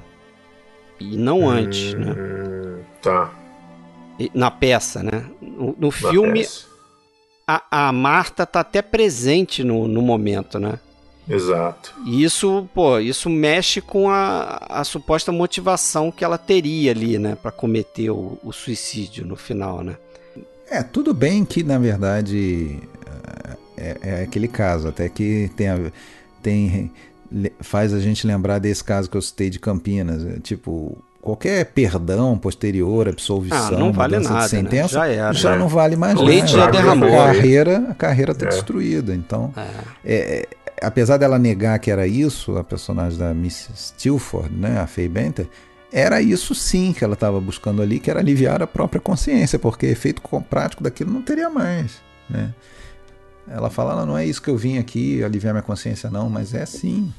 [1.00, 2.16] E não hum, antes, né?
[3.02, 3.34] Tá.
[4.34, 5.26] Na peça, né?
[5.42, 6.46] No, no filme,
[7.48, 10.80] a, a, Marta tá até presente no, no momento, né?
[11.28, 11.94] Exato.
[12.06, 17.36] E isso, pô, isso mexe com a, a suposta motivação que ela teria ali, né?
[17.36, 19.98] para cometer o, o suicídio no final, né?
[20.70, 22.80] É, tudo bem que, na verdade,
[23.78, 25.80] é, é aquele caso, até que tem, a,
[26.42, 26.92] tem
[27.60, 30.26] faz a gente lembrar desse caso que eu citei de Campinas.
[30.26, 35.08] É, tipo, qualquer perdão posterior, absolvição, ah, não vale nada, de sentença, né?
[35.08, 35.58] já, era, já né?
[35.58, 36.26] não vale mais nada.
[36.26, 37.20] Leite já derramou.
[37.20, 38.50] A carreira, a carreira está é.
[38.50, 39.14] destruída.
[39.14, 39.54] Então,
[40.04, 40.14] é.
[40.14, 40.48] é.
[40.82, 45.48] apesar dela negar que era isso, a personagem da Miss Stilford, né, a Faye Benter,
[45.92, 49.86] era isso sim que ela estava buscando ali, que era aliviar a própria consciência, porque
[49.86, 52.54] efeito prático daquilo não teria mais, né?
[53.48, 56.66] Ela fala, não é isso que eu vim aqui aliviar minha consciência não, mas é
[56.66, 57.14] sim.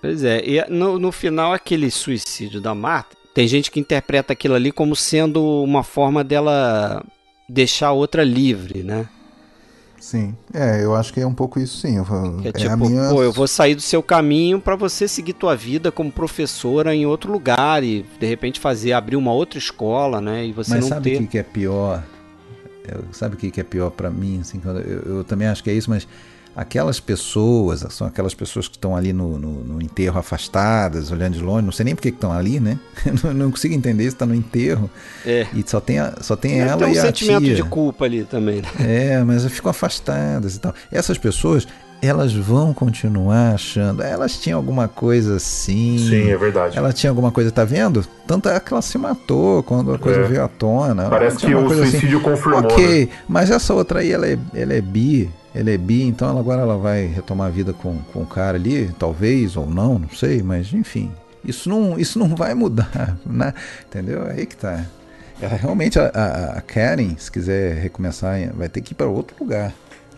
[0.00, 4.54] Pois é, e no, no final aquele suicídio da Marta, tem gente que interpreta aquilo
[4.54, 7.04] ali como sendo uma forma dela
[7.48, 9.08] deixar a outra livre, né?
[10.06, 11.96] Sim, é, eu acho que é um pouco isso sim.
[11.96, 12.06] Eu,
[12.44, 13.08] é, é tipo, minha...
[13.08, 17.04] pô, eu vou sair do seu caminho para você seguir tua vida como professora em
[17.04, 20.46] outro lugar e de repente fazer abrir uma outra escola, né?
[20.46, 21.16] E você Mas não sabe ter.
[21.16, 22.04] o que, que é pior?
[22.86, 24.38] Eu, sabe o que, que é pior para mim?
[24.42, 26.06] Assim, eu, eu também acho que é isso, mas
[26.56, 31.42] aquelas pessoas, são aquelas pessoas que estão ali no, no, no, enterro afastadas, olhando de
[31.42, 32.78] longe, não sei nem por que estão ali, né?
[33.22, 34.90] não, não, consigo entender se está no enterro.
[35.26, 35.46] É.
[35.52, 37.54] E só tem, a, só tem ela tem um e a sentimento tia.
[37.56, 38.62] de culpa ali também.
[38.62, 38.70] Né?
[38.78, 40.74] É, mas ficam afastadas e tal.
[40.90, 41.68] Essas pessoas,
[42.06, 44.02] elas vão continuar achando.
[44.02, 45.98] Elas tinham alguma coisa assim.
[45.98, 46.78] Sim, é verdade.
[46.78, 48.06] Ela tinha alguma coisa, tá vendo?
[48.26, 50.24] Tanto é que ela se matou quando a coisa é.
[50.24, 51.08] veio à tona.
[51.08, 51.76] Parece que o assim.
[51.76, 52.28] suicídio assim.
[52.30, 52.60] confirmou.
[52.60, 53.12] Ok, né?
[53.28, 56.60] mas essa outra aí, ela é, ela é bi ela é bi, então ela agora
[56.60, 60.42] ela vai retomar a vida com, com o cara ali, talvez ou não, não sei,
[60.42, 61.10] mas enfim.
[61.42, 63.54] Isso não, isso não vai mudar, né?
[63.86, 64.26] Entendeu?
[64.26, 64.84] É aí que tá.
[65.40, 69.34] Ela, realmente a, a, a Karen, se quiser recomeçar, vai ter que ir para outro
[69.40, 69.72] lugar.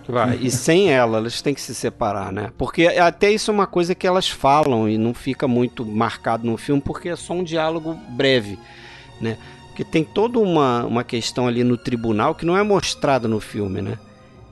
[0.09, 0.39] Vai.
[0.41, 2.51] E sem ela, elas têm que se separar, né?
[2.57, 6.57] Porque até isso é uma coisa que elas falam e não fica muito marcado no
[6.57, 8.59] filme, porque é só um diálogo breve,
[9.21, 9.37] né?
[9.67, 13.83] Porque tem toda uma, uma questão ali no tribunal que não é mostrada no filme,
[13.83, 13.99] né?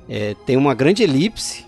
[0.09, 1.65] É, tem uma grande elipse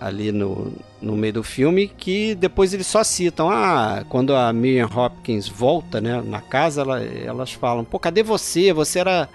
[0.00, 0.72] ali no,
[1.02, 3.50] no meio do filme que depois eles só citam.
[3.50, 8.72] Ah, quando a Miriam Hopkins volta né, na casa, ela, elas falam: pô, cadê você?
[8.72, 9.28] Você era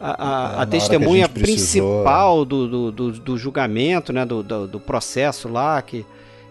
[0.00, 4.66] a, a, é, a testemunha a principal do, do, do, do, julgamento, né, do, do,
[4.66, 6.04] do, processo lá que,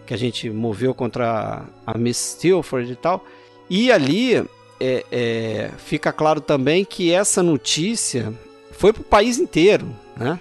[0.06, 3.24] que a gente moveu contra a Miss Stilford e tal.
[3.70, 4.36] E ali
[4.80, 8.32] é, é, fica claro também que essa notícia
[8.72, 10.38] foi para o país inteiro, né?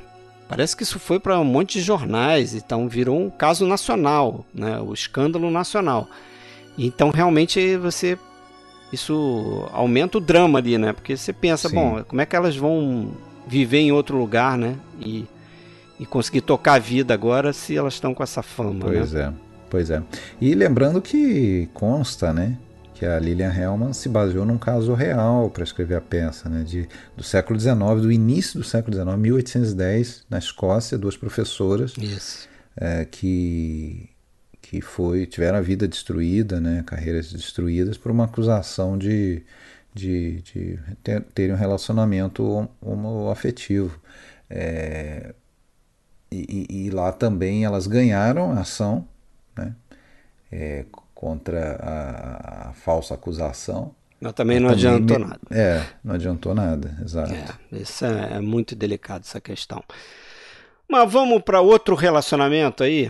[0.48, 4.80] Parece que isso foi para um monte de jornais, então virou um caso nacional, né?
[4.80, 6.08] O escândalo nacional.
[6.78, 8.18] Então realmente você
[8.92, 10.94] isso aumenta o drama ali, né?
[10.94, 11.76] Porque você pensa, Sim.
[11.76, 13.12] bom, como é que elas vão
[13.48, 14.76] viver em outro lugar, né?
[15.00, 15.26] E,
[16.00, 19.34] e conseguir tocar a vida agora se elas estão com essa fama, Pois né?
[19.44, 19.48] é.
[19.70, 20.02] Pois é.
[20.40, 22.58] E lembrando que consta, né,
[22.94, 26.88] que a Lilian Hellman se baseou num caso real para escrever a peça, né, de,
[27.16, 31.94] do século XIX, do início do século XIX, 1810, na Escócia, duas professoras
[32.76, 34.10] é, que,
[34.70, 39.42] que foi, tiveram a vida destruída, né, carreiras destruídas por uma acusação de,
[39.94, 43.98] de, de ter, terem um relacionamento homoafetivo.
[44.50, 45.34] É,
[46.30, 49.08] e, e, lá também elas ganharam a ação,
[49.58, 49.74] né,
[50.52, 50.86] é,
[51.16, 53.96] contra a, a falsa acusação.
[54.20, 55.26] Mas também não adiantou me...
[55.28, 55.40] nada.
[55.50, 57.32] É, não adiantou nada, exato.
[57.32, 59.82] É, isso é, é muito delicado essa questão.
[60.90, 63.10] Mas vamos para outro relacionamento aí?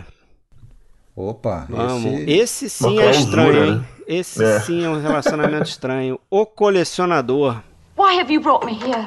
[1.20, 2.04] Opa, vamos.
[2.28, 3.78] Esse, esse sim é estranho, hein?
[3.80, 3.86] Né?
[4.06, 4.60] Esse é.
[4.60, 6.20] sim é um relacionamento estranho.
[6.30, 7.60] O colecionador.
[7.96, 9.04] Why have you brought me here?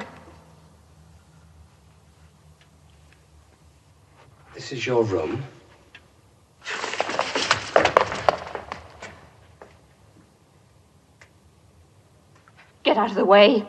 [4.54, 5.42] This is your room.
[12.84, 13.66] Get out of the way.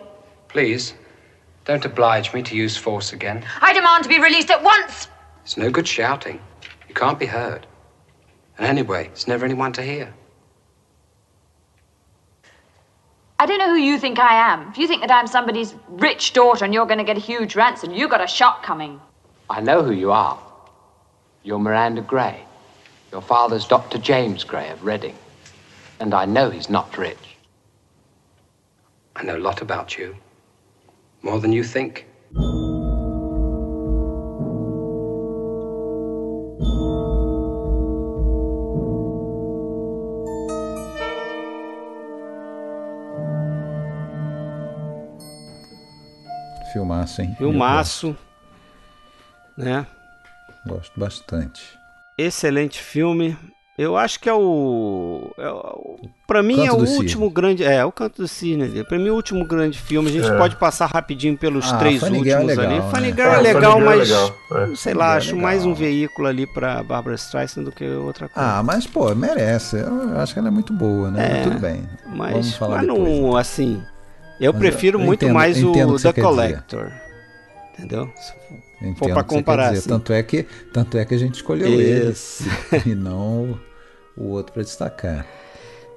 [0.48, 0.94] Please,
[1.64, 3.44] don't oblige me to use force again.
[3.60, 5.06] I demand to be released at once!
[5.44, 6.40] It's no good shouting.
[6.88, 7.68] You can't be heard.
[8.58, 10.12] And anyway, there's never anyone to hear.
[13.38, 14.68] I don't know who you think I am.
[14.68, 17.56] If you think that I'm somebody's rich daughter and you're going to get a huge
[17.56, 19.00] ransom, you've got a shot coming.
[19.50, 20.38] I know who you are.
[21.42, 22.44] You're Miranda Gray.
[23.10, 23.98] Your father's Dr.
[23.98, 25.16] James Gray of Reading.
[25.98, 27.36] And I know he's not rich.
[29.16, 30.16] I know a lot about you.
[31.22, 32.06] More than you think.
[47.16, 47.36] Filmaço, hein?
[47.38, 48.16] Filmaço,
[49.56, 49.86] né?
[50.66, 51.78] Gosto bastante.
[52.16, 53.36] Excelente filme.
[53.76, 55.32] Eu acho que é o.
[55.38, 57.64] É o pra mim é o último grande.
[57.64, 58.84] É, o Canto do Cisne.
[58.84, 60.10] Pra mim, o último grande filme.
[60.10, 60.36] A gente é.
[60.36, 62.80] pode passar rapidinho pelos ah, três Funny últimos é legal, ali.
[62.90, 63.16] Funny né?
[63.16, 64.10] Girl é, é legal, mas.
[64.10, 64.76] É legal.
[64.76, 68.58] Sei lá, acho mais um veículo ali pra Barbara Streisand do que outra coisa.
[68.58, 69.78] Ah, mas, pô, merece.
[69.78, 71.42] Eu acho que ela é muito boa, né?
[71.42, 71.88] Tudo bem.
[72.06, 73.40] Mas, Vamos falar mas depois, não, né?
[73.40, 73.82] assim.
[74.42, 76.92] Eu mas prefiro eu, muito entendo, mais o The Collector.
[77.72, 78.12] Entendeu?
[78.80, 79.72] Entendo for para comparar.
[79.72, 79.88] Assim.
[79.88, 80.42] Tanto, é que,
[80.72, 82.44] tanto é que a gente escolheu Isso.
[82.72, 83.58] esse e não
[84.16, 85.24] o outro para destacar.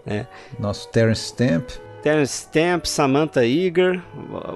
[0.06, 0.28] É.
[0.60, 1.70] Nosso Terence Stamp.
[2.04, 4.00] Terence Stamp, Samantha Eager.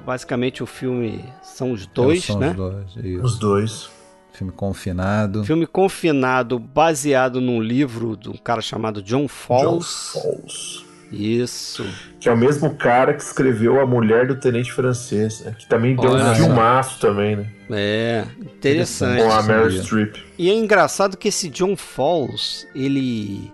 [0.06, 2.52] Basicamente o filme são os dois, são né?
[2.52, 3.24] Os dois.
[3.24, 3.90] Os dois.
[4.32, 5.44] Filme confinado.
[5.44, 10.14] Filme confinado, baseado num livro de um cara chamado John Falls.
[10.14, 10.89] John Falls.
[11.12, 11.86] Isso.
[12.20, 15.56] Que é o mesmo cara que escreveu A Mulher do Tenente Francês, né?
[15.58, 17.48] que também deu Olha um filmaço também, né?
[17.72, 19.24] É, interessante.
[19.24, 20.16] Com a Meryl Streep.
[20.38, 23.52] E é engraçado que esse John Falls, ele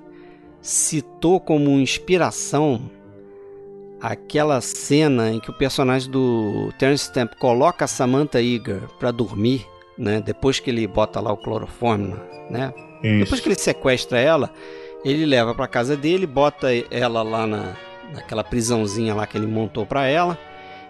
[0.61, 2.89] citou como inspiração
[4.01, 9.65] aquela cena em que o personagem do Terence Stamp coloca a Samantha Eager para dormir,
[9.97, 10.21] né?
[10.21, 12.15] Depois que ele bota lá o cloroforme,
[12.49, 12.73] né?
[13.01, 13.23] Isso.
[13.23, 14.51] Depois que ele sequestra ela,
[15.11, 17.75] ele leva para casa dele, bota ela lá na,
[18.11, 20.37] naquela prisãozinha lá que ele montou para ela.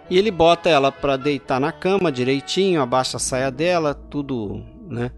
[0.08, 5.10] E ele bota ela para deitar na cama direitinho, abaixa a saia dela, tudo, né,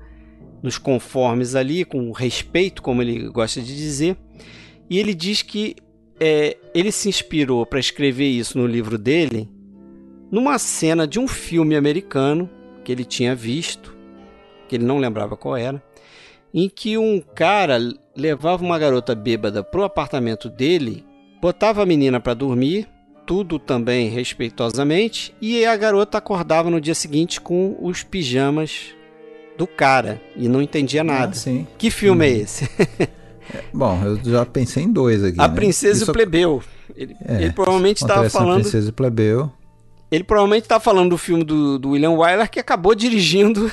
[0.62, 4.16] nos conformes ali, com respeito, como ele gosta de dizer.
[4.90, 5.76] E ele diz que
[6.18, 9.48] é, ele se inspirou para escrever isso no livro dele
[10.30, 12.48] numa cena de um filme americano
[12.84, 13.96] que ele tinha visto,
[14.68, 15.82] que ele não lembrava qual era,
[16.52, 17.78] em que um cara
[18.18, 21.04] levava uma garota bêbada pro apartamento dele,
[21.40, 22.88] botava a menina para dormir,
[23.24, 28.94] tudo também respeitosamente, e a garota acordava no dia seguinte com os pijamas
[29.56, 31.36] do cara e não entendia nada.
[31.36, 32.28] Ah, que filme hum.
[32.28, 32.68] é esse?
[33.50, 35.40] É, bom, eu já pensei em dois aqui.
[35.40, 35.54] A né?
[35.54, 36.10] Princesa Isso...
[36.10, 36.62] e o Plebeu.
[36.94, 38.60] Ele, é, ele provavelmente estava falando.
[38.60, 39.50] Princesa e Plebeu.
[40.10, 43.72] Ele provavelmente estava falando do filme do, do William Wyler que acabou dirigindo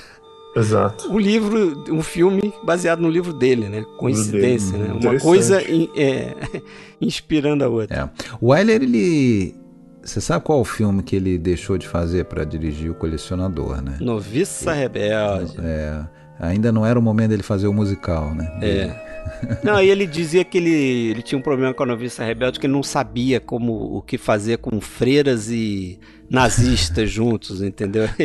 [0.56, 1.11] Exato.
[1.11, 3.84] Um livro, um filme baseado no livro dele, né?
[3.98, 4.94] Coincidência, dele.
[4.94, 4.99] né?
[5.02, 6.34] Uma coisa é,
[7.02, 7.98] inspirando a outra.
[7.98, 8.26] É.
[8.40, 9.56] O Wyler, ele.
[10.02, 13.98] Você sabe qual o filme que ele deixou de fazer para dirigir o colecionador, né?
[13.99, 15.56] Noviça Rebelde.
[15.60, 16.06] É.
[16.40, 18.52] Ainda não era o momento dele fazer o musical, né?
[18.61, 19.06] É.
[19.64, 22.68] Não, e ele dizia que ele, ele tinha um problema com a noviça rebelde, que
[22.68, 25.99] ele não sabia como o que fazer com freiras e
[26.30, 28.07] nazistas juntos, entendeu?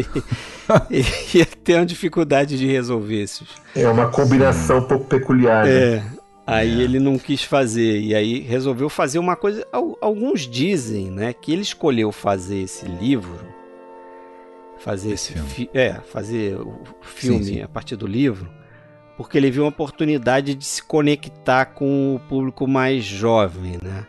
[0.88, 1.02] E,
[1.36, 3.44] ia ter uma dificuldade de resolver isso.
[3.74, 5.64] É uma combinação um pouco peculiar.
[5.64, 5.72] Né?
[5.72, 6.02] É.
[6.46, 6.84] Aí é.
[6.84, 9.66] ele não quis fazer e aí resolveu fazer uma coisa.
[10.00, 13.38] Alguns dizem, né, que ele escolheu fazer esse livro,
[14.78, 15.70] fazer esse, esse filme.
[15.74, 17.62] é, fazer o filme sim, sim.
[17.62, 18.48] a partir do livro,
[19.16, 24.06] porque ele viu uma oportunidade de se conectar com o público mais jovem, né?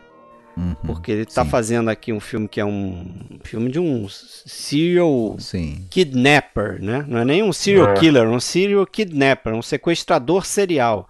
[0.56, 3.06] Uhum, porque ele está fazendo aqui um filme que é um
[3.42, 5.86] filme de um serial sim.
[5.88, 7.04] kidnapper, né?
[7.08, 7.94] Não é nem um serial é.
[7.94, 11.08] killer, é um serial kidnapper, um sequestrador serial.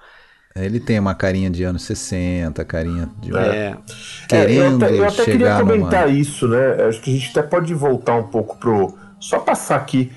[0.54, 3.36] Ele tem uma carinha de anos 60, carinha de.
[3.36, 3.76] É.
[4.28, 6.18] Querendo é, eu até, eu até queria comentar numa...
[6.18, 6.84] isso, né?
[6.88, 8.96] Acho que a gente até pode voltar um pouco pro.
[9.18, 10.12] Só passar aqui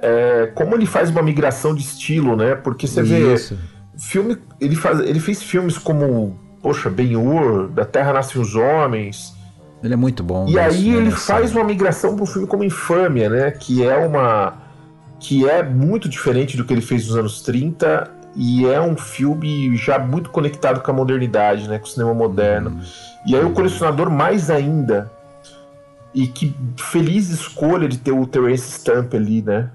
[0.00, 2.54] é, como ele faz uma migração de estilo, né?
[2.54, 3.54] Porque você Isso.
[3.54, 3.60] vê
[3.98, 9.34] filme, ele faz, ele fez filmes como poxa, Ben-Hur, Da Terra Nascem os Homens.
[9.82, 10.48] Ele é muito bom.
[10.48, 13.50] E aí ele faz uma migração para um filme como Infâmia, né?
[13.52, 14.54] Que é uma
[15.20, 19.76] que é muito diferente do que ele fez nos anos 30 e é um filme
[19.76, 21.78] já muito conectado com a modernidade, né?
[21.78, 22.70] Com o cinema moderno.
[22.70, 22.80] Hum.
[23.26, 25.10] E aí o colecionador mais ainda.
[26.14, 29.70] E que feliz escolha de ter o Terence Stamp ali, né?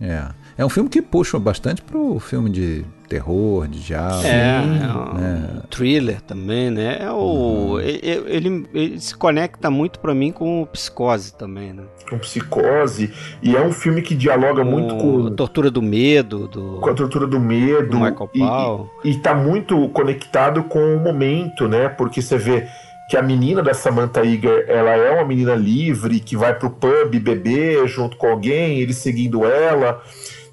[0.00, 0.26] É.
[0.58, 4.26] É um filme que puxa bastante pro filme de terror, de diabo.
[4.26, 5.50] É, é né?
[5.54, 6.98] um thriller também, né?
[7.00, 7.80] É o, uhum.
[7.80, 11.84] ele, ele, ele, se conecta muito para mim com psicose também, né?
[12.10, 13.14] Com psicose.
[13.40, 15.28] E é um filme que dialoga com muito com.
[15.28, 16.48] A tortura do medo.
[16.48, 17.90] Do, com a tortura do medo.
[17.90, 18.90] Do Michael Paul.
[19.04, 21.88] E, e, e tá muito conectado com o momento, né?
[21.88, 22.66] Porque você vê
[23.08, 27.18] que a menina da Samantha Eager, ela é uma menina livre, que vai pro pub
[27.18, 30.02] beber junto com alguém, ele seguindo ela.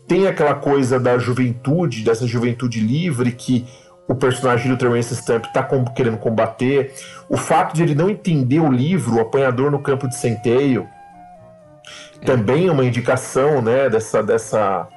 [0.08, 3.66] Tem aquela coisa da juventude, dessa juventude livre que
[4.08, 6.94] o personagem do Terence Stamp está querendo combater.
[7.28, 10.88] O fato de ele não entender o livro, O Apanhador no Campo de Centeio,
[12.22, 12.26] é.
[12.26, 14.88] também é uma indicação né, dessa, dessa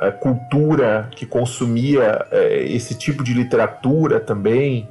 [0.00, 4.88] uh, cultura que consumia uh, esse tipo de literatura também.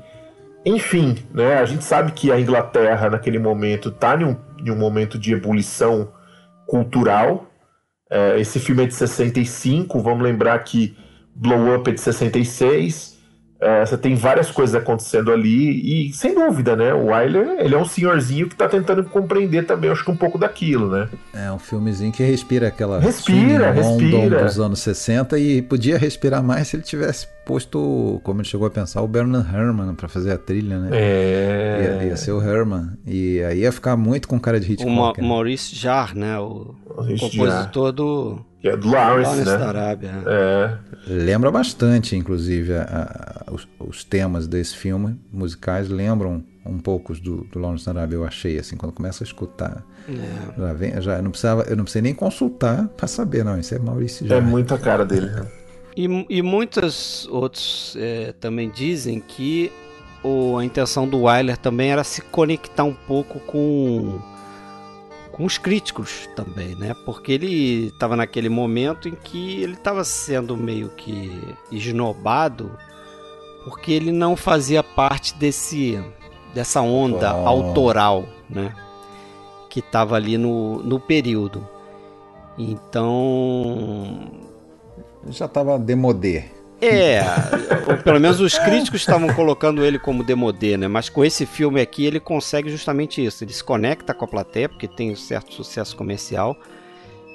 [0.65, 4.77] Enfim, né, a gente sabe que a Inglaterra, naquele momento, está em, um, em um
[4.77, 6.09] momento de ebulição
[6.65, 7.46] cultural.
[8.09, 10.95] É, esse filme é de 65, vamos lembrar que
[11.35, 13.16] Blow Up é de 66.
[13.59, 16.93] É, você tem várias coisas acontecendo ali e, sem dúvida, né?
[16.93, 20.37] O Wyler, ele é um senhorzinho que tá tentando compreender também, acho que um pouco
[20.37, 21.09] daquilo, né?
[21.33, 24.43] É um filmezinho que respira aquela respira, respira.
[24.43, 28.69] dos anos 60 e podia respirar mais se ele tivesse posto, como ele chegou a
[28.69, 30.89] pensar, o Bernard Herrmann para fazer a trilha, né?
[30.91, 31.99] É.
[32.01, 32.91] Ia, ia, ser o Herrmann.
[33.05, 34.91] E aí ia ficar muito com cara de Hitchcock.
[34.91, 35.27] O Ma né?
[35.27, 36.37] Maurice Jarre, né?
[36.37, 39.57] O, o compositor do que é do Lawrence, Lawrence né?
[39.57, 40.11] da Arábia.
[40.25, 40.77] É.
[41.07, 47.45] Lembra bastante, inclusive, a, a, os, os, temas desse filme musicais lembram um pouco do,
[47.45, 49.83] do Lawrence da Arábia, eu achei, assim, quando começa a escutar.
[50.09, 50.59] É.
[50.59, 53.73] Já vem, já, eu, não precisava, eu não precisei nem consultar para saber, não, isso
[53.73, 55.27] é Maurício É muita cara dele.
[55.27, 55.47] Né?
[55.95, 59.71] E, e muitos outros é, também dizem que
[60.21, 64.19] o, a intenção do Wyler também era se conectar um pouco com
[65.37, 66.95] com os críticos também, né?
[67.05, 71.31] Porque ele estava naquele momento em que ele estava sendo meio que
[71.71, 72.71] esnobado
[73.67, 76.01] porque ele não fazia parte desse
[76.53, 77.47] dessa onda oh.
[77.47, 78.73] autoral, né?
[79.69, 81.67] Que estava ali no, no período.
[82.57, 84.31] Então
[85.27, 86.49] já estava demodé.
[86.81, 87.21] É,
[88.03, 90.87] pelo menos os críticos estavam colocando ele como demodê, né?
[90.87, 93.43] Mas com esse filme aqui ele consegue justamente isso.
[93.43, 96.55] Ele se conecta com a plateia, porque tem um certo sucesso comercial.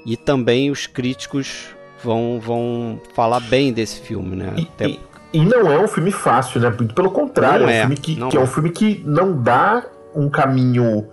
[0.06, 4.52] E também os críticos vão, vão falar bem desse filme, né?
[4.56, 4.86] E, Até...
[4.88, 5.00] e,
[5.32, 6.70] e não é um filme fácil, né?
[6.94, 8.40] Pelo contrário, é, é, um filme que, que é.
[8.40, 11.08] é um filme que não dá um caminho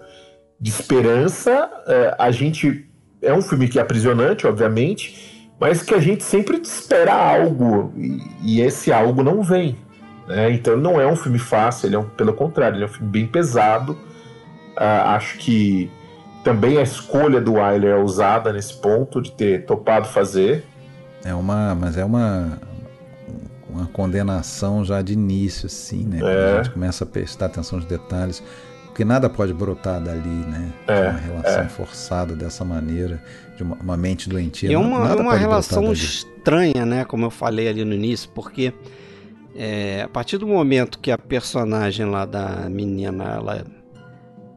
[0.59, 1.69] de esperança.
[1.87, 2.85] É, a gente.
[3.21, 5.28] É um filme que é aprisionante, obviamente
[5.59, 9.77] mas que a gente sempre espera algo e, e esse algo não vem.
[10.27, 10.51] Né?
[10.51, 13.09] Então não é um filme fácil, ele é um, pelo contrário, ele é um filme
[13.09, 13.93] bem pesado.
[13.93, 15.91] Uh, acho que
[16.43, 20.63] também a escolha do Wyler é usada nesse ponto de ter topado fazer.
[21.25, 22.57] É uma, mas é uma
[23.69, 26.19] uma condenação já de início, assim, né?
[26.21, 26.53] É.
[26.53, 28.43] A gente começa a prestar atenção nos detalhes,
[28.85, 30.71] porque nada pode brotar dali, né?
[30.87, 31.69] É, uma relação é.
[31.69, 33.21] forçada dessa maneira
[33.59, 34.71] de uma, uma mente doentia.
[34.71, 37.03] É uma, uma relação estranha, né?
[37.03, 38.73] Como eu falei ali no início, porque
[39.53, 43.65] é, a partir do momento que a personagem lá da menina ela,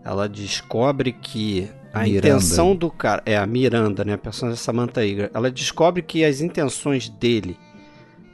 [0.04, 2.28] ela descobre que a Miranda.
[2.28, 4.14] intenção do cara é a Miranda, né?
[4.14, 7.56] A personagem Samantha Iger, ela descobre que as intenções dele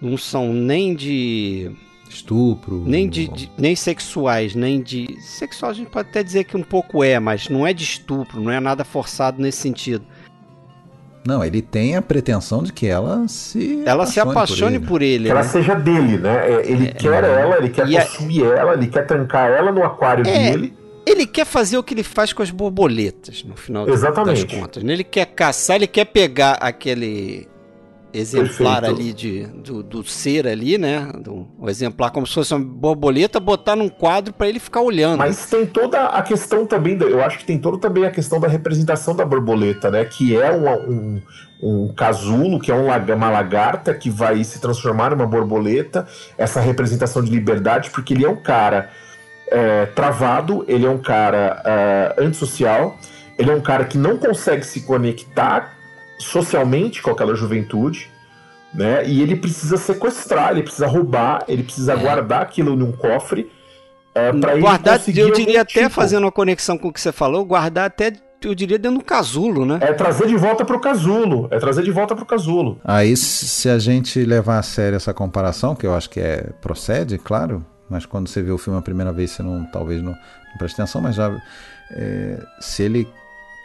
[0.02, 1.72] não são nem de
[2.10, 6.56] estupro, nem de, de, nem sexuais, nem de sexual a gente pode até dizer que
[6.56, 10.04] um pouco é, mas não é de estupro, não é nada forçado nesse sentido.
[11.26, 15.24] Não, ele tem a pretensão de que ela se ela se apaixone por ele, por
[15.24, 15.40] ele que né?
[15.40, 16.50] ela seja dele, né?
[16.50, 17.40] É, ele é, quer é.
[17.40, 18.56] ela, ele quer consumir a...
[18.56, 20.74] ela, ele quer trancar ela no aquário é, dele.
[21.04, 24.44] Ele quer fazer o que ele faz com as borboletas, no final Exatamente.
[24.44, 24.82] das contas.
[24.82, 24.92] Né?
[24.92, 27.48] Ele quer caçar, ele quer pegar aquele
[28.12, 29.00] exemplar Perfeito.
[29.00, 31.10] ali de, do, do, ser ali, né?
[31.20, 35.18] Do, o exemplar como se fosse uma borboleta, botar num quadro para ele ficar olhando.
[35.18, 38.48] Mas tem toda a questão também, eu acho que tem toda também a questão da
[38.48, 40.04] representação da borboleta, né?
[40.04, 41.22] Que é um, um,
[41.62, 46.06] um casulo, que é um, uma lagarta que vai se transformar numa borboleta.
[46.36, 48.90] Essa representação de liberdade, porque ele é um cara
[49.50, 52.98] é, travado, ele é um cara é, antissocial,
[53.38, 55.77] ele é um cara que não consegue se conectar
[56.18, 58.10] socialmente com aquela juventude,
[58.74, 59.06] né?
[59.06, 61.96] E ele precisa sequestrar, ele precisa roubar, ele precisa é.
[61.96, 63.50] guardar aquilo num cofre.
[64.14, 65.90] É, para guardar, eu diria até tipo.
[65.90, 68.12] fazendo uma conexão com o que você falou, guardar até
[68.46, 69.78] eu diria dentro do casulo, né?
[69.80, 71.48] É trazer de volta pro casulo.
[71.50, 72.80] É trazer de volta pro casulo.
[72.84, 77.18] Aí, se a gente levar a sério essa comparação, que eu acho que é procede,
[77.18, 80.58] claro, mas quando você vê o filme a primeira vez, você não talvez não, não
[80.58, 81.36] preste atenção, mas já
[81.90, 83.08] é, se ele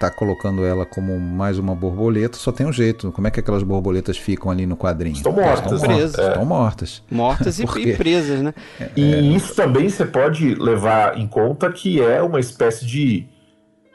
[0.04, 3.10] tá colocando ela como mais uma borboleta, só tem um jeito.
[3.14, 5.16] Como é que aquelas borboletas ficam ali no quadrinho?
[5.16, 5.72] Estão mortas.
[5.72, 6.20] Estão presas.
[6.20, 6.28] É.
[6.28, 7.04] Estão mortas.
[7.10, 8.54] Mortas e, e presas, né?
[8.80, 9.22] É, e é...
[9.22, 13.26] isso também você pode levar em conta que é uma espécie de...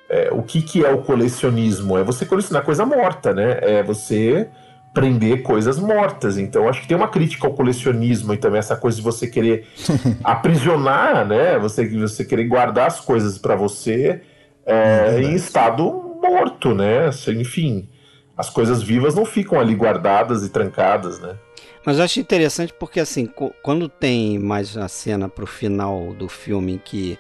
[0.09, 1.99] É, o que, que é o colecionismo?
[1.99, 3.59] É você colecionar coisa morta, né?
[3.61, 4.49] É você
[4.95, 6.39] prender coisas mortas.
[6.39, 9.67] Então, acho que tem uma crítica ao colecionismo e também essa coisa de você querer
[10.25, 11.59] aprisionar, né?
[11.59, 14.23] Você, você querer guardar as coisas para você
[14.69, 15.91] é, em estado
[16.23, 17.09] morto, né?
[17.29, 17.89] Enfim,
[18.37, 21.37] as coisas vivas não ficam ali guardadas e trancadas, né?
[21.85, 23.27] Mas eu acho interessante porque, assim,
[23.63, 27.19] quando tem mais a cena pro final do filme em que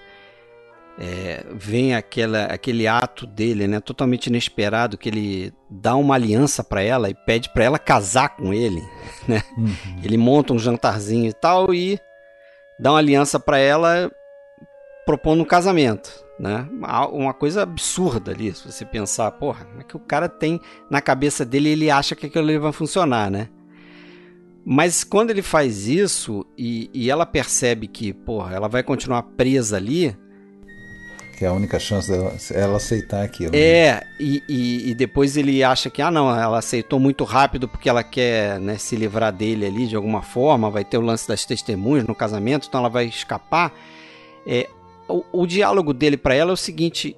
[0.98, 6.82] é, vem aquela, aquele ato dele, né, totalmente inesperado, que ele dá uma aliança para
[6.82, 8.82] ela e pede para ela casar com ele,
[9.26, 9.42] né?
[9.56, 9.74] Uhum.
[10.04, 11.98] Ele monta um jantarzinho e tal e
[12.78, 14.10] dá uma aliança para ela
[15.06, 16.68] propondo um casamento né?
[17.12, 21.00] Uma coisa absurda ali, se você pensar, porra, como é que o cara tem na
[21.00, 23.48] cabeça dele ele acha que aquilo ali vai funcionar, né?
[24.64, 29.76] Mas quando ele faz isso e, e ela percebe que, porra, ela vai continuar presa
[29.76, 30.14] ali,
[31.38, 33.52] que é a única chance dela ela aceitar aquilo.
[33.52, 33.58] Né?
[33.58, 37.88] É, e, e, e, depois ele acha que, ah, não, ela aceitou muito rápido porque
[37.88, 41.44] ela quer né, se livrar dele ali de alguma forma, vai ter o lance das
[41.44, 43.72] testemunhas no casamento, então ela vai escapar.
[44.44, 44.68] É,
[45.08, 47.16] o, o diálogo dele para ela é o seguinte: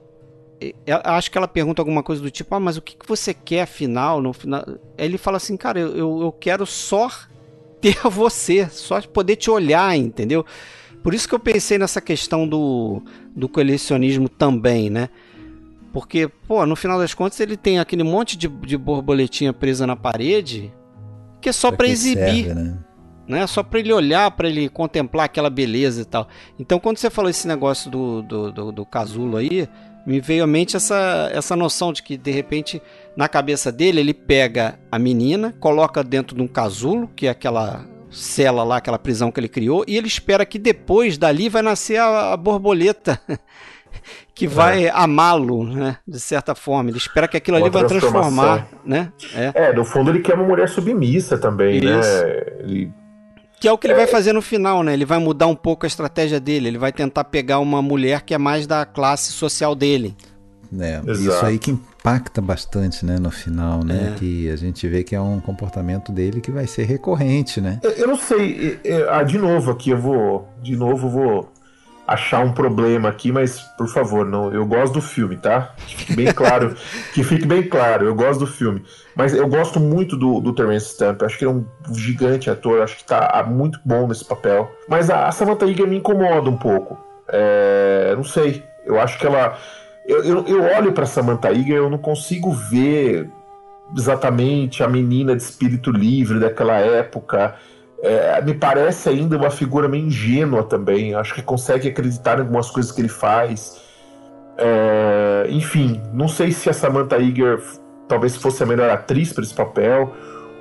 [0.61, 3.33] é, acho que ela pergunta alguma coisa do tipo, ah, mas o que, que você
[3.35, 4.21] quer afinal?
[4.21, 4.65] No final?
[4.97, 7.11] Aí ele fala assim, cara, eu, eu quero só
[7.81, 10.45] ter você, só poder te olhar, entendeu?
[11.03, 13.03] Por isso que eu pensei nessa questão do,
[13.35, 15.09] do colecionismo também, né?
[15.93, 19.97] Porque, pô, no final das contas ele tem aquele monte de, de borboletinha presa na
[19.97, 20.73] parede
[21.41, 22.45] que é só para exibir.
[22.47, 22.79] Serve, né?
[23.31, 23.47] Né?
[23.47, 26.29] Só para ele olhar, para ele contemplar aquela beleza e tal.
[26.59, 29.69] Então, quando você falou esse negócio do, do, do, do casulo aí,
[30.07, 32.83] me veio à mente essa, essa noção de que, de repente,
[33.17, 37.85] na cabeça dele, ele pega a menina, coloca dentro de um casulo, que é aquela
[38.11, 41.99] cela lá, aquela prisão que ele criou, e ele espera que depois dali vai nascer
[41.99, 43.21] a, a borboleta
[44.35, 44.91] que vai é.
[44.91, 45.99] amá-lo, né?
[46.07, 46.91] De certa forma.
[46.91, 49.13] Ele espera que aquilo uma ali vai transformar, né?
[49.35, 49.67] É.
[49.67, 52.01] é, no fundo ele quer uma mulher submissa também, né?
[52.01, 52.25] Isso.
[52.25, 52.43] né?
[52.61, 53.00] Ele...
[53.61, 54.95] Que é o que ele vai fazer no final, né?
[54.95, 56.69] Ele vai mudar um pouco a estratégia dele.
[56.69, 60.17] Ele vai tentar pegar uma mulher que é mais da classe social dele.
[60.79, 64.13] É, isso aí que impacta bastante, né, no final, né?
[64.15, 64.19] É.
[64.19, 67.81] Que a gente vê que é um comportamento dele que vai ser recorrente, né?
[67.83, 68.81] Eu, eu não sei,
[69.11, 71.53] ah, de novo aqui eu vou, de novo vou
[72.11, 75.73] achar um problema aqui, mas por favor, não, eu gosto do filme, tá?
[75.87, 76.75] Que fique bem claro,
[77.15, 78.83] que fique bem claro, eu gosto do filme.
[79.15, 82.83] Mas eu gosto muito do, do Terence Stamp, acho que ele é um gigante ator,
[82.83, 84.69] acho que tá muito bom nesse papel.
[84.89, 86.99] Mas a, a Samantha Iga me incomoda um pouco.
[87.29, 89.57] É, não sei, eu acho que ela
[90.05, 93.31] eu, eu, eu olho para Samantha Iga e eu não consigo ver
[93.97, 97.55] exatamente a menina de espírito livre daquela época.
[98.03, 101.15] É, me parece ainda uma figura meio ingênua também.
[101.15, 103.81] Acho que consegue acreditar em algumas coisas que ele faz.
[104.57, 107.61] É, enfim, não sei se a Samantha Iger
[108.09, 110.13] talvez fosse a melhor atriz para esse papel,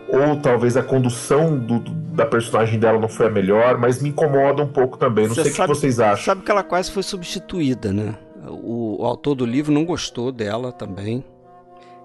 [0.08, 4.62] ou talvez a condução do, da personagem dela não foi a melhor, mas me incomoda
[4.62, 5.28] um pouco também.
[5.28, 6.26] Não Você sei o que vocês acham.
[6.26, 8.16] Sabe que ela quase foi substituída, né?
[8.48, 11.24] O, o autor do livro não gostou dela também.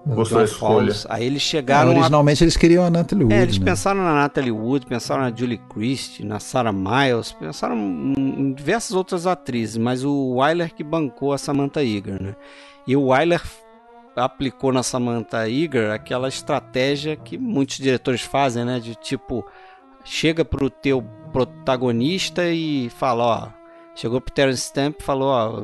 [0.05, 0.93] Gostou da escolha.
[1.09, 1.89] Aí eles chegaram.
[1.89, 2.45] Não, originalmente a...
[2.45, 3.35] eles queriam a Natalie Wood.
[3.35, 3.65] É, eles né?
[3.65, 9.25] pensaram na Natalie Wood, pensaram na Julie Christie, na Sarah Miles, pensaram em diversas outras
[9.25, 12.35] atrizes, mas o Wyler que bancou a Samantha Eager, né?
[12.85, 13.41] E o Wyler
[14.15, 18.79] aplicou na Samantha Eager aquela estratégia que muitos diretores fazem, né?
[18.79, 19.43] De tipo,
[20.03, 21.03] chega pro teu
[21.33, 23.47] protagonista e fala, ó,
[23.95, 25.63] chegou pro Terence Stamp e falou, ó,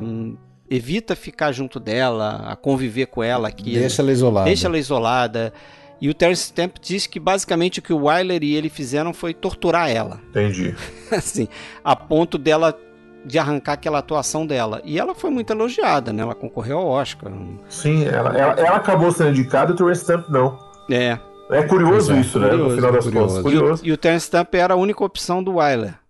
[0.74, 3.74] evita ficar junto dela, a conviver com ela aqui.
[3.74, 4.46] Deixa ela isolada.
[4.46, 5.52] Deixa ela isolada.
[6.00, 9.34] E o Terence Stamp disse que basicamente o que o Wyler e ele fizeram foi
[9.34, 10.18] torturar ela.
[10.30, 10.74] Entendi.
[11.12, 11.46] assim,
[11.84, 12.76] a ponto dela
[13.24, 14.80] de arrancar aquela atuação dela.
[14.84, 16.22] E ela foi muito elogiada, né?
[16.22, 17.30] Ela concorreu ao Oscar.
[17.68, 20.58] Sim, ela, ela, ela acabou sendo indicada e o Terence Stamp não.
[20.90, 21.18] É.
[21.50, 22.64] É curioso é, isso, curioso, né?
[22.64, 23.28] No final das curioso.
[23.28, 23.42] contas.
[23.42, 23.84] Curioso.
[23.84, 26.01] E, e o Terence Stamp era a única opção do Wyler.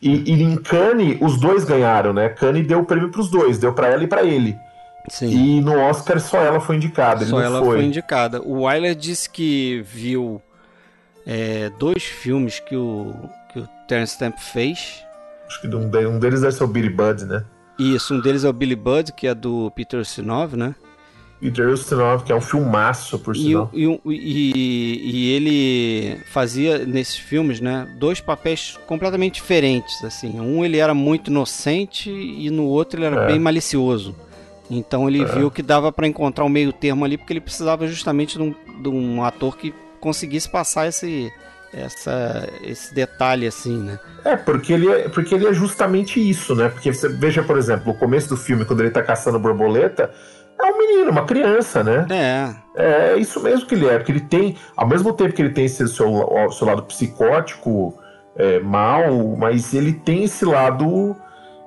[0.00, 2.28] E, e em Cannes, os dois ganharam, né?
[2.28, 4.56] Cannes deu o prêmio pros dois, deu para ela e para ele.
[5.08, 5.28] Sim.
[5.28, 7.24] E no Oscar só ela foi indicada.
[7.24, 7.78] Só ela foi.
[7.78, 7.84] foi.
[7.84, 8.42] indicada.
[8.42, 10.42] O Wyler disse que viu
[11.26, 13.14] é, dois filmes que o,
[13.52, 15.04] que o Terence Stamp fez.
[15.46, 17.44] Acho que um, deles deve ser o Billy Budd, né?
[17.78, 20.74] Isso, um deles é o Billy Budd, que é do Peter Ustinov, né?
[21.40, 23.70] Peter Ustinov, que é um filmaço, por sinal.
[23.72, 30.40] E, e, e, ele fazia nesses filmes, né, dois papéis completamente diferentes, assim.
[30.40, 33.26] Um ele era muito inocente e no outro ele era é.
[33.26, 34.14] bem malicioso.
[34.70, 35.26] Então ele é.
[35.26, 38.54] viu que dava para encontrar um meio termo ali, porque ele precisava justamente de um,
[38.82, 41.30] de um ator que conseguisse passar esse,
[41.72, 43.98] essa, esse detalhe assim, né?
[44.24, 46.68] É, porque ele é, porque ele é justamente isso, né?
[46.68, 50.10] Porque você veja, por exemplo, o começo do filme, quando ele tá caçando borboleta,
[50.58, 52.06] é um menino, uma criança, né?
[52.10, 53.12] É.
[53.14, 55.64] É isso mesmo que ele é, porque ele tem, ao mesmo tempo que ele tem
[55.64, 57.94] esse seu, seu lado psicótico,
[58.36, 61.16] é, mal, mas ele tem esse lado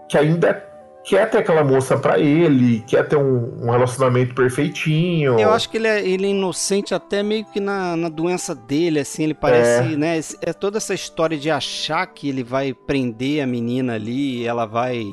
[0.08, 0.70] que ainda
[1.04, 5.40] quer ter aquela moça para ele, quer ter um, um, relacionamento perfeitinho.
[5.40, 9.00] Eu acho que ele é, ele é inocente até meio que na, na doença dele,
[9.00, 9.98] assim, ele parece, é.
[9.98, 10.20] né?
[10.42, 14.66] É toda essa história de achar que ele vai prender a menina ali e ela
[14.66, 15.08] vai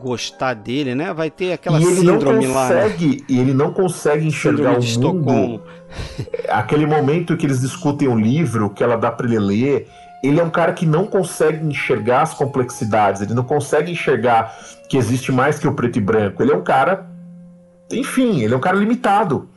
[0.00, 1.12] gostar dele, né?
[1.12, 3.12] Vai ter aquela e ele síndrome não consegue, lá.
[3.12, 3.24] Né?
[3.28, 5.62] E ele não consegue enxergar o mundo.
[6.48, 9.88] Aquele momento que eles discutem um livro que ela dá para ele ler,
[10.22, 14.56] ele é um cara que não consegue enxergar as complexidades, ele não consegue enxergar
[14.88, 16.42] que existe mais que o preto e branco.
[16.42, 17.06] Ele é um cara,
[17.90, 19.48] enfim, ele é um cara limitado.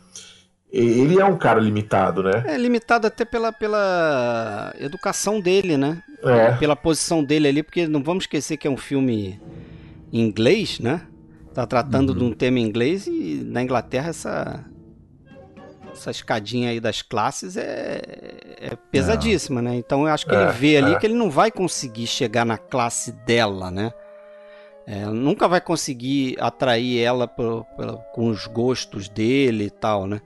[0.72, 2.44] ele é um cara limitado, né?
[2.46, 6.02] É limitado até pela, pela educação dele, né?
[6.24, 6.52] É.
[6.54, 9.40] Pela posição dele ali, porque não vamos esquecer que é um filme
[10.12, 11.02] inglês, né?
[11.54, 12.18] Tá tratando uhum.
[12.18, 14.66] de um tema em inglês e na Inglaterra essa
[15.92, 18.02] essa escadinha aí das classes é,
[18.58, 19.76] é pesadíssima, né?
[19.76, 21.00] Então eu acho que é, ele vê ali é.
[21.00, 23.92] que ele não vai conseguir chegar na classe dela, né?
[24.88, 30.22] É, nunca vai conseguir atrair ela por, por, com os gostos dele e tal, né?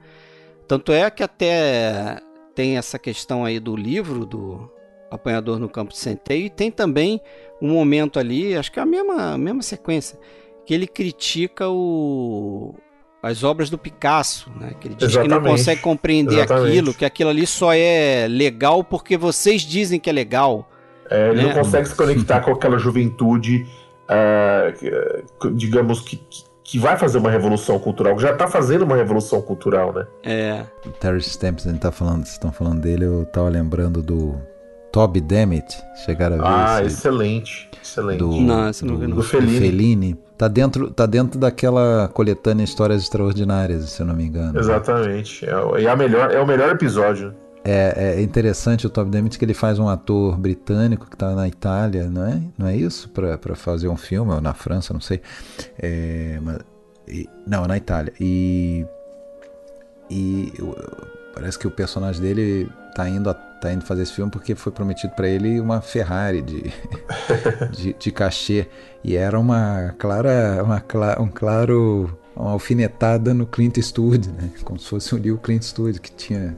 [0.66, 2.18] Tanto é que até
[2.54, 4.70] tem essa questão aí do livro do
[5.10, 7.20] Apanhador no Campo de Centeio e tem também
[7.64, 10.18] um momento ali, acho que é a mesma, a mesma sequência,
[10.66, 12.74] que ele critica o,
[13.22, 14.74] as obras do Picasso, né?
[14.78, 15.38] Que ele diz Exatamente.
[15.38, 16.68] que não consegue compreender Exatamente.
[16.68, 20.68] aquilo, que aquilo ali só é legal porque vocês dizem que é legal.
[21.10, 21.42] É, ele né?
[21.44, 23.66] não consegue se conectar com aquela juventude,
[24.10, 26.20] uh, digamos que,
[26.62, 30.06] que vai fazer uma revolução cultural, que já está fazendo uma revolução cultural, né?
[30.22, 30.66] É.
[31.00, 34.38] Terry Stamps, tá falando, vocês estão falando dele, eu tava lembrando do
[34.94, 35.76] Toby Dammit.
[36.04, 38.18] Chegaram a ver Ah, esse, excelente, excelente.
[38.18, 39.16] Do, não, esse não vi não.
[39.16, 39.58] Do Fellini.
[39.58, 40.18] Fellini.
[40.38, 44.56] Tá dentro, tá dentro daquela coletânea Histórias Extraordinárias, se eu não me engano.
[44.56, 45.44] Exatamente.
[45.44, 47.34] É, é, a melhor, é o melhor episódio.
[47.64, 51.48] É, é interessante o Toby Dammit que ele faz um ator britânico que está na
[51.48, 52.40] Itália, não é?
[52.56, 53.08] Não é isso?
[53.08, 55.20] Para fazer um filme, ou na França, não sei.
[55.76, 56.58] É, mas,
[57.08, 58.12] e, não, na Itália.
[58.20, 58.86] E,
[60.08, 60.52] e
[61.34, 63.34] parece que o personagem dele está indo,
[63.64, 66.72] tá indo fazer esse filme porque foi prometido para ele uma Ferrari de,
[67.72, 68.68] de, de, cachê.
[69.02, 70.82] E era uma clara, uma,
[71.20, 74.50] um claro uma alfinetada no Clint Eastwood, né?
[74.64, 76.56] Como se fosse um livro Clint Eastwood que tinha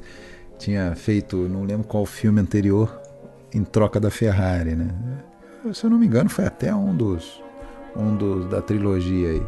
[0.59, 2.99] tinha feito, não lembro qual filme anterior,
[3.53, 4.89] em troca da Ferrari, né?
[5.75, 7.43] Se eu não me engano, foi até um dos
[7.95, 9.43] um dos da trilogia aí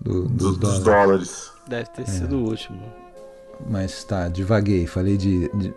[0.00, 0.84] do, do, dos, dos dólares.
[0.84, 1.52] dólares.
[1.66, 2.06] Deve ter é.
[2.06, 3.01] sido o último.
[3.68, 5.72] Mas tá, divaguei, falei de, de,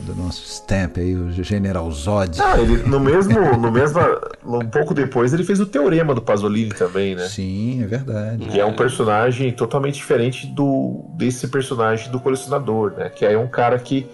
[0.00, 2.40] do nosso stamp aí, o General Zod.
[2.40, 4.00] Ah, ele no mesmo, no mesmo,
[4.44, 7.26] um pouco depois ele fez o Teorema do Pasolini também, né?
[7.26, 8.46] Sim, é verdade.
[8.46, 8.64] Que é.
[8.64, 13.08] um personagem totalmente diferente do desse personagem do colecionador, né?
[13.08, 14.06] Que é um cara que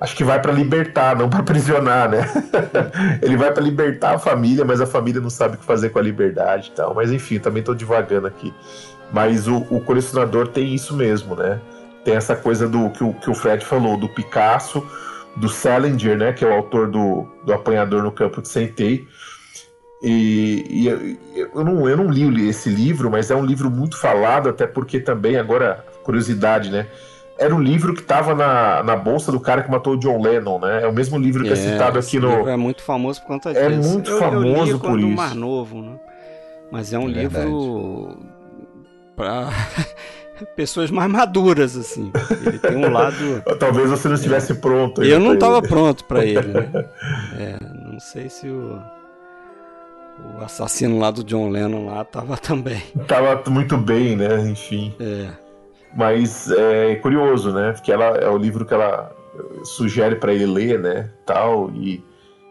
[0.00, 2.26] acho que vai para libertar, não para prisionar, né?
[3.22, 5.98] ele vai para libertar a família, mas a família não sabe o que fazer com
[5.98, 6.94] a liberdade e tal.
[6.94, 8.52] Mas enfim, também tô divagando aqui.
[9.12, 11.60] Mas o, o colecionador tem isso mesmo, né?
[12.06, 14.86] Tem essa coisa do que o, que o Fred falou, do Picasso,
[15.34, 19.04] do Salinger, né, que é o autor do, do Apanhador no Campo de Centeio.
[20.00, 20.86] E, e
[21.36, 25.00] eu, não, eu não li esse livro, mas é um livro muito falado, até porque
[25.00, 26.86] também, agora, curiosidade, né?
[27.36, 30.60] Era um livro que estava na, na bolsa do cara que matou o John Lennon,
[30.60, 30.84] né?
[30.84, 32.48] É o mesmo livro que é, é citado aqui no.
[32.48, 33.88] É muito famoso por conta é disso.
[33.88, 35.08] É muito eu, famoso eu li por isso.
[35.08, 35.98] mais novo, né?
[36.70, 38.16] Mas é um é livro
[39.16, 39.50] para
[40.56, 42.12] pessoas mais maduras, assim.
[42.44, 43.42] Ele tem um lado.
[43.58, 44.54] Talvez você não estivesse é.
[44.54, 45.02] pronto.
[45.02, 46.70] Eu não estava pronto para ele, né?
[47.38, 48.80] É, não sei se o.
[50.34, 52.82] O assassino lá do John Lennon lá tava também.
[53.06, 54.48] Tava muito bem, né?
[54.48, 54.94] Enfim.
[54.98, 55.28] É.
[55.94, 57.72] Mas é curioso, né?
[57.72, 59.14] Porque ela é o livro que ela
[59.64, 61.10] sugere para ele ler, né?
[61.26, 62.02] Tal e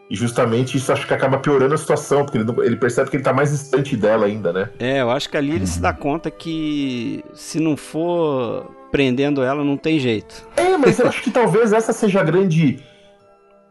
[0.10, 3.23] e justamente isso acho que acaba piorando a situação, porque ele, ele percebe que ele
[3.23, 4.69] tá mais distante dela ainda, né?
[4.80, 9.64] É, eu acho que ali ele se dá conta que se não for prendendo ela,
[9.64, 10.48] não tem jeito.
[10.56, 12.84] É, mas eu acho que talvez essa seja a grande,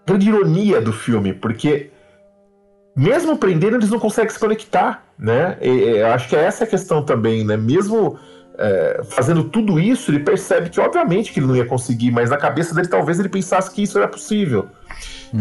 [0.07, 1.91] grande ironia do filme, porque
[2.97, 5.57] mesmo prendendo, eles não conseguem se conectar, né?
[5.61, 7.57] E, eu acho que é essa a questão também, né?
[7.57, 8.19] Mesmo
[8.59, 12.37] é, fazendo tudo isso, ele percebe que, obviamente, que ele não ia conseguir, mas na
[12.37, 14.69] cabeça dele talvez ele pensasse que isso era possível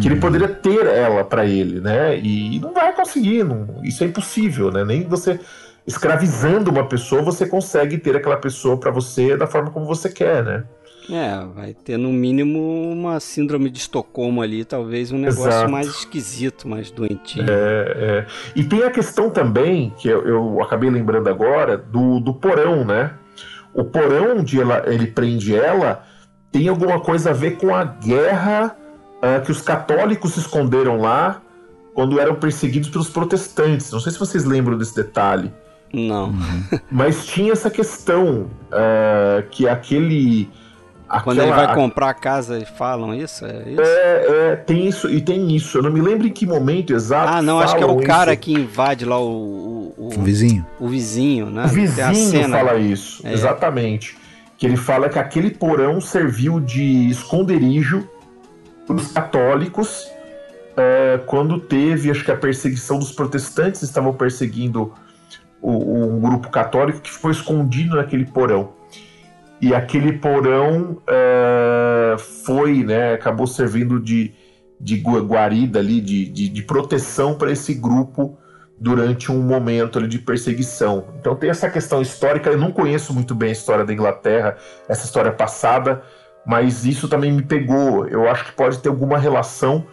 [0.02, 0.22] que ele uhum.
[0.22, 2.18] poderia ter ela para ele, né?
[2.18, 4.84] E não vai conseguir, não, isso é impossível, né?
[4.84, 5.40] Nem você
[5.86, 10.44] escravizando uma pessoa você consegue ter aquela pessoa para você da forma como você quer,
[10.44, 10.64] né?
[11.10, 12.60] É, vai ter no mínimo
[12.92, 15.72] uma síndrome de Estocolmo ali, talvez um negócio Exato.
[15.72, 17.44] mais esquisito, mais doentio.
[17.44, 18.28] É, é.
[18.56, 23.14] E tem a questão também, que eu, eu acabei lembrando agora, do, do porão, né?
[23.74, 26.04] O porão onde ela, ele prende ela
[26.54, 28.78] tem alguma coisa a ver com a guerra
[29.18, 31.42] uh, que os católicos se esconderam lá
[31.96, 33.92] quando eram perseguidos pelos protestantes.
[33.92, 35.52] Não sei se vocês lembram desse detalhe.
[35.92, 36.28] Não.
[36.28, 36.80] Uhum.
[36.92, 40.48] Mas tinha essa questão uh, que aquele.
[41.14, 41.24] Aquela...
[41.24, 43.46] Quando ele vai comprar a casa e falam isso?
[43.46, 43.82] É, isso?
[43.82, 45.78] É, é, tem isso e tem isso.
[45.78, 47.32] Eu não me lembro em que momento exato.
[47.32, 50.66] Ah, não, acho que é o cara que invade lá o, o, o, o vizinho.
[50.80, 51.66] O vizinho, né?
[51.66, 53.32] O vizinho fala isso, é.
[53.32, 54.18] exatamente.
[54.58, 58.10] Que ele fala que aquele porão serviu de esconderijo
[58.90, 60.12] os católicos,
[60.76, 64.94] é, quando teve, acho que a perseguição dos protestantes estavam perseguindo
[65.62, 68.74] o, um grupo católico que foi escondido naquele porão.
[69.64, 74.34] E aquele porão é, foi, né, acabou servindo de,
[74.78, 78.38] de guarida ali, de, de, de proteção para esse grupo
[78.78, 81.06] durante um momento ali, de perseguição.
[81.18, 84.58] Então tem essa questão histórica, eu não conheço muito bem a história da Inglaterra,
[84.90, 86.04] essa história passada,
[86.46, 88.06] mas isso também me pegou.
[88.06, 89.88] Eu acho que pode ter alguma relação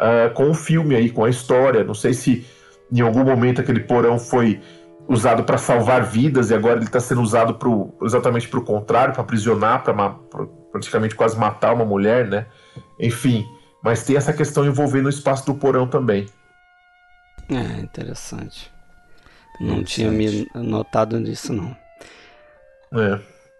[0.00, 1.84] uh, com o filme aí, com a história.
[1.84, 2.46] Não sei se
[2.90, 4.62] em algum momento aquele porão foi
[5.10, 9.12] usado para salvar vidas e agora ele está sendo usado pro, exatamente para o contrário,
[9.12, 9.92] para aprisionar, para
[10.70, 12.46] praticamente quase matar uma mulher, né?
[12.96, 13.44] Enfim,
[13.82, 16.26] mas tem essa questão envolvendo o espaço do porão também.
[17.48, 18.70] É, interessante.
[19.60, 21.76] Não tinha me notado nisso, não.
[22.94, 23.18] É.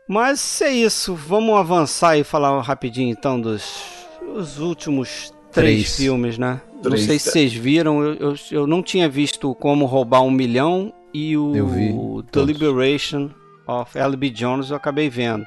[0.09, 1.17] Mas é isso.
[1.17, 3.99] Vamos avançar e falar rapidinho então dos
[4.37, 5.97] os últimos três, três.
[5.97, 6.61] filmes, né?
[6.81, 7.01] Três.
[7.01, 10.93] Não sei se vocês viram, eu, eu, eu, não tinha visto Como Roubar um Milhão
[11.13, 12.49] e o The todos.
[12.49, 13.31] Liberation
[13.67, 14.31] of L.B.
[14.31, 15.45] Jones eu acabei vendo.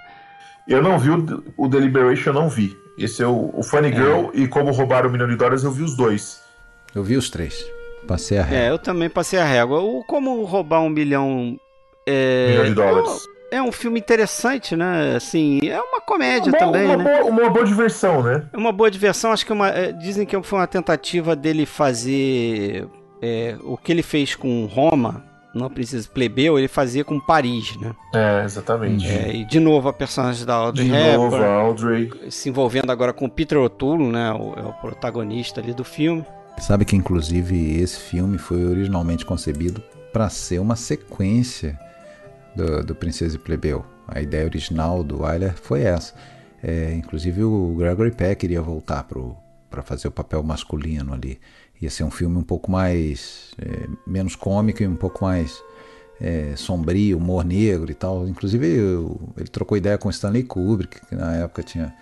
[0.68, 2.78] Eu não vi o, o Deliberation, eu não vi.
[2.98, 3.96] Esse é o, o Funny é.
[3.96, 6.42] Girl e Como Roubar um Milhão de Dólares, eu vi os dois.
[6.96, 7.66] Eu vi os três.
[8.08, 8.66] Passei a régua.
[8.66, 9.80] É, eu também passei a régua.
[9.80, 11.58] O Como Roubar um Milhão...
[12.06, 12.50] É...
[12.50, 15.16] Milhão de dólares é um filme interessante, né?
[15.16, 17.04] Assim, é uma comédia uma boa, também, uma né?
[17.04, 18.48] Boa, uma boa diversão, né?
[18.52, 19.32] É uma boa diversão.
[19.32, 22.88] Acho que é uma, é, dizem que foi uma tentativa dele fazer
[23.22, 25.24] é, o que ele fez com Roma,
[25.54, 27.94] não precisa plebeu, ele fazia com Paris, né?
[28.14, 29.08] É, exatamente.
[29.08, 32.12] É, e de novo a personagem da Audrey De Hepburn, novo a Audrey.
[32.30, 34.32] Se envolvendo agora com Peter O'Toole, né?
[34.32, 36.26] O, é o protagonista ali do filme.
[36.60, 39.82] Sabe que inclusive esse filme foi originalmente concebido
[40.12, 41.80] para ser uma sequência
[42.56, 43.86] do, do Princesa e Plebeu.
[44.08, 46.14] A ideia original do Wyler foi essa.
[46.62, 49.06] É, inclusive o Gregory Peck iria voltar
[49.70, 51.40] para fazer o papel masculino ali.
[51.82, 55.62] Ia ser um filme um pouco mais é, menos cômico e um pouco mais
[56.22, 58.28] é, sombrio, humor negro e tal.
[58.28, 61.94] Inclusive eu, ele trocou ideia com Stanley Kubrick, que na época tinha,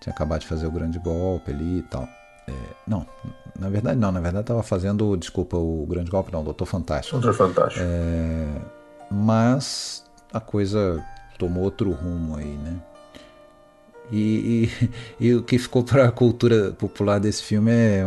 [0.00, 2.08] tinha acabado de fazer o Grande Golpe ali e tal.
[2.46, 2.52] É,
[2.86, 3.06] não,
[3.58, 7.18] na verdade não, na verdade estava fazendo, desculpa, o Grande Golpe não, o Doutor Fantástico.
[7.18, 7.84] Doutor Fantástico.
[7.84, 8.46] É,
[9.10, 11.02] mas a coisa
[11.38, 12.76] tomou outro rumo aí, né?
[14.12, 14.90] E, e,
[15.28, 18.04] e o que ficou para a cultura popular desse filme é.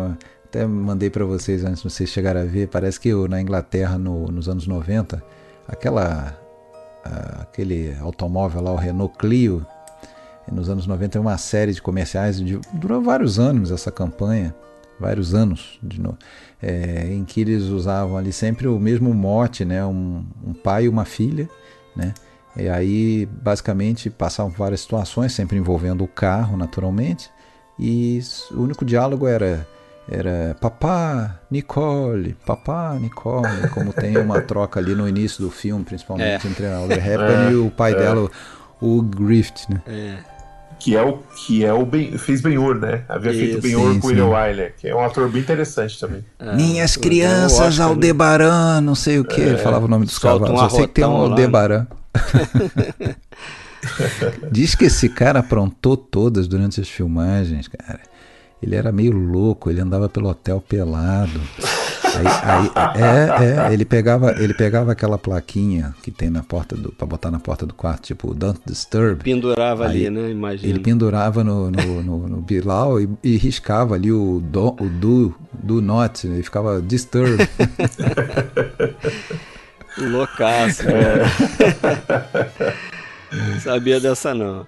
[0.54, 2.68] Até mandei para vocês antes, vocês chegaram a ver.
[2.68, 5.20] Parece que na Inglaterra, no, nos anos 90,
[5.68, 6.38] aquela,
[7.42, 9.66] aquele automóvel lá, o Renault Clio,
[10.52, 14.54] nos anos 90 uma série de comerciais, de, durou vários anos essa campanha,
[15.00, 16.00] vários anos, de,
[16.62, 19.84] é, em que eles usavam ali sempre o mesmo mote, né?
[19.84, 21.50] Um, um pai e uma filha
[21.96, 22.14] né?
[22.56, 27.32] E aí, basicamente, passavam várias situações, sempre envolvendo o carro, naturalmente,
[27.80, 28.20] e
[28.52, 29.68] o único diálogo era
[30.10, 36.46] era papá Nicole, papá Nicole, como tem uma troca ali no início do filme, principalmente
[36.46, 36.50] é.
[36.50, 37.52] entre a Audrey Hepburn é.
[37.52, 37.96] e o pai é.
[37.96, 38.30] dela,
[38.82, 39.82] o Griffith, né?
[39.88, 40.34] É
[40.84, 43.04] que é o que é o ben, fez Ben-Hur, né?
[43.08, 46.26] Havia Isso, feito Ben-Hur com William Wyler, que é um ator bem interessante também.
[46.38, 47.86] Ah, Minhas crianças né?
[47.86, 50.60] Aldebaran, não sei o que, é, falava o nome dos cavalos.
[50.60, 51.88] Só sei que tem um Aldebaran.
[54.52, 58.02] Diz que esse cara aprontou todas durante as filmagens, cara.
[58.64, 61.42] Ele era meio louco, ele andava pelo hotel pelado.
[62.16, 62.72] Aí, aí,
[63.02, 67.30] é, é, ele pegava, ele pegava aquela plaquinha que tem na porta do, para botar
[67.30, 69.22] na porta do quarto, tipo Don't Disturb.
[69.24, 70.30] Pendurava aí, ali, né?
[70.30, 70.70] Imagina.
[70.72, 75.36] Ele pendurava no, no, no, no Bilal e, e, riscava ali o do, o do,
[75.52, 77.38] do not, ele ficava Disturb.
[79.98, 81.26] Loucaço, cara.
[83.62, 84.66] Sabia dessa não.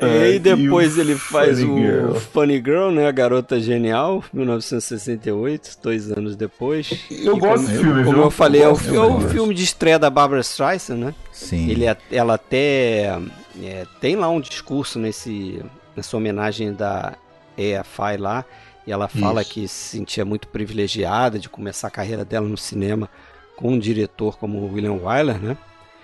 [0.00, 2.14] E aí depois ele faz Funny o Girl.
[2.14, 3.06] Funny Girl, né?
[3.06, 7.06] A Garota Genial, 1968, dois anos depois.
[7.10, 9.98] Eu gosto desse filme, Como eu, eu falei, é o, é o filme de estreia
[9.98, 11.14] da Barbara Streisand, né?
[11.32, 11.68] Sim.
[11.70, 13.18] Ele, ela até
[13.62, 15.62] é, tem lá um discurso nesse,
[15.94, 17.14] nessa homenagem da
[17.56, 18.44] EFI lá,
[18.86, 19.50] e ela fala Isso.
[19.50, 23.08] que se sentia muito privilegiada de começar a carreira dela no cinema
[23.56, 25.56] com um diretor como William Wyler, né?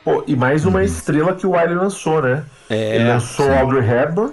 [0.05, 0.85] Pô, e mais uma uhum.
[0.85, 2.45] estrela que o Wiley lançou, né?
[2.69, 3.53] É, Ele lançou sim.
[3.53, 4.33] Audrey Hepburn,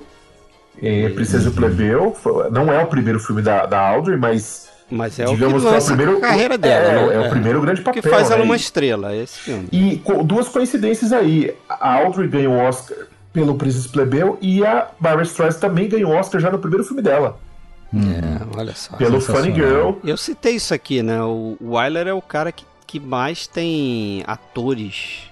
[0.82, 1.56] em Princesa uhum.
[1.56, 2.18] Plebeu.
[2.52, 4.68] Não é o primeiro filme da, da Audrey, mas...
[4.92, 7.16] Mas é digamos o que, que é o primeiro carreira dela, é, né?
[7.16, 8.02] é, o primeiro grande papel.
[8.02, 8.46] Que faz ela né?
[8.46, 9.68] uma estrela, esse filme.
[9.72, 11.56] E duas coincidências aí.
[11.70, 12.98] A Audrey ganhou o Oscar
[13.32, 17.04] pelo Princesa Plebeu e a Barbara Streisand também ganhou o Oscar já no primeiro filme
[17.04, 17.38] dela.
[17.94, 18.98] É, olha só.
[18.98, 19.92] Pelo Funny Girl.
[20.04, 21.22] Eu citei isso aqui, né?
[21.22, 25.29] O Wyler é o cara que, que mais tem atores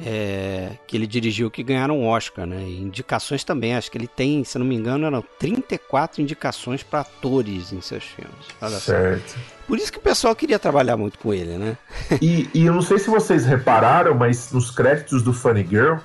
[0.00, 2.62] é, que ele dirigiu que ganharam um Oscar, né?
[2.62, 7.00] E indicações também, acho que ele tem, se não me engano, eram 34 indicações para
[7.00, 8.34] atores em seus filmes.
[8.60, 9.30] Olha certo.
[9.30, 9.38] Só.
[9.66, 11.76] Por isso que o pessoal queria trabalhar muito com ele, né?
[12.20, 15.96] e, e eu não sei se vocês repararam, mas nos créditos do Funny Girl,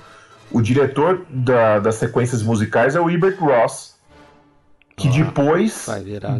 [0.52, 3.96] o diretor da, das sequências musicais é o Ebert Ross,
[4.96, 5.88] que ah, depois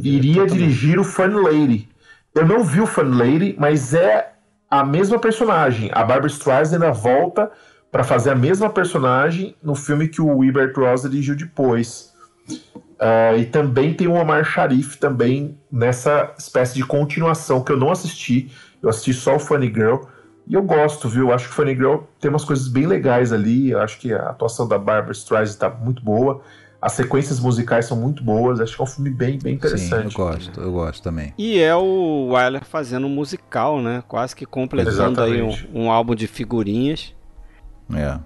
[0.04, 1.90] iria dirigir o Fun Lady.
[2.34, 4.31] Eu não vi o Fun Lady, mas é
[4.72, 5.90] a mesma personagem.
[5.92, 7.52] A Barbara Streisand volta
[7.92, 12.14] para fazer a mesma personagem no filme que o Ebert Ross dirigiu depois.
[12.50, 17.92] Uh, e também tem o Omar Sharif também nessa espécie de continuação que eu não
[17.92, 18.50] assisti.
[18.82, 20.04] Eu assisti só o Funny Girl.
[20.48, 21.34] E eu gosto, viu?
[21.34, 23.72] Acho que Funny Girl tem umas coisas bem legais ali.
[23.72, 26.42] Eu acho que a atuação da Barbara Streisand está muito boa.
[26.82, 28.60] As sequências musicais são muito boas.
[28.60, 30.12] Acho que é um filme bem, bem interessante.
[30.12, 31.32] Sim, eu gosto, eu gosto também.
[31.38, 34.04] E é o Wyler fazendo um musical, né?
[34.08, 37.14] Quase que completando aí um, um álbum de figurinhas.
[37.94, 38.20] É.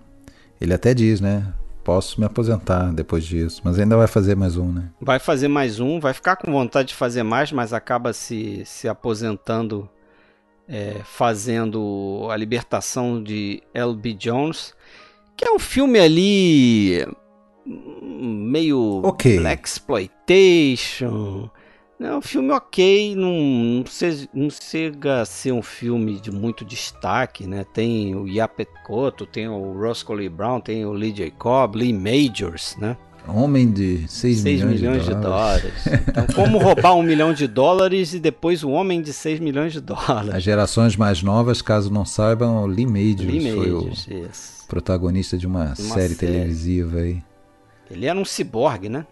[0.61, 1.53] Ele até diz, né?
[1.84, 4.90] Posso me aposentar depois disso, mas ainda vai fazer mais um, né?
[4.99, 8.88] Vai fazer mais um, vai ficar com vontade de fazer mais, mas acaba se, se
[8.88, 9.88] aposentando
[10.68, 14.14] é, fazendo a libertação de L.B.
[14.14, 14.73] Jones,
[15.38, 17.06] que é um filme ali
[17.65, 19.39] meio okay.
[19.39, 21.49] black exploitation.
[21.99, 26.65] É um filme ok, não, não, se, não chega a ser um filme de muito
[26.65, 27.65] destaque, né?
[27.73, 32.75] Tem o Yapet Koto, tem o Roscoe Lee Brown, tem o Lee Jacob, Lee Majors,
[32.77, 32.97] né?
[33.27, 35.83] Homem de 6, 6 milhões, milhões, de dólares.
[35.83, 36.05] De dólares.
[36.07, 39.79] Então, como roubar um milhão de dólares e depois o homem de 6 milhões de
[39.79, 40.35] dólares?
[40.35, 44.07] As gerações mais novas, caso não saibam, o Lee Majors, Lee foi Majors,
[44.63, 47.23] o protagonista de uma, uma série, série televisiva aí.
[47.90, 49.06] Ele era um ciborgue, né?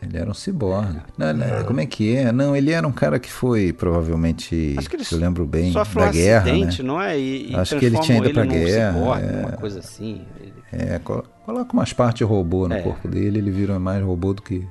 [0.00, 1.00] Ele era um ciborgue.
[1.16, 2.30] Não, não, como é que é?
[2.30, 5.82] Não, ele era um cara que foi provavelmente, Acho que ele eu lembro bem, da
[5.82, 6.88] um guerra, acidente, né?
[6.88, 7.18] não é?
[7.18, 8.92] E, e Acho que ele tinha ido pra guerra.
[8.92, 9.46] Ciborgue, é...
[9.46, 10.24] Uma coisa assim.
[10.40, 10.54] Ele...
[10.72, 12.82] É, coloca umas partes robô no é.
[12.82, 14.66] corpo dele, ele vira mais robô do que.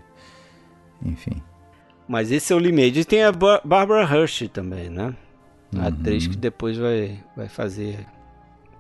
[1.04, 1.42] Enfim.
[2.08, 3.00] Mas esse é o limite.
[3.00, 5.14] E tem a Bar Barbara Hershey também, né?
[5.76, 5.88] A uhum.
[5.88, 8.06] atriz que depois vai, vai fazer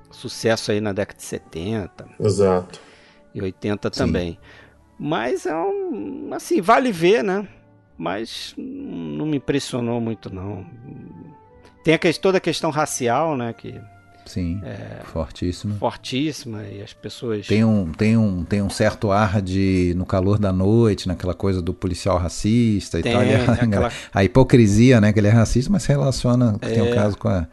[0.10, 2.07] sucesso aí na década de 70.
[2.19, 2.80] Exato.
[3.38, 3.97] E 80 Sim.
[3.97, 4.39] também.
[4.99, 6.30] Mas é um.
[6.34, 7.47] Assim, vale ver, né?
[7.97, 10.65] Mas não me impressionou muito, não.
[11.84, 13.53] Tem a, toda a questão racial, né?
[13.53, 13.80] Que
[14.27, 15.76] Sim, é, fortíssima.
[15.76, 17.47] Fortíssima e as pessoas...
[17.47, 21.61] Tem um, tem, um, tem um certo ar de, no calor da noite, naquela coisa
[21.61, 23.22] do policial racista tem, e tal.
[23.22, 23.91] A, aquela...
[24.14, 26.69] a, hipocrisia, né, que ele é racista, mas se relaciona, é...
[26.69, 27.47] tem um caso com a,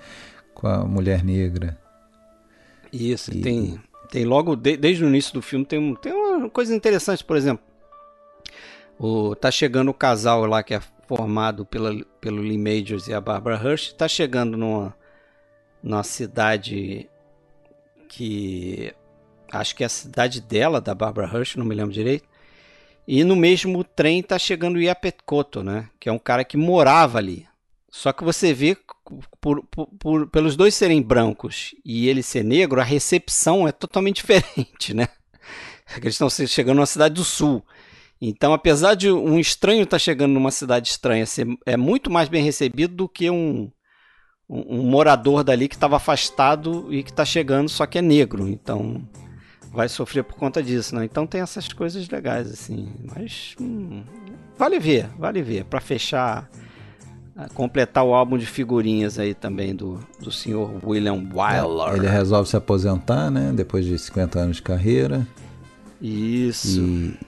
[0.52, 1.78] com a mulher negra.
[2.92, 3.40] Isso, e...
[3.40, 3.80] tem,
[4.14, 7.64] tem logo, de, desde o início do filme, tem, tem uma coisa interessante, por exemplo,
[8.96, 13.20] o, tá chegando o casal lá que é formado pela, pelo Lee Majors e a
[13.20, 14.96] Barbara Hirsch, tá chegando numa,
[15.82, 17.10] numa cidade
[18.08, 18.94] que
[19.50, 22.28] acho que é a cidade dela, da Barbara Hirsch, não me lembro direito.
[23.08, 25.90] E no mesmo trem tá chegando o Koto, né?
[25.98, 27.48] Que é um cara que morava ali.
[27.90, 28.76] Só que você vê,
[29.40, 29.64] por,
[29.98, 35.08] por, pelos dois serem brancos e ele ser negro, a recepção é totalmente diferente, né?
[35.96, 37.62] Eles estão chegando numa cidade do sul.
[38.20, 42.28] Então, apesar de um estranho estar tá chegando numa cidade estranha, ser, é muito mais
[42.28, 43.70] bem recebido do que um,
[44.48, 48.48] um, um morador dali que estava afastado e que está chegando, só que é negro.
[48.48, 49.06] Então,
[49.74, 51.04] vai sofrer por conta disso, né?
[51.04, 52.88] Então tem essas coisas legais, assim.
[53.14, 54.04] Mas hum,
[54.56, 55.64] vale ver, vale ver.
[55.64, 56.48] Para fechar
[57.54, 61.96] completar o álbum de figurinhas aí também do, do senhor William Wyler.
[61.96, 63.52] Ele resolve se aposentar, né?
[63.54, 65.26] Depois de 50 anos de carreira.
[66.00, 66.80] Isso.
[66.80, 67.18] E,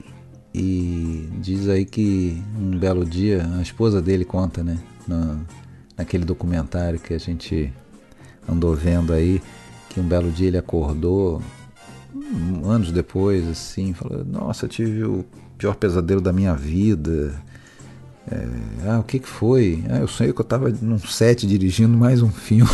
[0.53, 4.77] e diz aí que um belo dia, a esposa dele conta, né?
[5.07, 5.45] No,
[5.97, 7.73] naquele documentário que a gente
[8.47, 9.41] andou vendo aí,
[9.89, 11.41] que um belo dia ele acordou,
[12.63, 15.25] anos depois, assim, falou: Nossa, tive o
[15.57, 17.41] pior pesadelo da minha vida
[18.29, 19.83] é, ah, o que, que foi?
[19.89, 22.69] Ah, eu sonhei que eu estava num set dirigindo mais um filme.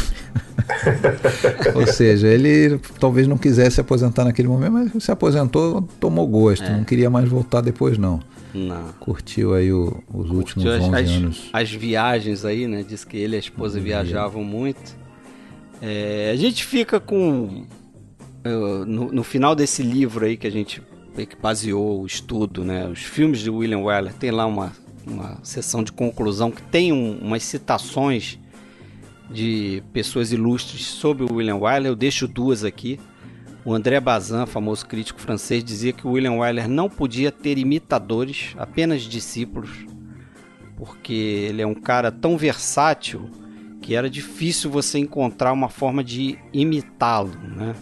[1.76, 6.64] Ou seja, ele talvez não quisesse se aposentar naquele momento, mas se aposentou, tomou gosto,
[6.64, 6.72] é.
[6.72, 8.20] não queria mais voltar depois não.
[8.52, 8.94] Não.
[9.00, 11.50] Curtiu aí o, os Curtiu últimos 11 as, anos.
[11.54, 12.84] As viagens aí, né?
[12.88, 13.84] Diz que ele e a esposa uhum.
[13.84, 14.96] viajavam muito.
[15.82, 17.66] É, a gente fica com.
[18.44, 20.82] No, no, final desse livro aí que a gente
[21.16, 22.86] que baseou o estudo, né?
[22.88, 24.74] Os filmes de William Wyler, tem lá uma
[25.06, 28.40] uma sessão de conclusão que tem um, umas citações
[29.30, 31.92] de pessoas ilustres sobre o William Wyler.
[31.92, 33.00] Eu deixo duas aqui.
[33.66, 38.54] O André Bazin, famoso crítico francês, dizia que o William Wyler não podia ter imitadores,
[38.58, 39.70] apenas discípulos,
[40.76, 43.30] porque ele é um cara tão versátil
[43.82, 47.74] que era difícil você encontrar uma forma de imitá-lo, né?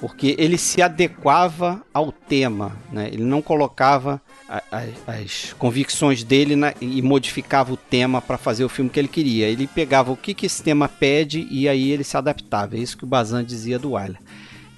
[0.00, 3.08] Porque ele se adequava ao tema, né?
[3.08, 8.90] Ele não colocava as convicções dele na, e modificava o tema para fazer o filme
[8.90, 9.46] que ele queria.
[9.46, 12.76] Ele pegava o que, que esse tema pede e aí ele se adaptava.
[12.76, 14.18] É isso que o Bazan dizia do Wyler.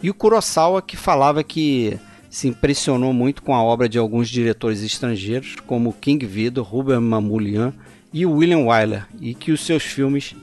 [0.02, 1.97] E o Kurosawa que falava que
[2.28, 7.72] se impressionou muito com a obra de alguns diretores estrangeiros, como King Vidor, Ruben Mamoulian
[8.12, 10.34] e William Wyler, e que os seus filmes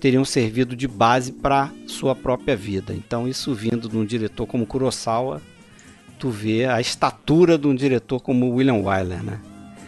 [0.00, 2.92] teriam servido de base para sua própria vida.
[2.92, 5.40] Então, isso vindo de um diretor como Kurosawa,
[6.18, 9.38] tu vê a estatura de um diretor como William Wyler, né?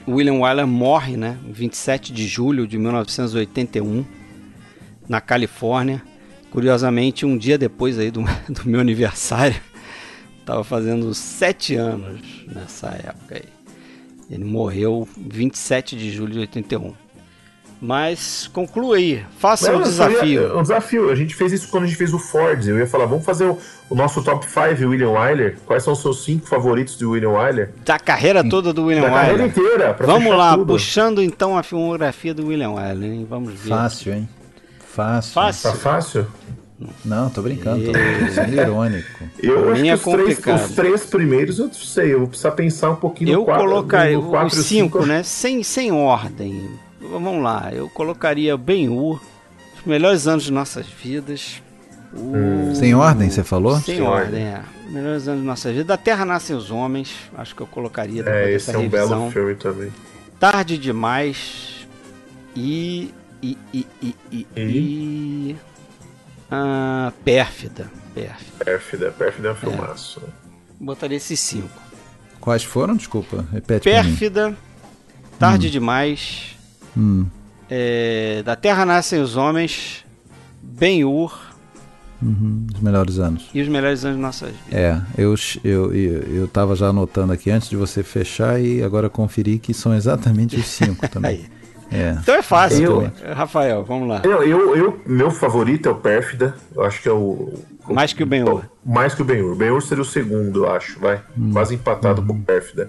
[0.09, 4.05] William Wyler morre, né, 27 de julho de 1981,
[5.09, 6.03] na Califórnia.
[6.51, 9.61] Curiosamente, um dia depois aí do, do meu aniversário,
[10.41, 13.49] estava fazendo sete anos nessa época aí.
[14.31, 16.95] Ele morreu 27 de julho de 81.
[17.81, 20.43] Mas conclua aí, faça o desafio.
[20.43, 22.67] Ia, um desafio, a gente fez isso quando a gente fez o Ford.
[22.67, 23.59] Eu ia falar, vamos fazer o,
[23.89, 25.57] o nosso top 5 William Wyler.
[25.65, 27.71] Quais são os seus cinco favoritos de William Wyler?
[27.83, 29.23] Da carreira toda do William da Wyler.
[29.23, 29.97] Da carreira inteira.
[29.99, 30.67] Vamos lá, tudo.
[30.75, 33.27] puxando então a filmografia do William Wyler, hein?
[33.29, 33.71] Vamos ver.
[33.71, 34.29] Fácil, hein?
[34.87, 35.33] Fácil.
[35.33, 35.71] Fácil.
[35.71, 36.27] Tá fácil?
[37.05, 39.25] Não, tô brincando, tô sendo irônico.
[39.39, 42.97] Eu acho que os, três, os três primeiros eu sei, eu vou precisar pensar um
[42.97, 43.65] pouquinho eu no quatro.
[43.65, 45.23] Eu colocaria os cinco, né?
[45.23, 46.71] Sem, sem ordem.
[47.11, 49.21] Vamos lá, eu colocaria Ben-Hur,
[49.77, 51.63] os melhores anos de nossas vidas.
[52.13, 52.75] O...
[52.75, 53.77] Sem ordem, você falou?
[53.81, 54.63] Sem, Sem ordem, é.
[54.89, 55.87] Melhores anos de nossas vidas.
[55.87, 59.09] Da Terra Nascem os Homens, acho que eu colocaria É, esse é um revisão.
[59.09, 59.93] belo filme também.
[60.39, 61.87] Tarde Demais
[62.57, 63.13] e...
[63.43, 64.61] e, e, e, e, e?
[64.61, 65.57] e...
[66.51, 67.91] Ah, Pérfida.
[68.15, 68.65] Pérfida.
[68.65, 70.21] Pérfida, Pérfida é um filmaço.
[70.27, 70.51] É.
[70.81, 71.69] Botaria esses cinco.
[72.41, 72.97] Quais foram?
[72.97, 74.57] Desculpa, repete Pérfida,
[75.39, 75.71] Tarde hum.
[75.71, 76.57] Demais,
[76.97, 77.27] hum.
[77.69, 80.05] É, Da Terra Nascem os Homens,
[80.63, 81.51] Ben-Hur,
[82.23, 83.49] Uhum, os melhores anos.
[83.55, 84.73] E os melhores anos de nossas vidas.
[84.73, 85.35] É, eu,
[85.65, 89.73] eu, eu, eu tava já anotando aqui antes de você fechar e agora conferi que
[89.73, 91.47] são exatamente os cinco também.
[91.91, 92.17] É.
[92.23, 94.23] Então é fácil, eu, Rafael, vamos lá.
[94.23, 97.55] Eu, eu, eu, meu favorito é o Pérfida, eu acho que é o.
[97.89, 98.63] o mais que o Ben-Hur.
[98.85, 99.57] Mais que o Ben-Hur.
[99.57, 101.21] Ben-Hur seria o segundo, eu acho, vai.
[101.37, 101.51] Hum.
[101.53, 102.89] Quase empatado com o Pérfida.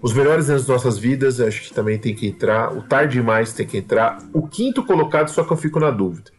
[0.00, 2.76] Os melhores anos de nossas vidas, acho que também tem que entrar.
[2.76, 4.18] O Tarde Demais tem que entrar.
[4.32, 6.30] O quinto colocado, só que eu fico na dúvida.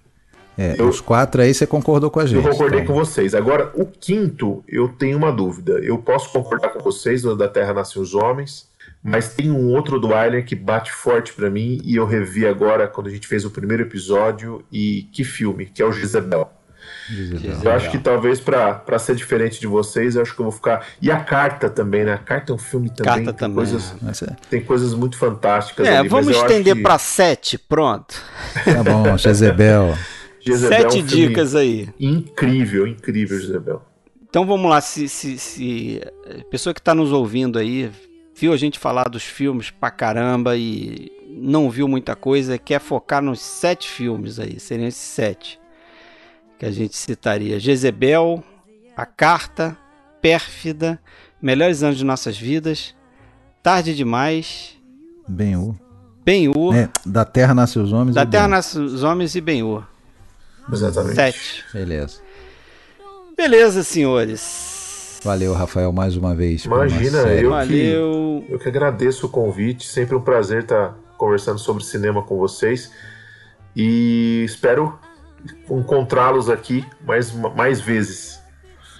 [0.57, 2.43] É, eu, os quatro aí você concordou com a gente.
[2.43, 2.95] Eu concordei então.
[2.95, 3.35] com vocês.
[3.35, 5.73] Agora, o quinto, eu tenho uma dúvida.
[5.73, 8.67] Eu posso concordar com vocês, da Terra Nascem os Homens.
[9.03, 12.87] Mas tem um outro do Alien que bate forte para mim e eu revi agora
[12.87, 16.51] quando a gente fez o primeiro episódio e que filme, que é o Jezebel.
[17.63, 20.85] Eu acho que talvez para ser diferente de vocês, eu acho que eu vou ficar.
[21.01, 22.13] E a carta também, né?
[22.13, 23.05] A carta é um filme também.
[23.05, 23.55] Carta tem também.
[23.55, 24.35] Coisas, é.
[24.49, 25.87] Tem coisas muito fantásticas.
[25.87, 26.81] É, ali, vamos estender que...
[26.81, 28.21] para sete, pronto.
[28.65, 29.97] Tá bom, Jezebel.
[30.39, 31.89] Jezebel Sete é um dicas aí.
[31.99, 33.81] Incrível, incrível, Jezebel.
[34.29, 37.89] Então vamos lá, se, se, se a pessoa que está nos ouvindo aí
[38.35, 43.21] viu a gente falar dos filmes pra caramba e não viu muita coisa, quer focar
[43.21, 45.59] nos sete filmes aí, seriam esses sete
[46.57, 48.43] que a gente citaria: Jezebel,
[48.95, 49.77] A Carta,
[50.21, 50.99] Pérfida,
[51.41, 52.95] Melhores Anos de Nossas Vidas,
[53.61, 54.77] Tarde Demais,
[55.27, 55.75] Ben-Hur.
[56.23, 56.75] Ben-Hur.
[56.75, 58.15] É, da Terra Nasce os Homens.
[58.15, 59.83] Da Terra Nasce os Homens e Ben-Hur.
[60.71, 61.15] Exatamente.
[61.15, 61.65] Sete.
[61.73, 62.19] Beleza.
[63.35, 65.19] Beleza, senhores.
[65.23, 66.65] Valeu, Rafael, mais uma vez.
[66.65, 68.43] Imagina, eu Valeu.
[68.47, 69.87] que, eu que agradeço o convite.
[69.87, 72.91] Sempre um prazer estar conversando sobre cinema com vocês.
[73.75, 74.97] E espero
[75.69, 78.39] encontrá-los aqui mais, mais vezes.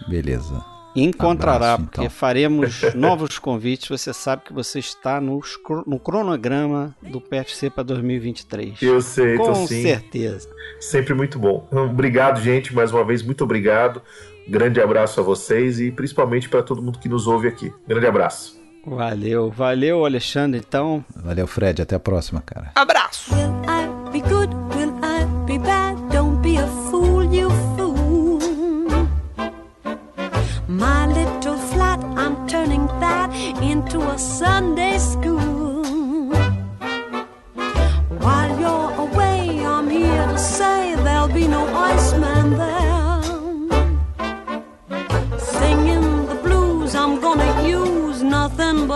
[0.07, 0.63] Beleza.
[0.95, 2.09] Encontrará, Abraço, porque então.
[2.09, 3.87] faremos novos convites.
[3.87, 5.39] Você sabe que você está no,
[5.85, 8.81] no cronograma do PFC para 2023.
[8.81, 9.83] Eu sei, Com sim.
[9.83, 10.49] certeza.
[10.79, 11.67] Sempre muito bom.
[11.71, 14.01] Obrigado, gente, mais uma vez, muito obrigado.
[14.47, 17.71] Grande abraço a vocês e principalmente para todo mundo que nos ouve aqui.
[17.87, 18.57] Grande abraço.
[18.85, 20.61] Valeu, valeu, Alexandre.
[20.65, 21.03] Então.
[21.13, 21.81] Valeu, Fred.
[21.81, 22.71] Até a próxima, cara.
[22.73, 23.31] Abraço.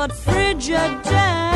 [0.02, 1.51] but frigid day.